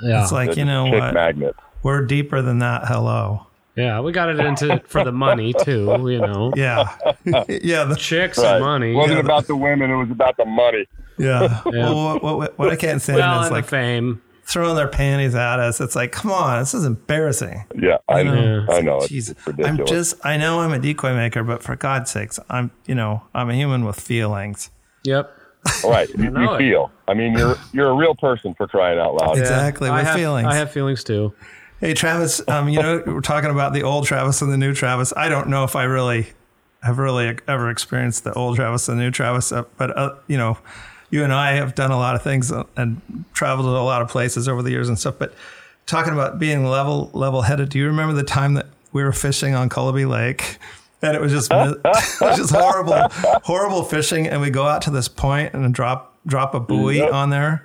Yeah. 0.00 0.22
It's 0.22 0.32
like 0.32 0.50
They're 0.50 0.60
you 0.60 0.64
know 0.64 0.86
what, 0.86 1.12
magnets. 1.12 1.58
we're 1.82 2.06
deeper 2.06 2.40
than 2.40 2.60
that. 2.60 2.86
Hello, 2.86 3.46
yeah, 3.76 4.00
we 4.00 4.12
got 4.12 4.30
it 4.30 4.40
into 4.40 4.72
it 4.72 4.88
for 4.88 5.04
the 5.04 5.12
money, 5.12 5.52
too, 5.62 6.06
you 6.08 6.20
know. 6.20 6.52
yeah, 6.56 6.96
yeah, 7.48 7.84
the, 7.84 7.96
Chicks 7.98 8.38
Right. 8.38 8.54
and 8.54 8.64
money. 8.64 8.92
It 8.92 8.94
wasn't 8.94 9.18
Yeah. 9.18 9.24
about 9.24 9.46
the 9.46 9.56
women; 9.56 9.90
it 9.90 9.96
was 9.96 10.10
about 10.10 10.36
the 10.38 10.44
money. 10.46 10.86
yeah. 11.18 11.60
Yeah. 11.66 11.90
Well, 11.90 12.20
what, 12.22 12.36
what, 12.38 12.58
what 12.58 12.70
I 12.70 12.76
can't 12.76 13.02
say 13.02 13.14
well, 13.16 13.42
is 13.42 13.50
like 13.50 13.66
fame. 13.66 14.22
Throwing 14.48 14.76
their 14.76 14.88
panties 14.88 15.34
at 15.34 15.60
us. 15.60 15.80
It's 15.80 15.94
like, 15.94 16.10
come 16.10 16.30
on, 16.30 16.60
this 16.60 16.72
is 16.72 16.84
embarrassing. 16.84 17.64
Yeah, 17.78 17.98
I 18.08 18.22
know. 18.22 18.64
Yeah. 18.68 18.74
I 18.74 18.80
know. 18.80 18.96
It's, 18.98 19.08
Jeez, 19.08 19.46
ridiculous. 19.46 19.80
I'm 19.80 19.86
just, 19.86 20.26
I 20.26 20.36
know 20.38 20.60
I'm 20.60 20.72
a 20.72 20.78
decoy 20.78 21.14
maker, 21.14 21.44
but 21.44 21.62
for 21.62 21.76
God's 21.76 22.10
sakes, 22.10 22.40
I'm, 22.48 22.70
you 22.86 22.94
know, 22.94 23.22
I'm 23.34 23.50
a 23.50 23.54
human 23.54 23.84
with 23.84 24.00
feelings. 24.00 24.70
Yep. 25.04 25.34
All 25.84 25.90
right, 25.90 26.08
you, 26.16 26.24
you 26.24 26.56
feel. 26.56 26.90
I 27.08 27.14
mean, 27.14 27.36
you're 27.36 27.56
you're 27.72 27.90
a 27.90 27.94
real 27.94 28.14
person 28.14 28.54
for 28.54 28.66
crying 28.66 28.98
out 28.98 29.14
loud. 29.14 29.36
Yeah. 29.36 29.42
Exactly, 29.42 29.90
I 29.90 29.98
with 29.98 30.06
have, 30.06 30.16
feelings. 30.16 30.46
I 30.46 30.54
have 30.54 30.72
feelings, 30.72 31.04
too. 31.04 31.34
Hey, 31.80 31.94
Travis, 31.94 32.40
um, 32.48 32.68
you 32.68 32.80
know, 32.80 33.02
we're 33.06 33.20
talking 33.20 33.50
about 33.50 33.74
the 33.74 33.82
old 33.82 34.06
Travis 34.06 34.40
and 34.40 34.50
the 34.50 34.56
new 34.56 34.72
Travis. 34.72 35.12
I 35.16 35.28
don't 35.28 35.48
know 35.48 35.64
if 35.64 35.76
I 35.76 35.84
really 35.84 36.28
have 36.82 36.98
really 36.98 37.36
ever 37.46 37.70
experienced 37.70 38.24
the 38.24 38.32
old 38.32 38.56
Travis 38.56 38.88
and 38.88 38.98
the 38.98 39.04
new 39.04 39.10
Travis, 39.10 39.52
uh, 39.52 39.64
but, 39.76 39.96
uh, 39.96 40.14
you 40.26 40.38
know, 40.38 40.56
you 41.10 41.24
and 41.24 41.32
I 41.32 41.52
have 41.52 41.74
done 41.74 41.90
a 41.90 41.96
lot 41.98 42.14
of 42.14 42.22
things 42.22 42.52
and 42.76 43.00
traveled 43.32 43.66
to 43.66 43.70
a 43.70 43.80
lot 43.82 44.02
of 44.02 44.08
places 44.08 44.48
over 44.48 44.62
the 44.62 44.70
years 44.70 44.88
and 44.88 44.98
stuff. 44.98 45.14
But 45.18 45.34
talking 45.86 46.12
about 46.12 46.38
being 46.38 46.64
level 46.66 47.10
level 47.14 47.42
headed, 47.42 47.70
do 47.70 47.78
you 47.78 47.86
remember 47.86 48.14
the 48.14 48.22
time 48.24 48.54
that 48.54 48.66
we 48.92 49.02
were 49.02 49.12
fishing 49.12 49.54
on 49.54 49.68
Cullaby 49.68 50.08
Lake? 50.08 50.58
And 51.00 51.14
it 51.14 51.20
was 51.20 51.30
just 51.30 51.48
it 51.52 51.80
was 51.84 52.36
just 52.36 52.52
horrible, 52.52 52.98
horrible 53.44 53.84
fishing. 53.84 54.26
And 54.26 54.40
we 54.40 54.50
go 54.50 54.66
out 54.66 54.82
to 54.82 54.90
this 54.90 55.06
point 55.06 55.54
and 55.54 55.72
drop 55.72 56.18
drop 56.26 56.54
a 56.54 56.58
buoy 56.60 56.96
Yep. 56.96 57.12
on 57.12 57.30
there. 57.30 57.64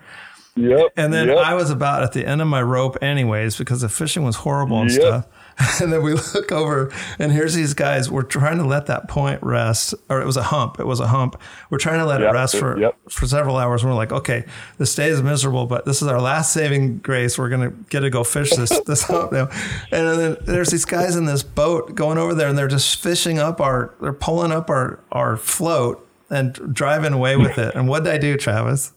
Yep. 0.55 0.89
And 0.97 1.11
then 1.11 1.29
yep. 1.29 1.39
I 1.39 1.55
was 1.55 1.71
about 1.71 2.03
at 2.03 2.11
the 2.13 2.27
end 2.27 2.43
of 2.43 2.47
my 2.47 2.61
rope, 2.61 2.95
anyways, 3.01 3.57
because 3.57 3.81
the 3.81 3.89
fishing 3.89 4.23
was 4.23 4.35
horrible 4.35 4.79
and 4.81 4.91
Yep. 4.91 5.01
stuff. 5.01 5.27
And 5.81 5.91
then 5.91 6.03
we 6.03 6.13
look 6.13 6.51
over, 6.51 6.93
and 7.19 7.31
here's 7.31 7.55
these 7.55 7.73
guys. 7.73 8.09
We're 8.09 8.21
trying 8.23 8.57
to 8.57 8.65
let 8.65 8.85
that 8.85 9.07
point 9.07 9.41
rest, 9.41 9.95
or 10.07 10.21
it 10.21 10.25
was 10.25 10.37
a 10.37 10.43
hump. 10.43 10.79
It 10.79 10.85
was 10.85 10.99
a 10.99 11.07
hump. 11.07 11.39
We're 11.69 11.79
trying 11.79 11.99
to 11.99 12.05
let 12.05 12.21
it 12.21 12.25
rest 12.25 12.57
for 12.57 12.79
yep. 12.79 12.95
for 13.09 13.25
several 13.25 13.57
hours. 13.57 13.81
And 13.81 13.91
we're 13.91 13.97
like, 13.97 14.11
okay, 14.11 14.45
this 14.77 14.93
day 14.95 15.07
is 15.07 15.21
miserable, 15.21 15.65
but 15.65 15.85
this 15.85 16.01
is 16.01 16.07
our 16.07 16.21
last 16.21 16.53
saving 16.53 16.99
grace. 16.99 17.37
We're 17.37 17.49
gonna 17.49 17.71
get 17.89 18.01
to 18.01 18.09
go 18.09 18.23
fish 18.23 18.51
this 18.51 18.79
this 18.85 19.03
hump 19.03 19.31
now. 19.31 19.49
And 19.91 20.19
then 20.19 20.37
there's 20.41 20.69
these 20.69 20.85
guys 20.85 21.15
in 21.15 21.25
this 21.25 21.43
boat 21.43 21.95
going 21.95 22.17
over 22.17 22.35
there, 22.35 22.47
and 22.47 22.57
they're 22.57 22.67
just 22.67 23.01
fishing 23.01 23.39
up 23.39 23.59
our. 23.59 23.95
They're 23.99 24.13
pulling 24.13 24.51
up 24.51 24.69
our 24.69 24.99
our 25.11 25.37
float 25.37 26.07
and 26.29 26.53
driving 26.73 27.13
away 27.13 27.35
with 27.35 27.57
it. 27.57 27.75
And 27.75 27.87
what 27.87 28.03
did 28.03 28.13
I 28.13 28.17
do, 28.17 28.37
Travis? 28.37 28.93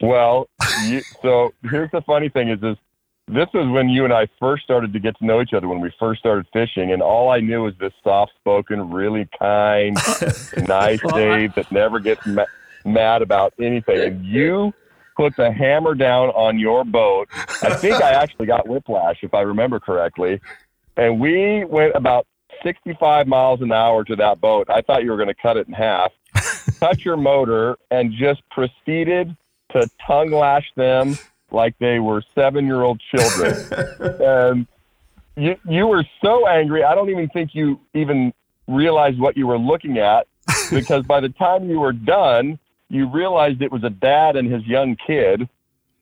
Well, 0.00 0.48
you, 0.84 1.02
so 1.22 1.52
here's 1.70 1.90
the 1.90 2.02
funny 2.02 2.28
thing 2.28 2.50
is, 2.50 2.62
is 2.62 2.76
this 3.28 3.48
was 3.52 3.68
when 3.68 3.88
you 3.88 4.04
and 4.04 4.12
I 4.12 4.28
first 4.38 4.62
started 4.62 4.92
to 4.92 5.00
get 5.00 5.18
to 5.18 5.26
know 5.26 5.40
each 5.40 5.52
other 5.52 5.66
when 5.66 5.80
we 5.80 5.92
first 5.98 6.20
started 6.20 6.46
fishing, 6.52 6.92
and 6.92 7.02
all 7.02 7.30
I 7.30 7.40
knew 7.40 7.64
was 7.64 7.74
this 7.80 7.92
soft-spoken, 8.04 8.90
really 8.90 9.28
kind, 9.38 9.96
nice 10.68 11.00
Dave 11.12 11.54
that 11.56 11.66
never 11.72 11.98
gets 11.98 12.24
ma- 12.24 12.44
mad 12.84 13.22
about 13.22 13.52
anything. 13.60 14.00
And 14.00 14.24
you 14.24 14.72
put 15.16 15.34
the 15.36 15.50
hammer 15.50 15.94
down 15.94 16.28
on 16.30 16.58
your 16.58 16.84
boat. 16.84 17.28
I 17.62 17.74
think 17.74 18.00
I 18.00 18.12
actually 18.12 18.46
got 18.46 18.68
whiplash, 18.68 19.18
if 19.22 19.34
I 19.34 19.40
remember 19.40 19.80
correctly, 19.80 20.40
and 20.96 21.18
we 21.18 21.64
went 21.64 21.96
about 21.96 22.26
65 22.62 23.26
miles 23.26 23.60
an 23.60 23.72
hour 23.72 24.04
to 24.04 24.14
that 24.16 24.40
boat. 24.40 24.70
I 24.70 24.82
thought 24.82 25.02
you 25.02 25.10
were 25.10 25.16
going 25.16 25.28
to 25.28 25.34
cut 25.34 25.56
it 25.56 25.66
in 25.66 25.74
half. 25.74 26.12
cut 26.80 27.04
your 27.04 27.16
motor 27.16 27.76
and 27.90 28.12
just 28.12 28.42
proceeded 28.50 29.36
to 29.72 29.88
tongue 30.06 30.30
lash 30.30 30.70
them 30.76 31.18
like 31.50 31.78
they 31.78 31.98
were 31.98 32.22
seven 32.34 32.66
year 32.66 32.82
old 32.82 33.00
children. 33.14 33.54
and 34.20 34.66
you, 35.36 35.56
you 35.68 35.86
were 35.86 36.04
so 36.22 36.46
angry. 36.46 36.82
I 36.84 36.94
don't 36.94 37.10
even 37.10 37.28
think 37.28 37.54
you 37.54 37.80
even 37.94 38.32
realized 38.66 39.18
what 39.18 39.36
you 39.36 39.46
were 39.46 39.58
looking 39.58 39.98
at 39.98 40.26
because 40.70 41.04
by 41.04 41.20
the 41.20 41.28
time 41.30 41.68
you 41.68 41.80
were 41.80 41.92
done, 41.92 42.58
you 42.88 43.08
realized 43.08 43.62
it 43.62 43.72
was 43.72 43.84
a 43.84 43.90
dad 43.90 44.36
and 44.36 44.52
his 44.52 44.64
young 44.66 44.96
kid. 45.06 45.48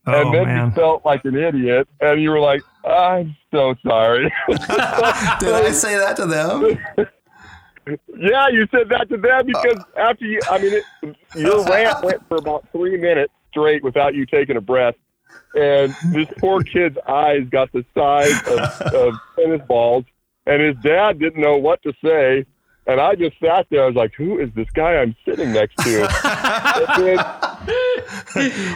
Oh 0.06 0.20
and 0.20 0.34
then 0.34 0.44
man. 0.44 0.68
you 0.68 0.74
felt 0.74 1.04
like 1.04 1.24
an 1.24 1.34
idiot 1.34 1.88
and 2.00 2.22
you 2.22 2.30
were 2.30 2.40
like, 2.40 2.62
I'm 2.84 3.34
so 3.50 3.74
sorry. 3.86 4.30
Did 4.48 4.70
I 4.70 5.70
say 5.70 5.96
that 5.96 6.16
to 6.16 6.26
them? 6.26 6.78
Yeah, 8.16 8.48
you 8.48 8.66
said 8.70 8.88
that 8.90 9.08
to 9.10 9.16
them 9.16 9.46
because 9.46 9.78
uh. 9.96 10.00
after 10.00 10.24
you, 10.24 10.40
I 10.50 10.58
mean, 10.58 10.74
it, 10.74 11.16
your 11.34 11.64
rant 11.64 12.04
went 12.04 12.26
for 12.28 12.36
about 12.36 12.66
three 12.72 12.98
minutes 12.98 13.32
straight 13.50 13.82
without 13.82 14.14
you 14.14 14.26
taking 14.26 14.56
a 14.56 14.60
breath. 14.60 14.94
And 15.54 15.94
this 16.12 16.28
poor 16.38 16.62
kid's 16.62 16.98
eyes 17.08 17.46
got 17.50 17.72
the 17.72 17.84
size 17.94 18.32
of, 18.48 18.94
of 18.94 19.14
tennis 19.36 19.62
balls, 19.66 20.04
and 20.46 20.60
his 20.62 20.76
dad 20.82 21.18
didn't 21.18 21.40
know 21.40 21.56
what 21.56 21.82
to 21.82 21.92
say. 22.04 22.44
And 22.86 23.00
I 23.00 23.14
just 23.14 23.38
sat 23.40 23.66
there. 23.70 23.84
I 23.84 23.86
was 23.86 23.94
like, 23.94 24.12
"Who 24.14 24.38
is 24.38 24.50
this 24.54 24.68
guy 24.74 24.96
I'm 24.96 25.16
sitting 25.24 25.52
next 25.52 25.76
to?" 25.78 26.06
Then- 26.98 27.18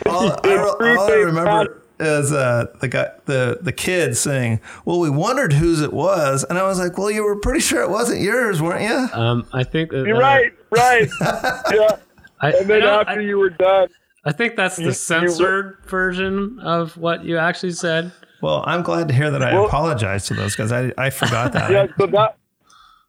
all, 0.07 0.31
all, 0.31 0.77
all 0.81 1.01
I 1.01 1.21
remember 1.25 1.83
is 2.01 2.33
uh, 2.33 2.67
the 2.81 2.89
guy, 2.89 3.11
the 3.27 3.59
the 3.61 3.73
kid 3.73 4.17
saying, 4.17 4.61
"Well, 4.85 5.01
we 5.01 5.11
wondered 5.11 5.53
whose 5.53 5.81
it 5.81 5.93
was," 5.93 6.45
and 6.49 6.59
I 6.59 6.63
was 6.63 6.79
like, 6.79 6.97
"Well, 6.97 7.11
you 7.11 7.25
were 7.25 7.37
pretty 7.37 7.61
sure 7.61 7.83
it 7.83 7.91
wasn't 7.91 8.21
yours, 8.23 8.63
weren't 8.63 8.83
you?" 8.83 9.21
Um, 9.21 9.47
I 9.53 9.65
think 9.65 9.91
that, 9.91 10.07
You're 10.07 10.17
uh, 10.17 10.21
right, 10.21 10.53
right, 10.71 11.09
yeah. 11.75 11.97
I, 12.41 12.53
And 12.53 12.71
then 12.71 12.83
after 12.83 13.21
I, 13.21 13.23
you 13.23 13.37
were 13.39 13.51
done, 13.51 13.89
I 14.25 14.33
think 14.33 14.57
that's 14.57 14.79
you- 14.79 14.85
the 14.87 14.91
you- 14.91 14.95
censored 14.95 15.79
version 15.87 16.59
of 16.61 16.97
what 16.97 17.25
you 17.25 17.39
actually 17.39 17.73
said. 17.73 18.13
Well, 18.41 18.63
I'm 18.67 18.83
glad 18.83 19.09
to 19.09 19.15
hear 19.15 19.31
that 19.31 19.43
I 19.43 19.55
Well- 19.55 19.67
apologize 19.67 20.27
to 20.27 20.35
those 20.35 20.55
guys. 20.55 20.71
I 20.73 20.93
I 20.99 21.11
forgot 21.11 21.53
that. 21.53 21.71
yeah. 21.73 21.87
So 21.99 22.07
that 22.07 22.37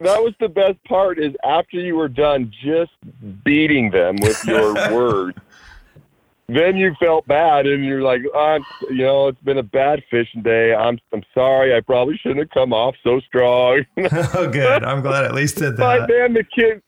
that 0.01 0.23
was 0.23 0.33
the 0.39 0.49
best 0.49 0.83
part. 0.85 1.19
Is 1.19 1.33
after 1.43 1.77
you 1.77 1.95
were 1.95 2.07
done, 2.07 2.51
just 2.63 2.91
beating 3.43 3.91
them 3.91 4.15
with 4.21 4.43
your 4.45 4.73
words. 4.93 5.37
Then 6.47 6.77
you 6.77 6.95
felt 6.99 7.27
bad, 7.27 7.67
and 7.67 7.85
you're 7.85 8.01
like, 8.01 8.21
I'm, 8.35 8.65
you 8.89 9.03
know, 9.05 9.27
it's 9.27 9.39
been 9.41 9.59
a 9.59 9.63
bad 9.63 10.01
fishing 10.09 10.41
day. 10.41 10.73
I'm, 10.73 10.97
I'm 11.13 11.21
sorry. 11.31 11.75
I 11.75 11.79
probably 11.81 12.17
shouldn't 12.17 12.39
have 12.39 12.49
come 12.49 12.73
off 12.73 12.95
so 13.03 13.19
strong. 13.19 13.85
oh, 14.33 14.49
good. 14.51 14.83
I'm 14.83 15.01
glad 15.01 15.25
I 15.25 15.27
at 15.27 15.35
least 15.35 15.57
did 15.57 15.77
that. 15.77 15.99
that. 15.99 16.07
then, 16.07 16.33
the 16.33 16.43
kid, 16.43 16.81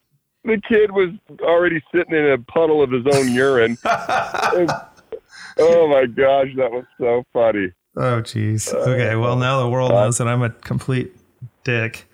the 0.44 0.60
kid 0.68 0.90
was 0.92 1.10
already 1.42 1.82
sitting 1.94 2.14
in 2.14 2.26
a 2.32 2.38
puddle 2.38 2.82
of 2.82 2.90
his 2.90 3.04
own 3.12 3.32
urine. 3.32 3.78
And- 4.54 4.70
oh 5.58 5.86
my 5.88 6.06
gosh, 6.06 6.48
that 6.56 6.70
was 6.70 6.84
so 6.98 7.24
funny. 7.32 7.72
Oh, 7.96 8.22
jeez. 8.22 8.72
Okay. 8.72 9.16
Well, 9.16 9.36
now 9.36 9.60
the 9.62 9.68
world 9.68 9.90
knows 9.92 10.18
that 10.18 10.26
I'm 10.28 10.42
a 10.42 10.50
complete 10.50 11.14
dick, 11.64 12.08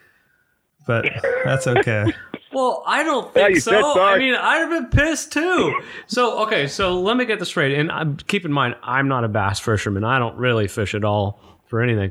but 0.86 1.04
that's 1.44 1.66
okay. 1.66 2.06
Well, 2.50 2.82
I 2.86 3.02
don't 3.04 3.26
Yeah, 3.36 3.42
think 3.44 3.54
you 3.56 3.60
said 3.60 3.80
so. 3.82 4.00
I 4.02 4.18
mean, 4.18 4.34
I'd 4.34 4.56
have 4.60 4.70
been 4.70 4.86
pissed 4.86 5.32
too. 5.32 5.80
So, 6.06 6.40
okay, 6.44 6.66
so 6.66 6.98
let 6.98 7.18
me 7.18 7.26
get 7.26 7.38
this 7.38 7.48
straight. 7.50 7.78
And 7.78 7.90
um, 7.90 8.16
keep 8.26 8.46
in 8.46 8.52
mind, 8.52 8.74
I'm 8.82 9.06
not 9.06 9.22
a 9.22 9.28
bass 9.28 9.60
fisherman. 9.60 10.02
I 10.02 10.18
don't 10.18 10.34
really 10.34 10.66
fish 10.66 10.94
at 10.94 11.04
all 11.04 11.38
for 11.66 11.82
anything. 11.82 12.10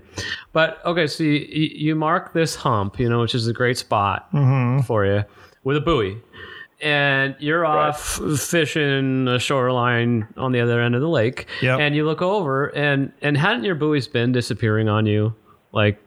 But 0.53 0.79
okay, 0.85 1.07
so 1.07 1.23
you, 1.23 1.31
you 1.73 1.95
mark 1.95 2.33
this 2.33 2.53
hump, 2.55 2.99
you 2.99 3.09
know, 3.09 3.19
which 3.19 3.33
is 3.33 3.47
a 3.47 3.51
great 3.51 3.79
spot 3.79 4.29
for 4.85 5.05
you 5.07 5.23
with 5.67 5.75
a 5.75 5.81
buoy. 5.81 6.17
And 6.79 7.35
you're 7.39 7.65
off 7.65 8.21
fishing 8.39 9.27
a 9.27 9.37
shoreline 9.37 10.27
on 10.37 10.53
the 10.53 10.61
other 10.61 10.79
end 10.79 10.95
of 10.95 11.01
the 11.01 11.09
lake. 11.09 11.47
Yep. 11.61 11.79
And 11.79 11.95
you 11.95 12.05
look 12.05 12.21
over, 12.21 12.67
and 12.67 13.11
and 13.21 13.35
hadn't 13.35 13.63
your 13.63 13.75
buoys 13.75 14.07
been 14.07 14.31
disappearing 14.31 14.87
on 14.87 15.05
you? 15.05 15.35
Like, 15.73 15.99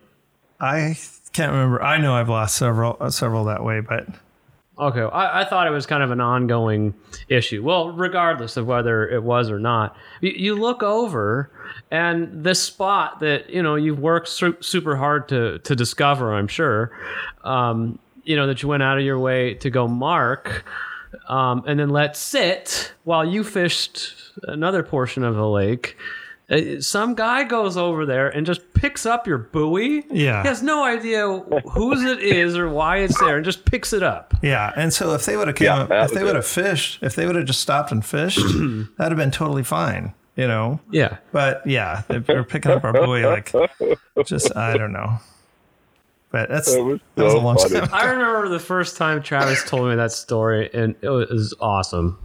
I 0.60 0.96
can't 1.32 1.52
remember. 1.52 1.82
I 1.82 1.98
know 1.98 2.14
I've 2.14 2.28
lost 2.28 2.56
several 2.56 2.96
uh, 3.00 3.10
several 3.10 3.44
that 3.46 3.64
way, 3.64 3.80
but 3.80 4.06
Okay, 4.80 5.02
I, 5.02 5.42
I 5.42 5.44
thought 5.44 5.66
it 5.66 5.70
was 5.70 5.84
kind 5.84 6.02
of 6.02 6.10
an 6.10 6.22
ongoing 6.22 6.94
issue. 7.28 7.62
Well, 7.62 7.90
regardless 7.90 8.56
of 8.56 8.66
whether 8.66 9.06
it 9.06 9.22
was 9.22 9.50
or 9.50 9.58
not, 9.58 9.94
you, 10.22 10.30
you 10.30 10.54
look 10.54 10.82
over 10.82 11.50
and 11.90 12.44
this 12.44 12.62
spot 12.62 13.20
that 13.20 13.50
you 13.50 13.62
know 13.62 13.74
you've 13.74 13.98
worked 13.98 14.28
su- 14.28 14.56
super 14.60 14.96
hard 14.96 15.28
to 15.28 15.58
to 15.58 15.76
discover, 15.76 16.32
I'm 16.32 16.48
sure, 16.48 16.92
um, 17.44 17.98
you 18.30 18.36
know 18.36 18.46
that 18.46 18.62
you 18.62 18.68
went 18.68 18.82
out 18.82 18.96
of 18.98 19.04
your 19.04 19.18
way 19.18 19.54
to 19.54 19.68
go 19.70 19.86
mark, 19.88 20.64
um, 21.28 21.64
and 21.66 21.78
then 21.80 21.90
let 21.90 22.16
sit 22.16 22.92
while 23.04 23.24
you 23.24 23.42
fished 23.44 24.14
another 24.44 24.82
portion 24.82 25.24
of 25.24 25.34
the 25.34 25.48
lake. 25.48 25.96
Uh, 26.50 26.80
Some 26.80 27.14
guy 27.14 27.44
goes 27.44 27.76
over 27.76 28.04
there 28.06 28.28
and 28.28 28.44
just 28.44 28.60
picks 28.74 29.06
up 29.06 29.26
your 29.26 29.38
buoy. 29.38 30.04
Yeah. 30.10 30.42
he 30.42 30.48
has 30.48 30.62
no 30.64 30.82
idea 30.82 31.28
whose 31.74 32.02
it 32.02 32.20
is 32.20 32.56
or 32.56 32.68
why 32.68 32.98
it's 32.98 33.18
there, 33.20 33.36
and 33.36 33.44
just 33.44 33.64
picks 33.64 33.92
it 33.92 34.02
up. 34.02 34.34
yeah. 34.42 34.72
And 34.76 34.92
so 34.92 35.12
if 35.14 35.24
they 35.26 35.36
would 35.36 35.46
have 35.46 35.56
came, 35.56 35.66
Yeah, 35.66 35.82
up, 35.82 35.90
if 35.92 36.12
they 36.12 36.24
would 36.24 36.34
have 36.34 36.46
fished, 36.46 37.02
if 37.02 37.14
they 37.14 37.26
would 37.26 37.36
have 37.36 37.44
just 37.46 37.60
stopped 37.60 37.92
and 37.92 38.04
fished, 38.04 38.40
that'd 38.98 39.12
have 39.12 39.16
been 39.16 39.30
totally 39.30 39.62
fine, 39.62 40.12
you 40.34 40.48
know. 40.48 40.80
Yeah. 40.90 41.18
But 41.30 41.64
yeah, 41.66 42.02
if 42.08 42.26
they're 42.26 42.42
picking 42.42 42.72
up 42.72 42.82
our 42.82 42.92
buoy, 42.94 43.24
like 43.26 43.52
just 44.26 44.56
I 44.56 44.76
don't 44.76 44.92
know. 44.92 45.18
But 46.32 46.48
that's 46.48 46.72
That 46.74 46.82
was 46.84 47.00
that 47.16 47.24
was 47.24 47.34
a 47.34 47.38
long 47.38 47.56
funny. 47.58 47.80
time. 47.80 47.88
I 47.92 48.04
remember 48.04 48.48
the 48.48 48.60
first 48.60 48.96
time 48.96 49.20
Travis 49.22 49.64
told 49.68 49.88
me 49.88 49.96
that 49.96 50.12
story, 50.12 50.70
and 50.72 50.94
it 51.02 51.08
was 51.08 51.54
awesome. 51.60 52.18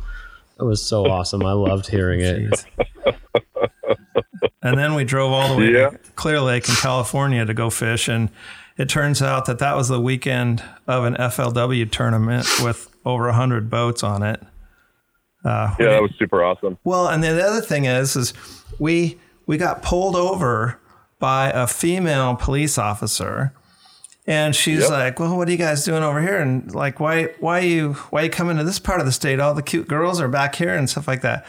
It 0.59 0.63
was 0.63 0.81
so 0.85 1.05
awesome. 1.09 1.43
I 1.45 1.51
loved 1.53 1.87
hearing 1.87 2.21
it. 2.21 2.65
And 4.61 4.77
then 4.79 4.95
we 4.95 5.03
drove 5.03 5.31
all 5.31 5.49
the 5.55 5.57
way 5.59 5.71
Yeah. 5.71 5.89
to 5.91 5.97
Clear 6.15 6.39
Lake 6.41 6.67
in 6.67 6.75
California 6.75 7.45
to 7.45 7.53
go 7.53 7.69
fish. 7.69 8.07
And 8.07 8.29
it 8.77 8.89
turns 8.89 9.21
out 9.21 9.45
that 9.45 9.59
that 9.59 9.75
was 9.75 9.89
the 9.89 10.01
weekend 10.01 10.63
of 10.87 11.03
an 11.03 11.15
FLW 11.15 11.85
tournament 11.91 12.47
with 12.63 12.89
over 13.05 13.25
100 13.25 13.69
boats 13.69 14.01
on 14.03 14.23
it. 14.23 14.41
Uh, 15.43 15.75
Yeah, 15.79 15.89
that 15.91 16.01
was 16.01 16.11
super 16.17 16.43
awesome. 16.43 16.79
well, 16.83 17.07
and 17.07 17.23
the 17.23 17.45
other 17.45 17.61
thing 17.61 17.85
is, 17.85 18.15
is 18.15 18.33
we 18.79 19.19
we 19.45 19.57
got 19.57 19.83
pulled 19.83 20.15
over 20.15 20.79
by 21.19 21.51
a 21.51 21.67
female 21.67 22.35
police 22.35 22.79
officer, 22.79 23.53
and 24.27 24.55
she's 24.55 24.81
Yep. 24.81 24.89
like, 24.89 25.19
"Well, 25.19 25.37
what 25.37 25.47
are 25.47 25.51
you 25.51 25.57
guys 25.57 25.83
doing 25.85 26.03
over 26.03 26.21
here?" 26.21 26.39
And 26.39 26.73
like, 26.73 26.99
why 26.99 27.29
why 27.39 27.59
you 27.59 27.93
why 28.09 28.21
you 28.23 28.29
coming 28.29 28.57
to 28.57 28.63
this 28.63 28.79
part 28.79 28.99
of 28.99 29.05
the 29.05 29.11
state? 29.11 29.39
All 29.39 29.53
the 29.53 29.61
cute 29.63 29.87
girls 29.87 30.19
are 30.21 30.27
back 30.27 30.55
here 30.55 30.73
and 30.75 30.89
stuff 30.89 31.07
like 31.07 31.21
that. 31.21 31.45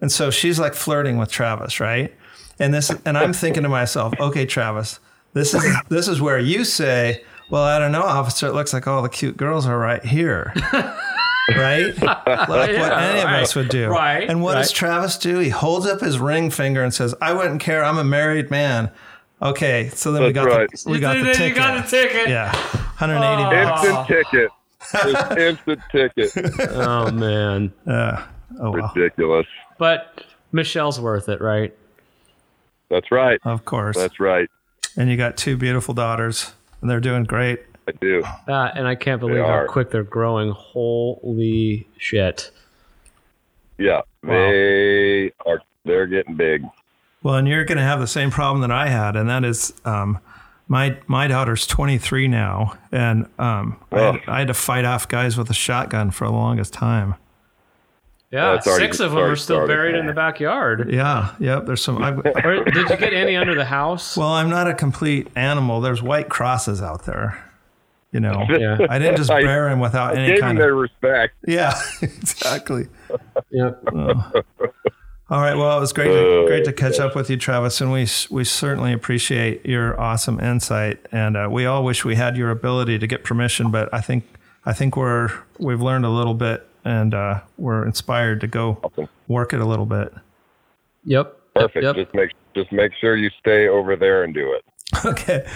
And 0.00 0.10
so 0.10 0.30
she's 0.30 0.58
like 0.58 0.74
flirting 0.74 1.18
with 1.18 1.30
Travis, 1.30 1.80
right? 1.80 2.14
And 2.58 2.72
this, 2.74 2.90
and 3.04 3.16
I'm 3.18 3.32
thinking 3.32 3.62
to 3.64 3.68
myself, 3.68 4.12
okay, 4.20 4.46
Travis, 4.46 5.00
this 5.34 5.54
is 5.54 5.64
this 5.88 6.08
is 6.08 6.20
where 6.20 6.38
you 6.38 6.64
say, 6.64 7.22
"Well, 7.50 7.62
I 7.64 7.78
don't 7.78 7.92
know, 7.92 8.02
officer. 8.02 8.46
It 8.46 8.54
looks 8.54 8.72
like 8.72 8.86
all 8.86 9.02
the 9.02 9.08
cute 9.08 9.36
girls 9.36 9.66
are 9.66 9.78
right 9.78 10.04
here." 10.04 10.52
right? 11.56 11.92
Like 12.00 12.48
what 12.48 12.70
Yeah, 12.72 13.00
any 13.00 13.20
of 13.20 13.26
us 13.42 13.54
would 13.56 13.68
do. 13.70 13.88
Right, 13.88 14.28
And 14.28 14.40
what 14.42 14.54
does. 14.54 14.70
Travis 14.70 15.18
do? 15.18 15.38
He 15.40 15.48
holds 15.48 15.84
up 15.86 16.00
his 16.00 16.18
ring 16.18 16.50
finger 16.50 16.82
and 16.84 16.94
says, 16.94 17.14
"I 17.20 17.32
wouldn't 17.32 17.60
care. 17.60 17.84
I'm 17.84 17.98
a 17.98 18.04
married 18.04 18.50
man." 18.50 18.90
Okay, 19.42 19.88
so 19.94 20.12
then 20.12 20.22
we 20.22 20.32
got 20.32 20.46
right. 20.48 20.68
the, 20.70 20.90
we 20.90 20.98
got 21.00 21.14
the 21.16 21.32
ticket. 21.32 21.48
You 21.48 21.54
got 21.54 21.84
the 21.84 21.90
ticket. 21.90 22.28
Yeah, 22.28 22.52
180 22.98 23.42
Oh. 23.42 23.64
bucks. 23.64 23.84
Instant 23.86 24.08
ticket. 24.08 24.50
Just 24.92 25.38
instant 25.38 25.80
ticket. 25.90 26.70
Oh 26.74 27.10
man. 27.10 27.72
Uh, 27.86 28.22
oh 28.60 28.70
well, 28.70 28.92
Ridiculous. 28.94 29.46
But 29.78 30.24
Michelle's 30.52 31.00
worth 31.00 31.28
it, 31.28 31.40
right? 31.40 31.74
That's 32.90 33.10
right. 33.10 33.40
of 33.44 33.64
course. 33.64 33.96
That's 33.96 34.20
right. 34.20 34.48
and 34.96 35.08
you 35.10 35.16
got 35.16 35.36
two 35.36 35.56
beautiful 35.56 35.94
daughters, 35.94 36.52
and 36.80 36.90
they're 36.90 37.00
doing 37.00 37.24
great. 37.24 37.60
I 37.88 37.92
do. 37.92 38.22
Uh, 38.46 38.70
and 38.74 38.86
I 38.86 38.94
can't 38.94 39.20
believe 39.20 39.44
how 39.44 39.66
quick 39.68 39.90
they're 39.90 40.02
growing. 40.02 40.50
Holy 40.50 41.88
shit. 41.96 42.50
Yeah, 43.78 44.02
they 44.22 45.32
are. 45.46 45.62
They're 45.86 46.06
getting 46.06 46.36
big. 46.36 46.62
Well, 47.22 47.34
and 47.36 47.46
you're 47.46 47.64
going 47.64 47.78
to 47.78 47.84
have 47.84 48.00
the 48.00 48.06
same 48.06 48.30
problem 48.30 48.62
that 48.62 48.70
I 48.70 48.88
had, 48.88 49.14
and 49.16 49.28
that 49.28 49.44
is, 49.44 49.74
um, 49.84 50.18
my 50.68 50.96
my 51.06 51.26
daughter's 51.26 51.66
23 51.66 52.28
now, 52.28 52.78
and 52.92 53.26
um, 53.38 53.76
I, 53.92 53.98
had. 54.00 54.20
I 54.28 54.38
had 54.38 54.48
to 54.48 54.54
fight 54.54 54.84
off 54.84 55.06
guys 55.08 55.36
with 55.36 55.50
a 55.50 55.54
shotgun 55.54 56.10
for 56.12 56.26
the 56.26 56.32
longest 56.32 56.72
time. 56.72 57.16
Yeah, 58.30 58.54
it's 58.54 58.66
already- 58.66 58.84
six 58.84 59.00
of 59.00 59.10
them 59.10 59.18
are 59.20 59.34
still 59.36 59.56
started. 59.56 59.68
buried 59.72 59.94
in 59.96 60.06
the 60.06 60.12
backyard. 60.12 60.88
Yeah, 60.92 61.34
yep. 61.40 61.66
There's 61.66 61.82
some. 61.82 62.00
I, 62.00 62.10
Or 62.44 62.64
did 62.64 62.88
you 62.88 62.96
get 62.96 63.12
any 63.12 63.34
under 63.36 63.54
the 63.56 63.64
house? 63.64 64.16
well, 64.16 64.28
I'm 64.28 64.48
not 64.48 64.68
a 64.68 64.74
complete 64.74 65.26
animal. 65.34 65.80
There's 65.80 66.02
white 66.02 66.28
crosses 66.28 66.80
out 66.80 67.04
there. 67.04 67.44
You 68.12 68.20
know, 68.20 68.44
Yeah. 68.48 68.78
I 68.88 68.98
didn't 69.00 69.16
just 69.16 69.30
I- 69.30 69.42
bear 69.42 69.68
him 69.68 69.80
without 69.80 70.16
any 70.16 70.28
Gave 70.28 70.36
them 70.36 70.48
kind 70.50 70.58
their 70.58 70.72
of. 70.74 70.78
respect. 70.80 71.34
Yeah, 71.46 71.74
exactly. 72.02 72.86
yeah. 73.50 73.72
All 75.30 75.40
right. 75.40 75.54
Well, 75.56 75.76
it 75.76 75.80
was 75.80 75.92
great, 75.92 76.08
to, 76.08 76.44
great 76.48 76.64
to 76.64 76.72
catch 76.72 76.98
up 76.98 77.14
with 77.14 77.30
you, 77.30 77.36
Travis, 77.36 77.80
and 77.80 77.92
we 77.92 78.06
we 78.30 78.42
certainly 78.44 78.92
appreciate 78.92 79.64
your 79.64 79.98
awesome 80.00 80.40
insight. 80.40 80.98
And 81.12 81.36
uh, 81.36 81.48
we 81.50 81.66
all 81.66 81.84
wish 81.84 82.04
we 82.04 82.16
had 82.16 82.36
your 82.36 82.50
ability 82.50 82.98
to 82.98 83.06
get 83.06 83.22
permission, 83.22 83.70
but 83.70 83.88
I 83.94 84.00
think 84.00 84.24
I 84.66 84.72
think 84.72 84.96
we're 84.96 85.30
we've 85.58 85.80
learned 85.80 86.04
a 86.04 86.08
little 86.10 86.34
bit, 86.34 86.66
and 86.84 87.14
uh, 87.14 87.42
we're 87.58 87.86
inspired 87.86 88.40
to 88.40 88.48
go 88.48 88.80
Awesome. 88.82 89.08
work 89.28 89.52
it 89.52 89.60
a 89.60 89.64
little 89.64 89.86
bit. 89.86 90.12
Yep. 91.04 91.36
Perfect. 91.54 91.84
Yep. 91.84 91.94
Just 91.96 92.14
make 92.14 92.30
just 92.56 92.72
make 92.72 92.92
sure 93.00 93.16
you 93.16 93.30
stay 93.38 93.68
over 93.68 93.94
there 93.94 94.24
and 94.24 94.34
do 94.34 94.52
it. 94.52 94.64
Okay. 95.04 95.48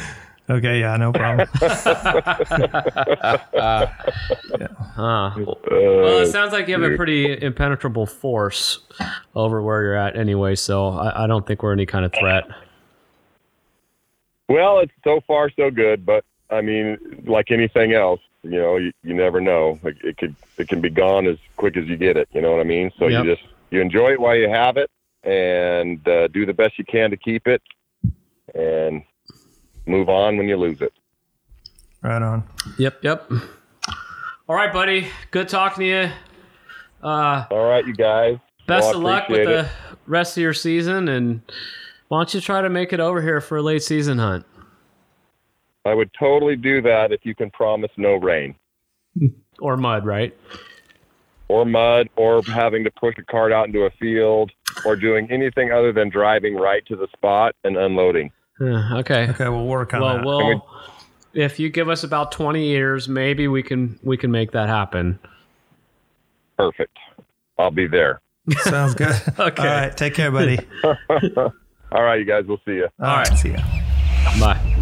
Okay. 0.51 0.81
Yeah. 0.81 0.97
No 0.97 1.13
problem. 1.13 1.49
Uh, 4.97 5.33
Well, 5.37 6.21
it 6.21 6.31
sounds 6.31 6.53
like 6.53 6.69
you 6.69 6.81
have 6.81 6.93
a 6.93 6.97
pretty 6.97 7.41
impenetrable 7.43 8.07
force 8.07 8.81
over 9.35 9.61
where 9.61 9.83
you're 9.83 9.97
at 9.97 10.17
anyway, 10.17 10.55
so 10.55 10.89
I, 10.89 11.25
I 11.25 11.27
don't 11.27 11.47
think 11.47 11.63
we're 11.63 11.73
any 11.73 11.87
kind 11.87 12.05
of 12.05 12.13
threat. 12.13 12.45
well, 14.49 14.81
it's 14.81 14.93
so 15.03 15.21
far 15.27 15.51
so 15.51 15.71
good, 15.71 16.07
but 16.07 16.25
I 16.51 16.61
mean, 16.61 17.23
like 17.27 17.51
anything 17.51 17.93
else, 17.93 18.21
you 18.43 18.61
know, 18.61 18.77
you, 18.77 18.93
you 19.03 19.15
never 19.15 19.41
know. 19.41 19.79
Like 19.83 19.97
it 20.05 20.17
could 20.17 20.37
it 20.59 20.69
can 20.69 20.81
be 20.81 20.91
gone 20.91 21.27
as 21.27 21.39
quick 21.57 21.77
as 21.77 21.87
you 21.87 21.97
get 21.97 22.17
it. 22.17 22.29
You 22.33 22.41
know 22.41 22.53
what 22.53 22.61
I 22.61 22.65
mean? 22.65 22.93
So 22.99 23.09
Yep. 23.09 23.25
you 23.25 23.35
just 23.35 23.47
you 23.71 23.81
enjoy 23.81 24.13
it 24.13 24.21
while 24.21 24.37
you 24.37 24.49
have 24.49 24.77
it, 24.77 24.91
and 25.25 26.07
uh, 26.07 26.29
do 26.29 26.47
the 26.47 26.55
best 26.55 26.79
you 26.79 26.85
can 26.85 27.11
to 27.11 27.17
keep 27.17 27.49
it, 27.49 27.63
and 28.55 29.03
move 29.87 30.09
on 30.09 30.37
when 30.37 30.49
you 30.49 30.57
lose 30.57 30.80
it. 30.80 30.93
Right 32.03 32.22
on. 32.22 32.45
Yep, 32.78 32.99
yep. 33.03 33.30
All 34.49 34.55
right, 34.57 34.72
buddy. 34.72 35.09
Good 35.30 35.49
talking 35.49 35.80
to 35.82 35.87
you. 35.87 36.11
Uh, 37.03 37.45
All 37.51 37.68
right, 37.68 37.87
you 37.87 37.95
guys. 37.95 38.39
best 38.66 38.89
Well, 38.89 38.97
of 38.97 39.03
luck 39.03 39.28
with 39.28 39.41
appreciate 39.43 39.62
the 39.62 39.68
rest 40.07 40.37
of 40.37 40.43
your 40.43 40.55
season, 40.55 41.09
and 41.09 41.41
why 42.09 42.18
don't 42.20 42.32
you 42.35 42.41
try 42.41 42.61
to 42.62 42.68
make 42.70 42.93
it 42.93 43.01
over 43.01 43.20
here 43.22 43.41
for 43.41 43.57
a 43.59 43.62
late 43.62 43.82
season 43.82 44.18
hunt? 44.18 44.45
I 45.87 45.95
would 45.95 46.11
totally 46.18 46.57
do 46.57 46.80
that 46.82 47.12
if 47.12 47.20
you 47.24 47.35
can 47.35 47.51
promise 47.51 47.91
no 47.99 48.14
rain 48.14 48.55
Or 49.61 49.76
mud, 49.76 50.05
right? 50.07 50.35
or 51.49 51.66
mud 51.66 52.09
or 52.16 52.43
having 52.45 52.82
to 52.85 52.91
push 52.93 53.14
a 53.18 53.22
cart 53.22 53.53
out 53.53 53.66
into 53.66 53.80
a 53.82 53.91
field 54.01 54.51
or 54.87 54.97
doing 54.97 55.30
anything 55.30 55.70
other 55.72 55.93
than 55.93 56.09
driving 56.09 56.55
right 56.57 56.85
to 56.87 56.97
the 56.97 57.07
spot 57.14 57.55
and 57.64 57.76
unloading. 57.76 58.32
Uh, 58.61 58.99
okay. 58.99 59.29
Okay, 59.31 59.49
we'll 59.49 59.67
work 59.67 59.93
on 59.95 60.01
Well, 60.01 60.17
that. 60.17 60.25
we'll. 60.27 60.67
if 61.33 61.59
you 61.59 61.69
give 61.71 61.89
us 61.89 62.05
about 62.05 62.31
twenty 62.33 62.69
years, 62.69 63.09
maybe 63.09 63.49
we 63.49 63.63
can 63.63 63.99
we 64.03 64.17
can 64.17 64.31
make 64.31 64.53
that 64.53 64.69
happen. 64.69 65.19
Perfect. 66.57 66.97
I'll 67.59 67.71
be 67.71 67.87
there. 67.87 68.21
Sounds 68.63 68.95
good. 68.95 69.15
Okay. 69.39 69.63
All 69.63 69.69
right. 69.69 69.97
Take 69.97 70.15
care, 70.15 70.31
buddy. 70.31 70.59
All 70.85 72.03
right, 72.03 72.19
you 72.19 72.25
guys. 72.25 72.45
We'll 72.47 72.61
see 72.65 72.73
you. 72.75 72.89
All 73.01 73.17
right. 73.17 73.27
See 73.39 73.51
ya. 73.51 73.59
Bye. 74.41 74.81